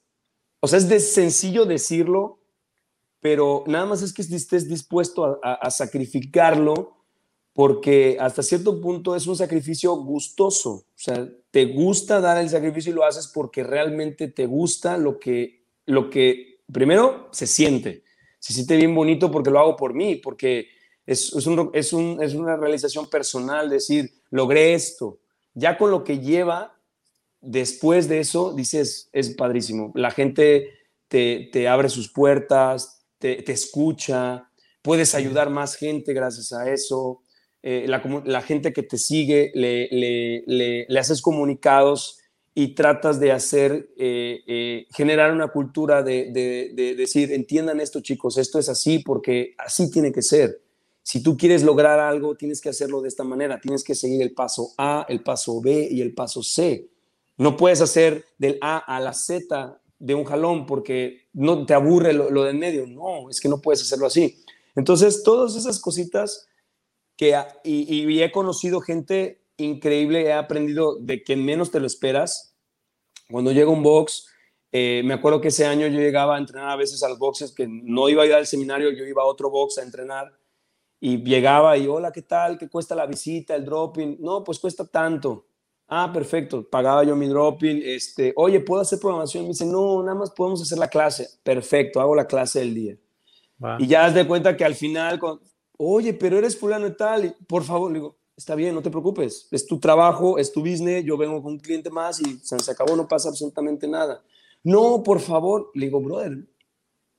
o 0.62 0.68
sea, 0.68 0.80
es 0.80 0.90
de 0.90 1.00
sencillo 1.00 1.64
decirlo, 1.68 2.40
pero 3.20 3.64
nada 3.68 3.86
más 3.86 4.02
es 4.02 4.12
que 4.12 4.24
estés 4.24 4.68
dispuesto 4.68 5.40
a, 5.44 5.54
a, 5.54 5.70
sacrificarlo, 5.70 6.96
porque 7.54 8.18
hasta 8.20 8.42
cierto 8.42 8.82
punto 8.82 9.16
es 9.16 9.28
un 9.28 9.36
sacrificio 9.36 9.96
gustoso, 9.98 10.72
o 10.72 10.86
sea, 10.96 11.30
te 11.52 11.66
gusta 11.66 12.20
dar 12.20 12.40
el 12.40 12.50
sacrificio 12.50 12.92
y 12.92 12.96
lo 12.96 13.06
haces 13.06 13.28
porque 13.28 13.64
realmente 13.64 14.28
te 14.28 14.48
gusta 14.48 14.98
lo 14.98 15.20
que 15.20 15.65
lo 15.86 16.10
que 16.10 16.60
primero 16.72 17.30
se 17.32 17.48
siente, 17.48 18.04
se 18.40 18.54
siente 18.54 18.76
bien 18.78 18.94
bonito 18.94 19.32
porque 19.32 19.52
lo 19.52 19.60
hago 19.60 19.76
por 19.76 19.94
mí, 19.94 20.16
porque 20.16 20.70
es, 21.06 21.34
es, 21.34 21.48
un, 21.48 21.70
es, 21.74 21.94
un, 21.94 22.22
es 22.22 22.34
una 22.34 22.58
realización 22.58 23.10
personal, 23.10 23.70
decir, 23.70 24.12
logré 24.30 24.74
esto. 24.74 25.20
Ya 25.54 25.78
con 25.78 25.92
lo 25.92 26.04
que 26.04 26.20
lleva 26.20 26.78
después 27.42 28.08
de 28.08 28.20
eso, 28.20 28.54
dices, 28.54 29.10
es 29.14 29.30
padrísimo. 29.36 29.92
La 29.96 30.12
gente 30.12 30.74
te, 31.08 31.50
te 31.52 31.68
abre 31.68 31.90
sus 31.90 32.12
puertas, 32.12 33.06
te, 33.20 33.42
te, 33.44 33.52
escucha, 33.52 34.50
puedes 34.82 35.16
ayudar 35.16 35.50
más 35.50 35.76
gente 35.76 36.14
gracias 36.14 36.52
a 36.54 36.72
eso. 36.72 37.22
Eh, 37.62 37.86
la, 37.88 38.04
la, 38.26 38.42
gente 38.42 38.74
que 38.74 38.84
te 38.84 38.98
sigue, 38.98 39.52
le, 39.56 39.88
le, 39.90 40.44
le, 40.46 40.86
le 40.88 41.00
haces 41.00 41.22
comunicados 41.22 42.20
y 42.58 42.70
tratas 42.70 43.20
de 43.20 43.34
hacer, 43.34 43.90
eh, 43.98 44.42
eh, 44.48 44.88
generar 44.96 45.34
una 45.34 45.50
cultura 45.50 46.02
de, 46.02 46.32
de, 46.32 46.96
decir, 46.96 47.34
entiendan 47.34 47.82
esto 47.82 48.00
chicos, 48.00 48.38
esto 48.38 48.58
es 48.60 48.70
así 48.70 49.00
porque 49.00 49.56
así 49.58 49.92
tiene 49.92 50.14
que 50.14 50.22
ser. 50.22 50.62
Si 51.04 51.22
tú 51.22 51.36
quieres 51.36 51.64
lograr 51.64 52.00
algo, 52.00 52.36
tienes 52.36 52.62
que 52.62 52.70
hacerlo 52.70 53.02
de 53.02 53.10
esta 53.10 53.26
manera, 53.26 53.60
tienes 53.60 53.84
que 53.84 53.94
seguir 53.94 54.22
el 54.22 54.32
paso 54.32 54.70
A, 54.78 55.06
el 55.10 55.22
paso 55.22 55.60
B 55.60 55.90
y 55.92 56.00
el 56.00 56.14
paso 56.14 56.42
C. 56.42 56.88
No 57.38 57.58
puedes 57.58 57.82
hacer 57.82 58.24
del 58.38 58.58
A 58.62 58.78
a 58.78 59.02
la 59.02 59.12
Z 59.12 59.82
de 60.00 60.16
un 60.16 60.24
jalón 60.24 60.66
porque 60.66 61.28
no 61.34 61.66
te 61.66 61.74
aburre 61.74 62.14
lo, 62.14 62.44
de 62.44 62.52
en 62.52 62.60
medio. 62.60 62.88
No, 62.88 63.30
es 63.30 63.42
que 63.42 63.50
no 63.50 63.60
puedes 63.60 63.82
hacerlo 63.82 64.08
así. 64.08 64.42
Entonces, 64.76 65.24
todas 65.24 65.58
esas 65.58 65.80
cositas 65.80 66.48
que, 67.18 67.36
y 67.66 68.22
he 68.22 68.32
conocido 68.32 68.80
gente 68.80 69.45
increíble, 69.58 70.24
he 70.24 70.34
aprendido 70.34 70.98
de 71.00 71.24
que 71.24 71.36
menos 71.36 71.72
te 71.72 71.80
lo 71.80 71.88
esperas. 71.88 72.56
Cuando 73.30 73.52
llega 73.52 73.70
un 73.70 73.84
box, 73.84 74.28
eh, 74.72 75.02
me 75.06 75.14
acuerdo 75.14 75.42
que 75.42 75.48
ese 75.48 75.66
año 75.66 75.88
yo 75.88 76.00
llegaba 76.00 76.36
a 76.36 76.40
entrenar 76.40 76.70
a 76.70 76.76
veces 76.76 77.02
a 77.04 77.10
los 77.10 77.18
boxes, 77.18 77.54
que 77.54 77.68
no 77.68 78.10
iba 78.10 78.24
a 78.24 78.26
ir 78.26 78.34
al 78.34 78.46
seminario, 78.46 78.92
yo 78.92 79.06
iba 79.06 79.22
a 79.22 79.26
otro 79.26 79.50
box 79.50 79.78
a 79.78 79.84
entrenar 79.84 80.38
y 81.00 81.24
llegaba 81.24 81.78
y 81.78 81.88
hola, 81.88 82.12
¿qué 82.12 82.22
tal? 82.22 82.58
¿Qué 82.58 82.70
cuesta 82.70 82.96
la 82.96 83.06
visita, 83.06 83.56
el 83.56 83.66
dropping? 83.66 84.18
No, 84.20 84.44
pues 84.44 84.60
cuesta 84.60 84.86
tanto. 84.86 85.46
Ah, 85.88 86.12
perfecto, 86.12 86.68
pagaba 86.68 87.04
yo 87.04 87.16
mi 87.16 87.28
dropping. 87.28 87.82
Este, 87.84 88.34
oye, 88.36 88.60
¿puedo 88.60 88.82
hacer 88.82 89.00
programación? 89.00 89.44
Me 89.44 89.50
dice, 89.50 89.66
no, 89.66 90.02
nada 90.02 90.16
más 90.16 90.32
podemos 90.32 90.62
hacer 90.62 90.78
la 90.78 90.88
clase. 90.88 91.30
Perfecto, 91.44 92.02
hago 92.02 92.16
la 92.16 92.26
clase 92.26 92.60
del 92.60 92.74
día. 92.74 92.98
Y 93.80 93.88
ya 93.88 94.02
das 94.02 94.16
de 94.16 94.28
cuenta 94.28 94.58
que 94.58 94.66
al 94.66 94.76
final, 94.76 95.20
oye, 95.78 96.14
pero 96.14 96.38
eres 96.38 96.58
fulano 96.58 96.88
y 96.88 96.98
tal, 96.98 97.26
y, 97.26 97.30
por 97.46 97.64
favor, 97.64 97.92
le 97.92 98.00
digo, 98.00 98.18
está 98.38 98.56
bien, 98.56 98.76
no 98.76 98.82
te 98.82 98.90
preocupes, 98.90 99.48
es 99.52 99.66
tu 99.66 99.80
trabajo, 99.80 100.38
es 100.38 100.52
tu 100.52 100.62
business, 100.62 101.04
yo 101.06 101.18
vengo 101.18 101.42
con 101.42 101.54
un 101.54 101.60
cliente 101.60 101.90
más 101.90 102.20
y 102.20 102.40
se 102.42 102.72
acabó, 102.72 102.96
no 102.96 103.08
pasa 103.08 103.30
absolutamente 103.30 103.88
nada. 103.88 104.24
No, 104.64 105.04
por 105.04 105.20
favor, 105.20 105.72
le 105.74 105.86
digo, 105.86 106.02
brother, 106.02 106.46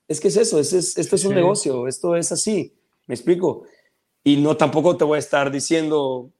es 0.08 0.20
que 0.20 0.28
es 0.28 0.36
eso, 0.36 0.58
es, 0.58 0.72
esto 0.72 1.16
es 1.16 1.24
un 1.24 1.34
negocio, 1.34 1.86
esto 1.86 2.16
es 2.16 2.32
así, 2.32 2.74
me 3.06 3.14
explico. 3.14 3.64
Y 4.22 4.36
no 4.36 4.56
tampoco 4.56 4.96
te 4.96 5.04
voy 5.04 5.16
a 5.16 5.20
estar 5.20 5.50
diciendo 5.50 6.30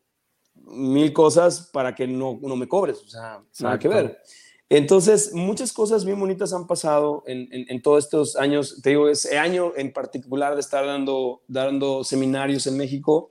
mil 0.55 1.13
cosas 1.13 1.71
para 1.73 1.95
que 1.95 2.07
no, 2.07 2.39
no 2.43 2.57
me 2.57 2.69
cobres, 2.69 3.03
o 3.03 3.09
sea, 3.09 3.43
nada 3.61 3.79
que 3.79 3.89
ver. 3.89 4.21
Entonces, 4.69 5.33
muchas 5.33 5.73
cosas 5.73 6.05
bien 6.05 6.19
bonitas 6.19 6.53
han 6.53 6.67
pasado 6.67 7.23
en, 7.27 7.49
en, 7.53 7.83
todos 7.83 8.05
estos 8.05 8.35
años. 8.35 8.81
Te 8.83 8.91
digo, 8.91 9.09
ese 9.09 9.39
año 9.39 9.73
en 9.77 9.93
particular 9.93 10.55
de 10.55 10.61
estar 10.61 10.85
dando, 10.85 11.43
dando 11.47 12.03
seminarios 12.03 12.67
en 12.67 12.77
México, 12.77 13.31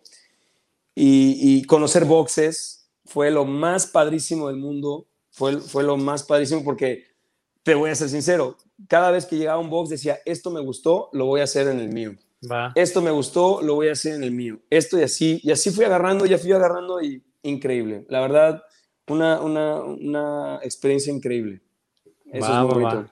y, 0.95 1.63
conocer 1.65 2.05
boxes 2.05 2.89
fue 3.05 3.29
lo 3.29 3.45
más 3.45 3.85
padrísimo 3.85 4.47
del 4.47 4.57
mundo, 4.57 5.07
fue, 5.29 5.59
fue 5.59 5.83
lo 5.83 5.97
más 5.97 6.23
padrísimo 6.23 6.63
porque, 6.63 7.03
te 7.63 7.75
voy 7.75 7.89
a 7.89 7.95
ser 7.95 8.09
sincero, 8.09 8.57
cada 8.87 9.11
vez 9.11 9.25
que 9.25 9.37
llegaba 9.37 9.59
un 9.59 9.69
box 9.69 9.89
decía, 9.89 10.19
esto 10.25 10.51
me 10.51 10.61
gustó, 10.61 11.09
lo 11.13 11.25
voy 11.25 11.41
a 11.41 11.45
hacer 11.45 11.67
en 11.67 11.79
el 11.79 11.89
mío. 11.89 12.15
Esto 12.75 13.01
me 13.01 13.11
gustó, 13.11 13.61
lo 13.61 13.75
voy 13.75 13.87
a 13.87 13.93
hacer 13.93 14.13
en 14.13 14.23
el 14.23 14.31
mío. 14.31 14.59
Esto 14.69 14.99
y 14.99 15.03
así, 15.03 15.39
y 15.43 15.51
así 15.51 15.71
fui 15.71 15.83
agarrando, 15.83 16.25
ya 16.25 16.37
fui 16.37 16.51
agarrando 16.51 17.01
y 17.01 17.23
increíble. 17.41 18.05
La 18.07 18.21
verdad, 18.21 18.63
una, 19.07 19.41
una, 19.41 19.81
una 19.81 20.59
experiencia 20.61 21.11
increíble. 21.11 21.61
Eso 22.31 22.51
es 22.51 22.59
muy 22.59 22.73
bonito. 22.73 23.11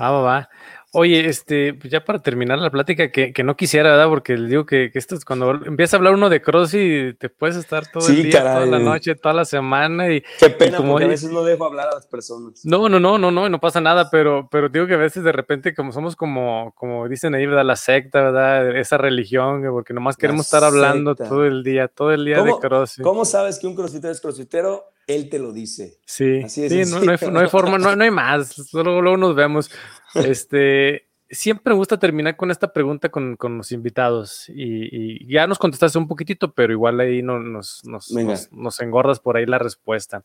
Va, 0.00 0.10
va, 0.10 0.20
va. 0.20 0.48
Oye, 0.92 1.28
este, 1.28 1.74
pues 1.74 1.90
ya 1.92 2.02
para 2.02 2.22
terminar 2.22 2.58
la 2.58 2.70
plática, 2.70 3.12
que, 3.12 3.34
que 3.34 3.44
no 3.44 3.56
quisiera, 3.56 3.90
¿verdad? 3.90 4.08
Porque 4.08 4.38
les 4.38 4.48
digo 4.48 4.64
que, 4.64 4.90
que 4.90 4.98
esto 4.98 5.14
es 5.14 5.24
cuando 5.26 5.50
empieza 5.66 5.96
a 5.96 5.98
hablar 5.98 6.14
uno 6.14 6.30
de 6.30 6.40
y 6.72 7.14
te 7.14 7.28
puedes 7.28 7.56
estar 7.56 7.86
todo 7.86 8.08
el 8.08 8.22
día, 8.22 8.40
toda 8.40 8.64
la 8.64 8.78
noche, 8.78 9.14
toda 9.14 9.34
la 9.34 9.44
semana. 9.44 10.10
Y, 10.10 10.22
Qué 10.40 10.48
pena, 10.48 10.78
como 10.78 10.92
porque 10.92 11.04
a 11.04 11.08
veces 11.08 11.30
no 11.30 11.44
dejo 11.44 11.66
hablar 11.66 11.88
a 11.88 11.94
las 11.96 12.06
personas. 12.06 12.64
No, 12.64 12.88
no, 12.88 12.98
no, 12.98 13.18
no, 13.18 13.30
no, 13.30 13.48
no 13.50 13.60
pasa 13.60 13.82
nada, 13.82 14.08
pero, 14.10 14.48
pero 14.50 14.70
digo 14.70 14.86
que 14.86 14.94
a 14.94 14.98
veces 14.98 15.24
de 15.24 15.32
repente, 15.32 15.74
como 15.74 15.92
somos 15.92 16.16
como, 16.16 16.72
como 16.74 17.06
dicen 17.06 17.34
ahí, 17.34 17.44
¿verdad? 17.44 17.66
La 17.66 17.76
secta, 17.76 18.22
¿verdad? 18.22 18.74
Esa 18.74 18.96
religión, 18.96 19.62
porque 19.70 19.92
nomás 19.92 20.16
queremos 20.16 20.46
estar 20.46 20.64
hablando 20.64 21.14
todo 21.14 21.44
el 21.44 21.62
día, 21.64 21.88
todo 21.88 22.12
el 22.12 22.24
día 22.24 22.42
de 22.42 22.54
CrossFit. 22.58 23.04
¿Cómo 23.04 23.26
sabes 23.26 23.58
que 23.58 23.66
un 23.66 23.74
crossfitero 23.74 24.10
es 24.10 24.22
crossfitero? 24.22 24.86
Él 25.08 25.28
te 25.28 25.40
lo 25.40 25.52
dice. 25.52 25.98
Sí, 26.06 26.48
sí, 26.48 26.68
no, 26.86 27.00
no, 27.00 27.12
hay, 27.12 27.18
no, 27.30 27.40
hay, 27.40 27.48
forma, 27.48 27.78
no, 27.78 27.96
no 27.96 28.04
hay 28.04 28.10
más, 28.10 28.72
luego 28.72 29.16
nos 29.16 29.34
vemos. 29.34 29.70
Este, 30.14 31.08
siempre 31.30 31.72
me 31.72 31.76
gusta 31.76 31.98
terminar 31.98 32.36
con 32.36 32.50
esta 32.50 32.72
pregunta 32.72 33.10
con, 33.10 33.36
los 33.40 33.72
invitados 33.72 34.48
y, 34.48 35.26
ya 35.30 35.46
nos 35.46 35.58
contestaste 35.58 35.98
un 35.98 36.08
poquitito, 36.08 36.52
pero 36.52 36.72
igual 36.72 37.00
ahí 37.00 37.22
no, 37.22 37.38
nos, 37.38 37.84
nos, 37.84 38.10
nos, 38.52 38.80
engordas 38.80 39.20
por 39.20 39.36
ahí 39.36 39.46
la 39.46 39.58
respuesta. 39.58 40.24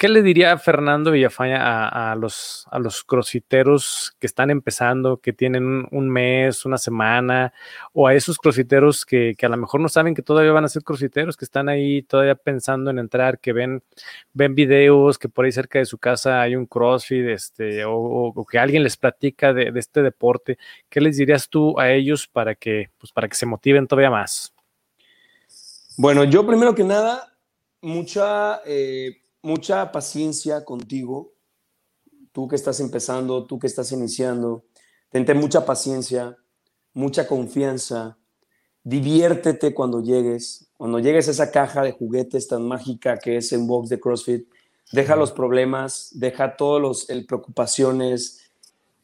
¿Qué 0.00 0.08
le 0.08 0.22
diría 0.22 0.56
Fernando 0.56 1.10
Villafaña 1.10 1.86
a, 1.86 2.16
los, 2.16 2.66
a 2.70 2.78
los 2.78 3.04
crossfiteros 3.04 4.16
que 4.18 4.26
están 4.26 4.48
empezando, 4.48 5.18
que 5.18 5.34
tienen 5.34 5.86
un, 5.90 6.08
mes, 6.08 6.64
una 6.64 6.78
semana, 6.78 7.52
o 7.92 8.06
a 8.06 8.14
esos 8.14 8.38
crossfiteros 8.38 9.04
que, 9.04 9.36
a 9.38 9.48
lo 9.50 9.58
mejor 9.58 9.78
no 9.82 9.90
saben 9.90 10.14
que 10.14 10.22
todavía 10.22 10.52
van 10.52 10.64
a 10.64 10.68
ser 10.68 10.84
crossfiteros, 10.84 11.36
que 11.36 11.44
están 11.44 11.68
ahí 11.68 12.00
todavía 12.00 12.34
pensando 12.34 12.90
en 12.90 12.98
entrar, 12.98 13.40
que 13.40 13.52
ven, 13.52 13.82
ven 14.32 14.54
videos, 14.54 15.18
que 15.18 15.28
por 15.28 15.44
ahí 15.44 15.52
cerca 15.52 15.80
de 15.80 15.84
su 15.84 15.98
casa 15.98 16.40
hay 16.40 16.56
un 16.56 16.64
crossfit, 16.64 17.26
este, 17.26 17.82
o, 17.86 18.32
que 18.50 18.58
alguien 18.58 18.82
les 18.84 18.96
platica 18.96 19.52
de, 19.52 19.70
este 19.74 20.00
deporte? 20.00 20.56
¿Qué 20.88 21.02
les 21.02 21.18
dirías 21.18 21.50
tú 21.50 21.78
a 21.78 21.92
ellos 21.92 22.26
para 22.26 22.54
que, 22.54 22.88
pues, 22.96 23.12
para 23.12 23.28
que 23.28 23.34
se 23.34 23.44
motiven 23.44 23.86
todavía 23.86 24.08
más? 24.08 24.54
Bueno, 25.98 26.24
yo 26.24 26.46
primero 26.46 26.74
que 26.74 26.84
nada, 26.84 27.36
mucha... 27.82 28.62
Eh, 28.64 29.19
mucha 29.42 29.92
paciencia 29.92 30.64
contigo, 30.64 31.32
tú 32.32 32.48
que 32.48 32.56
estás 32.56 32.80
empezando, 32.80 33.46
tú 33.46 33.58
que 33.58 33.66
estás 33.66 33.92
iniciando, 33.92 34.64
tente 35.10 35.34
mucha 35.34 35.64
paciencia, 35.64 36.36
mucha 36.92 37.26
confianza, 37.26 38.18
diviértete 38.82 39.74
cuando 39.74 40.02
llegues, 40.02 40.70
cuando 40.76 40.98
llegues 40.98 41.28
a 41.28 41.32
esa 41.32 41.50
caja 41.50 41.82
de 41.82 41.92
juguetes 41.92 42.48
tan 42.48 42.66
mágica 42.66 43.18
que 43.18 43.36
es 43.36 43.52
en 43.52 43.66
box 43.66 43.88
de 43.88 44.00
CrossFit, 44.00 44.48
deja 44.92 45.16
los 45.16 45.32
problemas, 45.32 46.10
deja 46.12 46.56
todos 46.56 46.80
los 46.80 47.06
preocupaciones, 47.26 48.50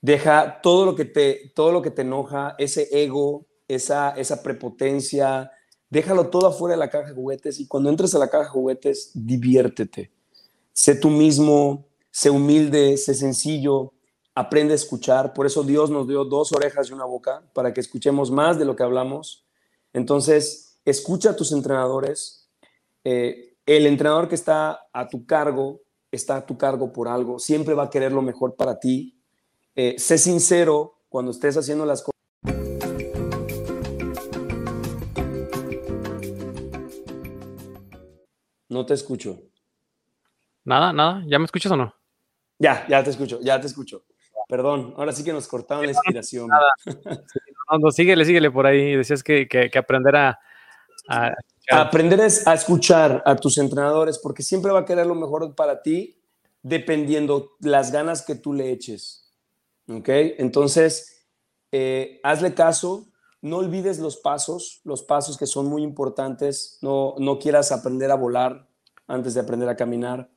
deja 0.01 0.61
todo 0.63 0.87
lo 0.87 0.95
que 0.95 1.05
te 1.05 1.53
todo 1.55 1.73
lo 1.73 1.83
que 1.83 1.91
te 1.91 2.03
enoja, 2.03 2.55
ese 2.59 2.89
ego, 2.93 3.47
esa 3.69 4.11
esa 4.11 4.43
prepotencia, 4.43 5.51
déjalo 5.91 6.29
todo 6.31 6.49
afuera 6.49 6.75
de 6.75 6.81
la 6.81 6.91
caja 6.91 7.09
de 7.09 7.15
juguetes 7.15 7.61
y 7.61 7.67
cuando 7.67 7.91
entres 7.91 8.15
a 8.15 8.19
la 8.19 8.29
caja 8.29 8.45
de 8.45 8.51
juguetes, 8.51 9.11
diviértete 9.15 10.16
sé 10.77 10.95
tú 10.95 11.09
mismo, 11.09 11.89
sé 12.11 12.29
humilde, 12.29 12.99
sé 12.99 13.15
sencillo, 13.15 13.95
aprende 14.35 14.75
a 14.75 14.77
escuchar. 14.77 15.33
Por 15.33 15.47
eso 15.47 15.63
Dios 15.63 15.91
nos 15.91 16.07
dio 16.07 16.25
dos 16.25 16.53
orejas 16.53 16.91
y 16.91 16.93
una 16.93 17.07
boca, 17.07 17.43
para 17.55 17.73
que 17.73 17.81
escuchemos 17.81 18.31
más 18.31 18.59
de 18.59 18.67
lo 18.67 18.77
que 18.77 18.83
hablamos. 18.83 19.47
Entonces, 19.95 20.79
escucha 20.85 21.31
a 21.31 21.37
tus 21.37 21.51
entrenadores. 21.53 22.51
Eh, 23.05 23.57
el 23.65 23.87
entrenador 23.87 24.29
que 24.29 24.35
está 24.35 24.87
a 24.93 25.09
tu 25.09 25.25
cargo 25.25 25.81
está 26.11 26.37
a 26.37 26.47
tu 26.47 26.59
cargo 26.59 26.93
por 26.93 27.09
algo, 27.09 27.39
siempre 27.39 27.75
va 27.75 27.85
a 27.85 27.91
querer 27.91 28.13
lo 28.13 28.23
mejor 28.23 28.55
para 28.55 28.79
ti. 28.79 29.19
Eh, 29.75 29.97
sé 29.99 30.19
sincero 30.19 31.01
cuando 31.09 31.31
estés 31.31 31.57
haciendo 31.57 31.87
las 31.87 32.03
cosas. 32.03 32.13
No 38.69 38.85
te 38.85 38.93
escucho. 38.93 39.41
Nada, 40.67 40.93
nada. 40.93 41.23
¿Ya 41.27 41.39
me 41.39 41.45
escuchas 41.45 41.71
o 41.71 41.77
no? 41.77 41.95
Ya, 42.59 42.85
ya 42.89 43.03
te 43.03 43.11
escucho, 43.11 43.41
ya 43.41 43.61
te 43.61 43.69
escucho. 43.69 44.05
Perdón, 44.49 44.95
ahora 44.97 45.13
sí 45.13 45.23
que 45.25 45.33
nos 45.33 45.47
cortaron 45.47 45.87
la 45.87 45.93
inspiración. 45.93 46.51
No, 47.69 47.79
no, 47.79 47.91
síguele, 47.91 48.25
síguele 48.25 48.49
por 48.49 48.65
ahí. 48.65 48.95
Decías 48.95 49.25
que, 49.25 49.49
que, 49.49 49.77
aprender 49.77 50.15
a, 50.15 50.39
Aprender 51.69 52.21
es 52.21 52.47
a 52.47 52.55
escuchar 52.55 53.25
a 53.27 53.35
tus 53.35 53.59
entrenadores 53.59 54.21
porque 54.21 54.45
siempre 54.45 54.71
va 54.71 54.81
a 54.81 54.85
querer 54.85 55.05
lo 55.05 55.17
mejor 55.17 55.53
para 55.57 55.83
ti 55.83 56.23
dependiendo 56.63 57.57
las 57.59 57.91
ganas 57.91 58.23
que 58.23 58.37
tú 58.37 58.53
le 58.53 58.71
eches. 58.71 59.33
¿Ok? 59.89 60.09
Entonces, 60.39 61.27
eh, 61.73 62.21
hazle 62.23 62.55
caso, 62.55 63.09
no 63.43 63.57
olvides 63.57 63.99
los 63.99 64.17
pasos, 64.17 64.81
los 64.85 65.03
pasos 65.03 65.37
que 65.37 65.47
son 65.47 65.67
muy 65.67 65.83
importantes. 65.83 66.79
No, 66.83 67.17
no 67.19 67.41
quieras 67.41 67.73
aprender 67.73 68.13
a 68.13 68.15
volar 68.15 68.69
antes 69.09 69.35
de 69.35 69.41
aprender 69.41 69.69
a 69.69 69.77
caminar. 69.77 70.31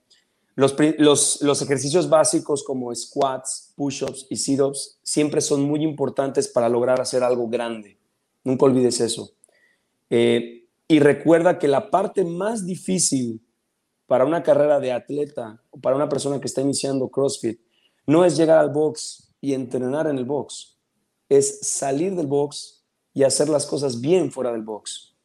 Los, 0.60 1.62
ejercicios 1.62 2.10
básicos 2.10 2.66
como 2.66 2.94
squats, 2.94 3.72
push-ups 3.78 4.28
y 4.30 4.36
sit-ups 4.36 5.00
siempre 5.02 5.40
son 5.40 5.62
muy 5.62 5.84
importantes 5.84 6.50
para 6.50 6.68
lograr 6.68 7.00
hacer 7.00 7.24
algo 7.24 7.48
grande. 7.48 7.98
Nunca 8.44 8.66
olvides 8.66 9.00
eso. 9.00 9.32
Eh, 10.10 10.68
y 10.86 11.00
recuerda 11.00 11.60
que 11.60 11.70
la 11.70 11.90
parte 11.90 12.26
más 12.26 12.66
difícil 12.66 13.42
para 14.06 14.26
una 14.26 14.44
carrera 14.44 14.82
de 14.82 14.92
atleta 14.92 15.64
o 15.70 15.80
para 15.80 15.96
una 15.96 16.10
persona 16.10 16.42
que 16.42 16.48
está 16.48 16.60
iniciando 16.60 17.08
CrossFit 17.08 17.62
no 18.06 18.26
es 18.26 18.36
llegar 18.36 18.58
al 18.58 18.70
box 18.70 19.32
y 19.40 19.54
entrenar 19.54 20.08
en 20.08 20.18
el 20.18 20.26
box, 20.26 20.78
es 21.30 21.60
salir 21.62 22.16
del 22.16 22.28
box 22.28 22.84
y 23.14 23.24
hacer 23.24 23.48
las 23.48 23.66
cosas 23.66 24.02
bien 24.02 24.30
fuera 24.30 24.52
del 24.52 24.64
box, 24.64 25.16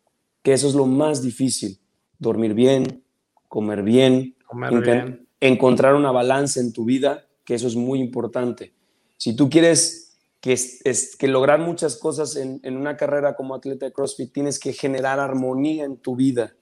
que 0.44 0.52
eso 0.52 0.68
es 0.68 0.76
lo 0.76 0.86
más 0.86 1.22
difícil. 1.22 1.80
Dormir 2.20 2.54
bien, 2.54 3.02
comer 3.48 3.82
bien, 3.82 4.36
comer 4.46 4.80
bien 4.80 5.23
encontrar 5.40 5.94
una 5.94 6.12
balanza 6.12 6.60
en 6.60 6.72
tu 6.72 6.84
vida, 6.84 7.26
que 7.44 7.54
eso 7.54 7.66
es 7.66 7.76
muy 7.76 8.00
importante. 8.00 8.74
Si 9.16 9.36
tú 9.36 9.50
quieres 9.50 10.16
que, 10.40 10.52
es, 10.52 11.16
que 11.16 11.28
lograr 11.28 11.60
muchas 11.60 11.96
cosas 11.96 12.36
en, 12.36 12.60
en, 12.62 12.76
una 12.76 12.96
carrera 12.96 13.34
como 13.34 13.54
atleta 13.54 13.86
de 13.86 13.92
CrossFit, 13.92 14.32
tienes 14.32 14.58
que 14.58 14.72
generar 14.72 15.20
armonía 15.20 15.84
en 15.84 15.96
tu 15.96 16.16
vida. 16.16 16.54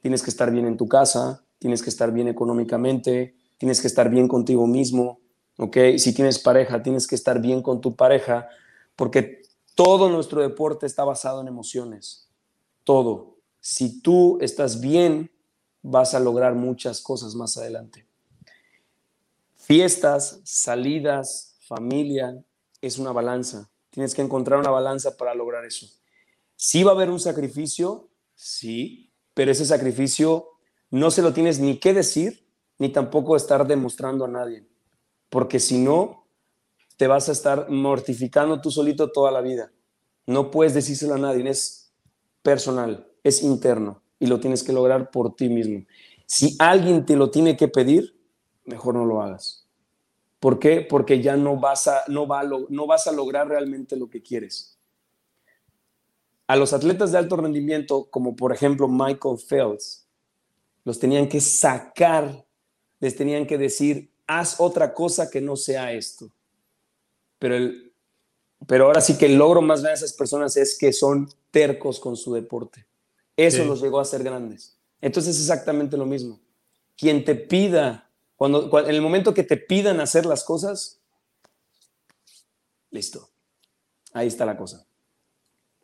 Tienes 0.00 0.22
que 0.22 0.30
estar 0.30 0.50
bien 0.50 0.66
en 0.66 0.76
tu 0.76 0.88
casa, 0.88 1.44
tienes 1.58 1.82
que 1.82 1.90
estar 1.90 2.12
bien 2.12 2.28
económicamente, 2.28 3.36
tienes 3.58 3.80
que 3.80 3.86
estar 3.86 4.10
bien 4.10 4.28
contigo 4.28 4.66
mismo, 4.66 5.20
¿ok? 5.58 5.76
Si 5.98 6.14
tienes 6.14 6.38
pareja, 6.38 6.82
tienes 6.82 7.06
que 7.06 7.14
estar 7.14 7.40
bien 7.40 7.62
con 7.62 7.80
tu 7.80 7.96
pareja, 7.96 8.48
porque 8.94 9.42
todo 9.74 10.08
nuestro 10.08 10.40
deporte 10.42 10.86
está 10.86 11.04
basado 11.04 11.40
en 11.40 11.48
emociones. 11.48 12.30
Todo. 12.84 13.36
Si 13.60 14.00
tú 14.00 14.38
estás 14.40 14.80
bien, 14.80 15.30
vas 15.82 16.14
a 16.14 16.20
lograr 16.20 16.54
muchas 16.54 17.00
cosas 17.00 17.34
más 17.34 17.56
adelante. 17.56 18.05
Fiestas, 19.66 20.42
salidas, 20.44 21.58
familia, 21.66 22.40
es 22.80 22.98
una 22.98 23.10
balanza. 23.10 23.68
Tienes 23.90 24.14
que 24.14 24.22
encontrar 24.22 24.60
una 24.60 24.70
balanza 24.70 25.16
para 25.16 25.34
lograr 25.34 25.64
eso. 25.64 25.88
Sí 26.54 26.84
va 26.84 26.92
a 26.92 26.94
haber 26.94 27.10
un 27.10 27.18
sacrificio, 27.18 28.08
sí, 28.36 29.12
pero 29.34 29.50
ese 29.50 29.64
sacrificio 29.64 30.50
no 30.90 31.10
se 31.10 31.20
lo 31.20 31.32
tienes 31.32 31.58
ni 31.58 31.80
que 31.80 31.92
decir, 31.92 32.46
ni 32.78 32.90
tampoco 32.90 33.34
estar 33.34 33.66
demostrando 33.66 34.24
a 34.24 34.28
nadie. 34.28 34.68
Porque 35.30 35.58
si 35.58 35.78
no, 35.78 36.28
te 36.96 37.08
vas 37.08 37.28
a 37.28 37.32
estar 37.32 37.68
mortificando 37.68 38.60
tú 38.60 38.70
solito 38.70 39.10
toda 39.10 39.32
la 39.32 39.40
vida. 39.40 39.72
No 40.26 40.52
puedes 40.52 40.74
decírselo 40.74 41.14
a 41.14 41.18
nadie, 41.18 41.50
es 41.50 41.92
personal, 42.40 43.10
es 43.24 43.42
interno 43.42 44.00
y 44.20 44.28
lo 44.28 44.38
tienes 44.38 44.62
que 44.62 44.72
lograr 44.72 45.10
por 45.10 45.34
ti 45.34 45.48
mismo. 45.48 45.84
Si 46.24 46.54
alguien 46.60 47.04
te 47.04 47.16
lo 47.16 47.32
tiene 47.32 47.56
que 47.56 47.66
pedir, 47.66 48.15
mejor 48.66 48.94
no 48.94 49.04
lo 49.04 49.22
hagas. 49.22 49.66
¿Por 50.40 50.58
qué? 50.58 50.80
Porque 50.82 51.22
ya 51.22 51.36
no 51.36 51.56
vas 51.56 51.88
a, 51.88 52.02
no 52.08 52.26
va 52.26 52.42
no 52.44 52.86
vas 52.86 53.06
a 53.06 53.12
lograr 53.12 53.48
realmente 53.48 53.96
lo 53.96 54.08
que 54.08 54.22
quieres. 54.22 54.78
A 56.46 56.56
los 56.56 56.72
atletas 56.72 57.10
de 57.10 57.18
alto 57.18 57.36
rendimiento, 57.36 58.08
como 58.10 58.36
por 58.36 58.52
ejemplo 58.52 58.86
Michael 58.86 59.38
Phelps, 59.38 60.06
los 60.84 60.98
tenían 61.00 61.28
que 61.28 61.40
sacar, 61.40 62.44
les 63.00 63.16
tenían 63.16 63.46
que 63.46 63.58
decir, 63.58 64.12
haz 64.26 64.60
otra 64.60 64.94
cosa 64.94 65.28
que 65.28 65.40
no 65.40 65.56
sea 65.56 65.92
esto. 65.92 66.30
Pero, 67.40 67.56
el, 67.56 67.92
pero 68.66 68.86
ahora 68.86 69.00
sí 69.00 69.18
que 69.18 69.26
el 69.26 69.36
logro 69.36 69.60
más 69.62 69.80
grande 69.80 69.98
de 69.98 70.04
esas 70.04 70.16
personas 70.16 70.56
es 70.56 70.78
que 70.78 70.92
son 70.92 71.28
tercos 71.50 71.98
con 71.98 72.16
su 72.16 72.32
deporte. 72.32 72.86
Eso 73.36 73.64
los 73.64 73.82
llegó 73.82 73.98
a 74.00 74.04
ser 74.04 74.22
grandes. 74.22 74.78
Entonces 75.00 75.36
es 75.36 75.42
exactamente 75.42 75.96
lo 75.96 76.06
mismo. 76.06 76.40
Quien 76.96 77.24
te 77.24 77.34
pida 77.34 78.05
cuando, 78.36 78.78
en 78.80 78.94
el 78.94 79.00
momento 79.00 79.34
que 79.34 79.42
te 79.42 79.56
pidan 79.56 80.00
hacer 80.00 80.26
las 80.26 80.44
cosas, 80.44 81.00
listo. 82.90 83.30
Ahí 84.12 84.28
está 84.28 84.44
la 84.44 84.56
cosa. 84.56 84.86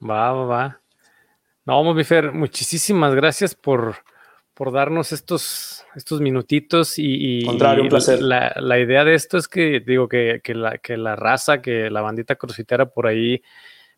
Va, 0.03 0.33
va, 0.33 0.45
va. 0.45 0.81
No, 1.65 1.83
Mobifer, 1.83 2.33
muchísimas 2.33 3.15
gracias 3.15 3.55
por, 3.55 3.97
por 4.55 4.73
darnos 4.73 5.13
estos, 5.13 5.85
estos 5.95 6.21
minutitos 6.21 6.95
y, 6.99 7.45
Contrario, 7.45 7.85
un 7.85 7.89
placer. 7.89 8.21
La, 8.21 8.53
la, 8.57 8.79
idea 8.79 9.05
de 9.05 9.15
esto 9.15 9.39
es 9.39 9.49
que 9.49 9.81
digo 9.81 10.09
que, 10.09 10.41
que, 10.43 10.55
la, 10.55 10.79
que 10.79 10.97
la 10.97 11.17
raza, 11.17 11.63
que 11.63 11.89
la 11.91 12.01
bandita 12.01 12.37
crossfitera 12.37 12.87
por 12.87 13.07
ahí, 13.07 13.43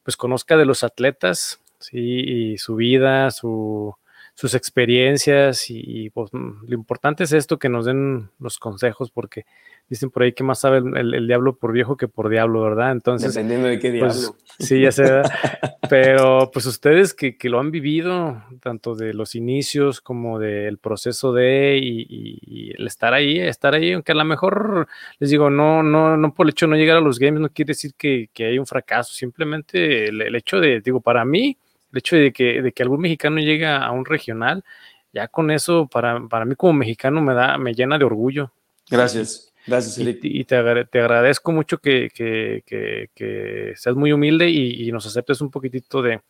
pues 0.03 0.17
conozca 0.17 0.57
de 0.57 0.67
los 0.67 0.85
atletas, 0.85 1.61
sí, 1.79 1.99
y 1.99 2.59
su 2.59 2.77
vida, 2.77 3.31
su, 3.31 3.97
sus 4.35 4.55
experiencias 4.55 5.67
y, 5.69 6.11
pues, 6.11 6.31
mm, 6.33 6.67
lo 6.67 6.75
importante 6.75 7.23
es 7.23 7.33
esto, 7.33 7.59
que 7.59 7.69
nos 7.69 7.87
den 7.87 8.31
los 8.41 8.59
consejos, 8.59 9.13
porque 9.13 9.47
dicen 9.89 10.11
por 10.11 10.25
ahí 10.25 10.33
que 10.33 10.43
más 10.43 10.61
sabe 10.61 10.79
el, 10.79 11.27
diablo 11.29 11.57
por 11.57 11.73
viejo 11.73 11.97
que 11.97 12.09
por 12.09 12.29
diablo, 12.29 12.63
¿verdad? 12.63 12.91
Entonces... 12.91 13.33
Dependiendo 13.33 13.69
de 13.69 13.79
qué 13.79 13.97
pues, 13.99 14.21
diablo. 14.21 14.39
sí, 14.59 14.81
ya 14.81 14.91
sé, 14.91 15.05
pero 15.89 16.51
pues 16.53 16.67
ustedes 16.67 17.15
que, 17.15 17.37
que, 17.37 17.49
lo 17.49 17.61
han 17.61 17.71
vivido, 17.71 18.43
tanto 18.61 18.97
de 18.97 19.15
los 19.15 19.37
inicios 19.37 20.01
como 20.01 20.41
del 20.41 20.79
proceso 20.79 21.33
de 21.33 21.79
y, 21.81 22.07
y, 22.09 22.73
el 22.77 22.89
estar 22.89 23.15
ahí, 23.15 23.39
estar 23.39 23.75
ahí, 23.75 23.93
aunque 23.93 24.13
a 24.13 24.17
lo 24.17 24.25
mejor 24.25 24.89
les 25.21 25.31
digo, 25.31 25.49
no, 25.49 25.85
no, 25.85 26.17
no 26.17 26.35
por 26.35 26.47
el 26.47 26.51
hecho 26.51 26.67
de 26.67 26.71
no 26.71 26.77
llegar 26.77 26.97
a 26.97 27.01
los 27.01 27.21
games 27.21 27.41
no 27.41 27.51
quiere 27.51 27.69
decir 27.69 27.93
que, 27.97 28.31
que 28.33 28.47
hay 28.47 28.59
un 28.59 28.67
fracaso, 28.67 29.13
simplemente 29.13 30.09
el, 30.09 30.21
el 30.23 30.35
hecho 30.35 30.59
de, 30.59 30.81
digo, 30.81 31.01
para 31.01 31.25
mí, 31.25 31.57
el 31.95 31.99
hecho 31.99 32.17
de 32.17 32.33
que, 32.33 32.61
de 32.61 32.73
que 32.73 32.83
algún 32.83 33.01
mexicano 33.01 33.39
llegue 33.39 33.67
a 33.67 33.91
un 33.93 34.05
regional, 34.05 34.65
ya 35.13 35.29
con 35.29 35.51
eso, 35.53 35.87
para, 35.87 36.27
para 36.29 36.45
mí 36.45 36.57
como 36.57 36.73
mexicano 36.73 37.21
me 37.21 37.35
da, 37.35 37.57
me 37.57 37.73
llena 37.73 37.97
de 37.99 38.05
orgullo. 38.05 38.51
Gracias. 38.91 39.53
Gracias, 39.67 39.97
Eric. 39.99 40.19
Y, 40.25 40.41
y 40.41 40.45
te, 40.45 40.85
te, 40.87 41.01
agradezco 41.01 41.53
mucho 41.53 41.79
que, 41.79 42.11
que, 42.13 42.63
que, 42.67 43.11
que, 43.15 43.73
seas 43.77 43.97
muy 43.97 44.13
humilde 44.13 44.51
y, 44.51 44.87
y, 44.87 44.93
nos 44.93 45.07
aceptes 45.07 45.41
un 45.41 45.51
poquitito 45.51 46.03
de, 46.03 46.21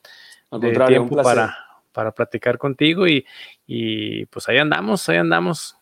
de 0.52 0.86
tiempo 0.86 1.16
para, 1.16 1.56
para 1.90 2.12
platicar 2.12 2.58
contigo 2.58 3.08
y, 3.08 3.26
y, 3.66 4.26
pues 4.26 4.48
ahí 4.48 4.58
andamos, 4.58 5.08
ahí 5.08 5.16
andamos. 5.16 5.76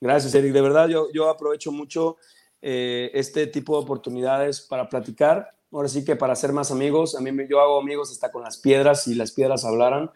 Gracias, 0.00 0.34
Eric. 0.34 0.52
De 0.52 0.62
verdad, 0.62 0.88
yo, 0.88 1.12
yo 1.12 1.28
aprovecho 1.28 1.70
mucho 1.70 2.16
eh, 2.60 3.10
este 3.12 3.46
tipo 3.46 3.76
de 3.76 3.84
oportunidades 3.84 4.62
para 4.62 4.88
platicar 4.88 5.50
ahora 5.74 5.88
sí 5.88 6.04
que 6.04 6.16
para 6.16 6.36
ser 6.36 6.52
más 6.52 6.70
amigos, 6.70 7.16
a 7.16 7.20
mí 7.20 7.30
yo 7.48 7.60
hago 7.60 7.80
amigos 7.80 8.10
hasta 8.12 8.30
con 8.30 8.42
las 8.42 8.56
piedras 8.56 9.08
y 9.08 9.14
las 9.14 9.32
piedras 9.32 9.64
hablaran. 9.64 10.10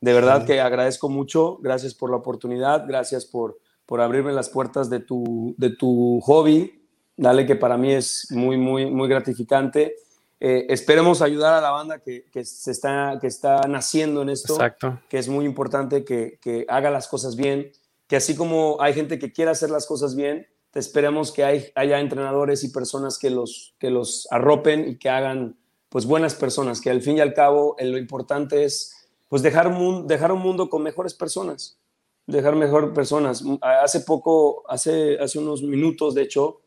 De 0.00 0.12
verdad 0.12 0.44
que 0.44 0.60
agradezco 0.60 1.08
mucho, 1.08 1.58
gracias 1.62 1.94
por 1.94 2.10
la 2.10 2.16
oportunidad, 2.16 2.86
gracias 2.86 3.24
por, 3.24 3.58
por 3.86 4.00
abrirme 4.00 4.32
las 4.32 4.50
puertas 4.50 4.90
de 4.90 5.00
tu, 5.00 5.54
de 5.56 5.70
tu 5.70 6.20
hobby, 6.20 6.82
dale 7.16 7.46
que 7.46 7.56
para 7.56 7.78
mí 7.78 7.92
es 7.92 8.26
muy, 8.30 8.58
muy, 8.58 8.90
muy 8.90 9.08
gratificante. 9.08 9.94
Eh, 10.38 10.66
esperemos 10.68 11.22
ayudar 11.22 11.54
a 11.54 11.60
la 11.60 11.70
banda 11.70 12.00
que, 12.00 12.24
que, 12.30 12.44
se 12.44 12.72
está, 12.72 13.16
que 13.20 13.28
está 13.28 13.60
naciendo 13.68 14.22
en 14.22 14.28
esto, 14.28 14.54
Exacto. 14.54 15.00
que 15.08 15.18
es 15.18 15.28
muy 15.28 15.46
importante 15.46 16.04
que, 16.04 16.38
que 16.42 16.66
haga 16.68 16.90
las 16.90 17.08
cosas 17.08 17.36
bien, 17.36 17.70
que 18.06 18.16
así 18.16 18.36
como 18.36 18.76
hay 18.80 18.92
gente 18.92 19.18
que 19.18 19.32
quiere 19.32 19.52
hacer 19.52 19.70
las 19.70 19.86
cosas 19.86 20.14
bien, 20.14 20.46
esperemos 20.78 21.32
que 21.32 21.44
hay, 21.44 21.66
haya 21.74 22.00
entrenadores 22.00 22.62
y 22.64 22.68
personas 22.68 23.18
que 23.18 23.30
los, 23.30 23.74
que 23.78 23.90
los 23.90 24.28
arropen 24.30 24.88
y 24.88 24.98
que 24.98 25.08
hagan 25.08 25.56
pues 25.88 26.06
buenas 26.06 26.34
personas, 26.34 26.80
que 26.80 26.90
al 26.90 27.00
fin 27.00 27.16
y 27.16 27.20
al 27.20 27.32
cabo 27.32 27.76
lo 27.80 27.98
importante 27.98 28.64
es 28.64 28.92
pues 29.28 29.42
dejar 29.42 29.68
un, 29.68 30.06
dejar 30.06 30.32
un 30.32 30.40
mundo 30.40 30.68
con 30.68 30.82
mejores 30.82 31.14
personas, 31.14 31.78
dejar 32.26 32.54
mejor 32.54 32.92
personas. 32.92 33.42
Hace 33.60 34.00
poco, 34.00 34.64
hace, 34.68 35.18
hace 35.18 35.38
unos 35.38 35.62
minutos 35.62 36.14
de 36.14 36.22
hecho, 36.22 36.60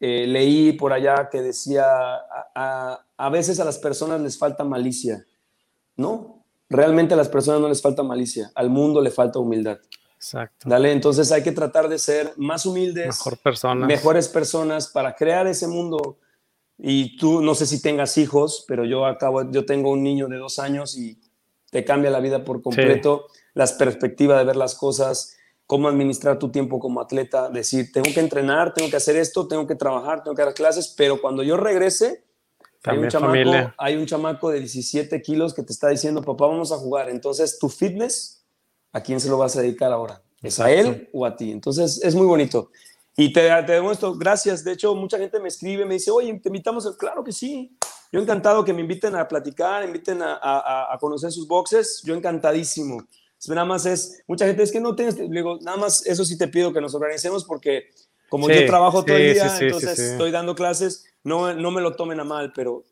eh, 0.00 0.26
leí 0.26 0.72
por 0.72 0.92
allá 0.92 1.28
que 1.30 1.42
decía, 1.42 1.84
a, 1.84 2.50
a, 2.54 3.06
a 3.16 3.30
veces 3.30 3.60
a 3.60 3.64
las 3.64 3.78
personas 3.78 4.20
les 4.20 4.38
falta 4.38 4.64
malicia, 4.64 5.24
¿no? 5.96 6.44
Realmente 6.68 7.14
a 7.14 7.16
las 7.16 7.28
personas 7.28 7.60
no 7.60 7.68
les 7.68 7.82
falta 7.82 8.02
malicia, 8.02 8.50
al 8.54 8.70
mundo 8.70 9.00
le 9.00 9.10
falta 9.10 9.38
humildad. 9.38 9.78
Exacto. 10.22 10.68
Dale, 10.68 10.92
entonces 10.92 11.32
hay 11.32 11.42
que 11.42 11.50
tratar 11.50 11.88
de 11.88 11.98
ser 11.98 12.32
más 12.36 12.64
humildes, 12.64 13.06
Mejor 13.06 13.38
personas. 13.38 13.88
mejores 13.88 14.28
personas 14.28 14.86
para 14.86 15.16
crear 15.16 15.48
ese 15.48 15.66
mundo. 15.66 16.18
Y 16.78 17.16
tú, 17.16 17.42
no 17.42 17.56
sé 17.56 17.66
si 17.66 17.82
tengas 17.82 18.16
hijos, 18.18 18.64
pero 18.68 18.84
yo 18.84 19.04
acabo, 19.04 19.50
yo 19.50 19.66
tengo 19.66 19.90
un 19.90 20.04
niño 20.04 20.28
de 20.28 20.36
dos 20.36 20.60
años 20.60 20.96
y 20.96 21.20
te 21.70 21.84
cambia 21.84 22.08
la 22.08 22.20
vida 22.20 22.44
por 22.44 22.62
completo, 22.62 23.26
sí. 23.32 23.40
las 23.54 23.72
perspectivas 23.72 24.38
de 24.38 24.44
ver 24.44 24.54
las 24.54 24.76
cosas, 24.76 25.36
cómo 25.66 25.88
administrar 25.88 26.38
tu 26.38 26.52
tiempo 26.52 26.78
como 26.78 27.00
atleta, 27.00 27.50
decir, 27.50 27.90
tengo 27.90 28.08
que 28.14 28.20
entrenar, 28.20 28.74
tengo 28.74 28.90
que 28.90 28.96
hacer 28.96 29.16
esto, 29.16 29.48
tengo 29.48 29.66
que 29.66 29.74
trabajar, 29.74 30.22
tengo 30.22 30.36
que 30.36 30.42
dar 30.42 30.54
clases, 30.54 30.94
pero 30.96 31.20
cuando 31.20 31.42
yo 31.42 31.56
regrese, 31.56 32.24
hay 32.84 32.98
un, 32.98 33.08
chamaco, 33.08 33.74
hay 33.76 33.96
un 33.96 34.06
chamaco 34.06 34.50
de 34.50 34.60
17 34.60 35.20
kilos 35.20 35.52
que 35.52 35.64
te 35.64 35.72
está 35.72 35.88
diciendo, 35.88 36.22
papá, 36.22 36.46
vamos 36.46 36.70
a 36.70 36.76
jugar. 36.76 37.10
Entonces, 37.10 37.58
tu 37.58 37.68
fitness 37.68 38.41
¿a 38.92 39.00
quién 39.00 39.20
se 39.20 39.28
lo 39.28 39.38
vas 39.38 39.56
a 39.56 39.62
dedicar 39.62 39.92
ahora? 39.92 40.22
¿Es 40.42 40.60
a 40.60 40.70
él 40.70 41.08
o 41.12 41.24
a 41.24 41.36
ti? 41.36 41.50
Entonces 41.50 42.00
es 42.02 42.14
muy 42.14 42.26
bonito. 42.26 42.70
Y 43.16 43.32
te, 43.32 43.48
te, 43.64 43.72
demuestro, 43.72 44.14
gracias. 44.14 44.64
De 44.64 44.72
hecho, 44.72 44.94
mucha 44.94 45.18
gente 45.18 45.38
me 45.38 45.48
escribe, 45.48 45.84
me 45.84 45.94
dice, 45.94 46.10
oye, 46.10 46.32
te 46.42 46.48
invitamos. 46.48 46.96
Claro 46.96 47.22
que 47.22 47.32
sí. 47.32 47.76
Yo 48.10 48.20
encantado 48.20 48.64
que 48.64 48.72
me 48.72 48.80
inviten 48.80 49.14
a 49.16 49.26
platicar, 49.28 49.84
inviten 49.84 50.22
a, 50.22 50.34
a, 50.34 50.94
a 50.94 50.98
conocer 50.98 51.30
sus 51.30 51.46
boxes. 51.46 52.02
Yo 52.04 52.14
encantadísimo. 52.14 53.06
Nada 53.48 53.64
más 53.64 53.86
es, 53.86 54.22
mucha 54.26 54.46
gente 54.46 54.62
es 54.62 54.70
que 54.70 54.80
no 54.80 54.94
tienes, 54.94 55.16
digo, 55.16 55.58
nada 55.62 55.76
más 55.76 56.06
eso 56.06 56.24
sí 56.24 56.38
te 56.38 56.48
pido 56.48 56.72
que 56.72 56.80
nos 56.80 56.94
organicemos 56.94 57.44
porque 57.44 57.90
como 58.28 58.46
sí, 58.46 58.54
yo 58.54 58.66
trabajo 58.66 59.04
todo 59.04 59.16
sí, 59.16 59.22
el 59.22 59.34
día, 59.34 59.48
sí, 59.48 59.64
entonces 59.64 59.98
estoy 59.98 60.30
dando 60.30 60.54
clases, 60.54 61.04
no, 61.24 61.54
no 61.54 61.70
me 61.70 61.80
lo 61.80 61.94
tomen 61.94 62.20
a 62.20 62.24
mal, 62.24 62.52
pero 62.54 62.84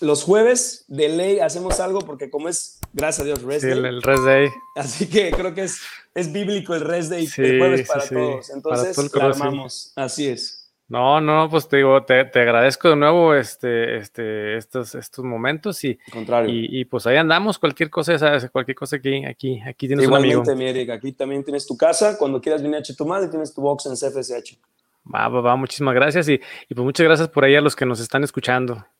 los 0.00 0.24
jueves 0.24 0.84
de 0.88 1.08
ley 1.08 1.38
hacemos 1.38 1.80
algo 1.80 2.00
porque 2.00 2.30
como 2.30 2.48
es, 2.48 2.78
gracias 2.92 3.22
a 3.22 3.24
Dios, 3.24 3.42
rest 3.42 3.64
day. 3.64 3.72
El, 3.72 3.84
el, 3.84 4.02
rest 4.02 4.24
day. 4.24 4.48
Así 4.76 5.08
que 5.08 5.30
creo 5.30 5.54
que 5.54 5.64
es, 5.64 5.80
es 6.14 6.32
bíblico 6.32 6.74
el 6.74 6.82
rest 6.82 7.10
day, 7.10 7.28
el 7.38 7.58
jueves 7.58 7.88
para 7.88 8.08
todos. 8.08 8.50
Entonces, 8.50 8.96
para 8.96 9.08
todo 9.08 9.22
armamos. 9.22 9.92
Así 9.96 10.28
es. 10.28 10.62
No, 10.88 11.22
no, 11.22 11.48
pues 11.48 11.68
te 11.68 11.78
digo, 11.78 12.04
te, 12.04 12.26
te, 12.26 12.40
agradezco 12.40 12.90
de 12.90 12.96
nuevo 12.96 13.34
este, 13.34 13.96
este, 13.96 14.58
estos, 14.58 14.94
estos 14.94 15.24
momentos 15.24 15.82
y, 15.84 15.98
y, 16.46 16.80
y, 16.80 16.84
pues 16.84 17.06
ahí 17.06 17.16
andamos, 17.16 17.58
cualquier 17.58 17.88
cosa, 17.88 18.18
¿sabes? 18.18 18.50
cualquier 18.50 18.74
cosa 18.74 18.96
aquí, 18.96 19.24
aquí, 19.24 19.58
aquí 19.62 19.86
tienes 19.86 20.04
Igualmente, 20.04 20.36
un 20.36 20.42
amigo. 20.42 20.56
mi 20.58 20.66
Eric, 20.66 20.90
aquí 20.90 21.12
también 21.12 21.44
tienes 21.44 21.66
tu 21.66 21.78
casa, 21.78 22.18
cuando 22.18 22.42
quieras 22.42 22.62
venir 22.62 22.76
a 22.76 22.82
Chetumal, 22.82 23.30
tienes 23.30 23.54
tu 23.54 23.62
box 23.62 23.86
en 23.86 23.94
CFSH. 23.94 24.58
Va, 25.04 25.28
va, 25.28 25.40
va, 25.40 25.56
muchísimas 25.56 25.94
gracias 25.94 26.28
y, 26.28 26.34
y 26.68 26.74
pues 26.74 26.84
muchas 26.84 27.04
gracias 27.04 27.28
por 27.28 27.44
ahí 27.44 27.56
a 27.56 27.60
los 27.60 27.74
que 27.76 27.86
nos 27.86 28.00
están 28.00 28.22
escuchando. 28.24 28.86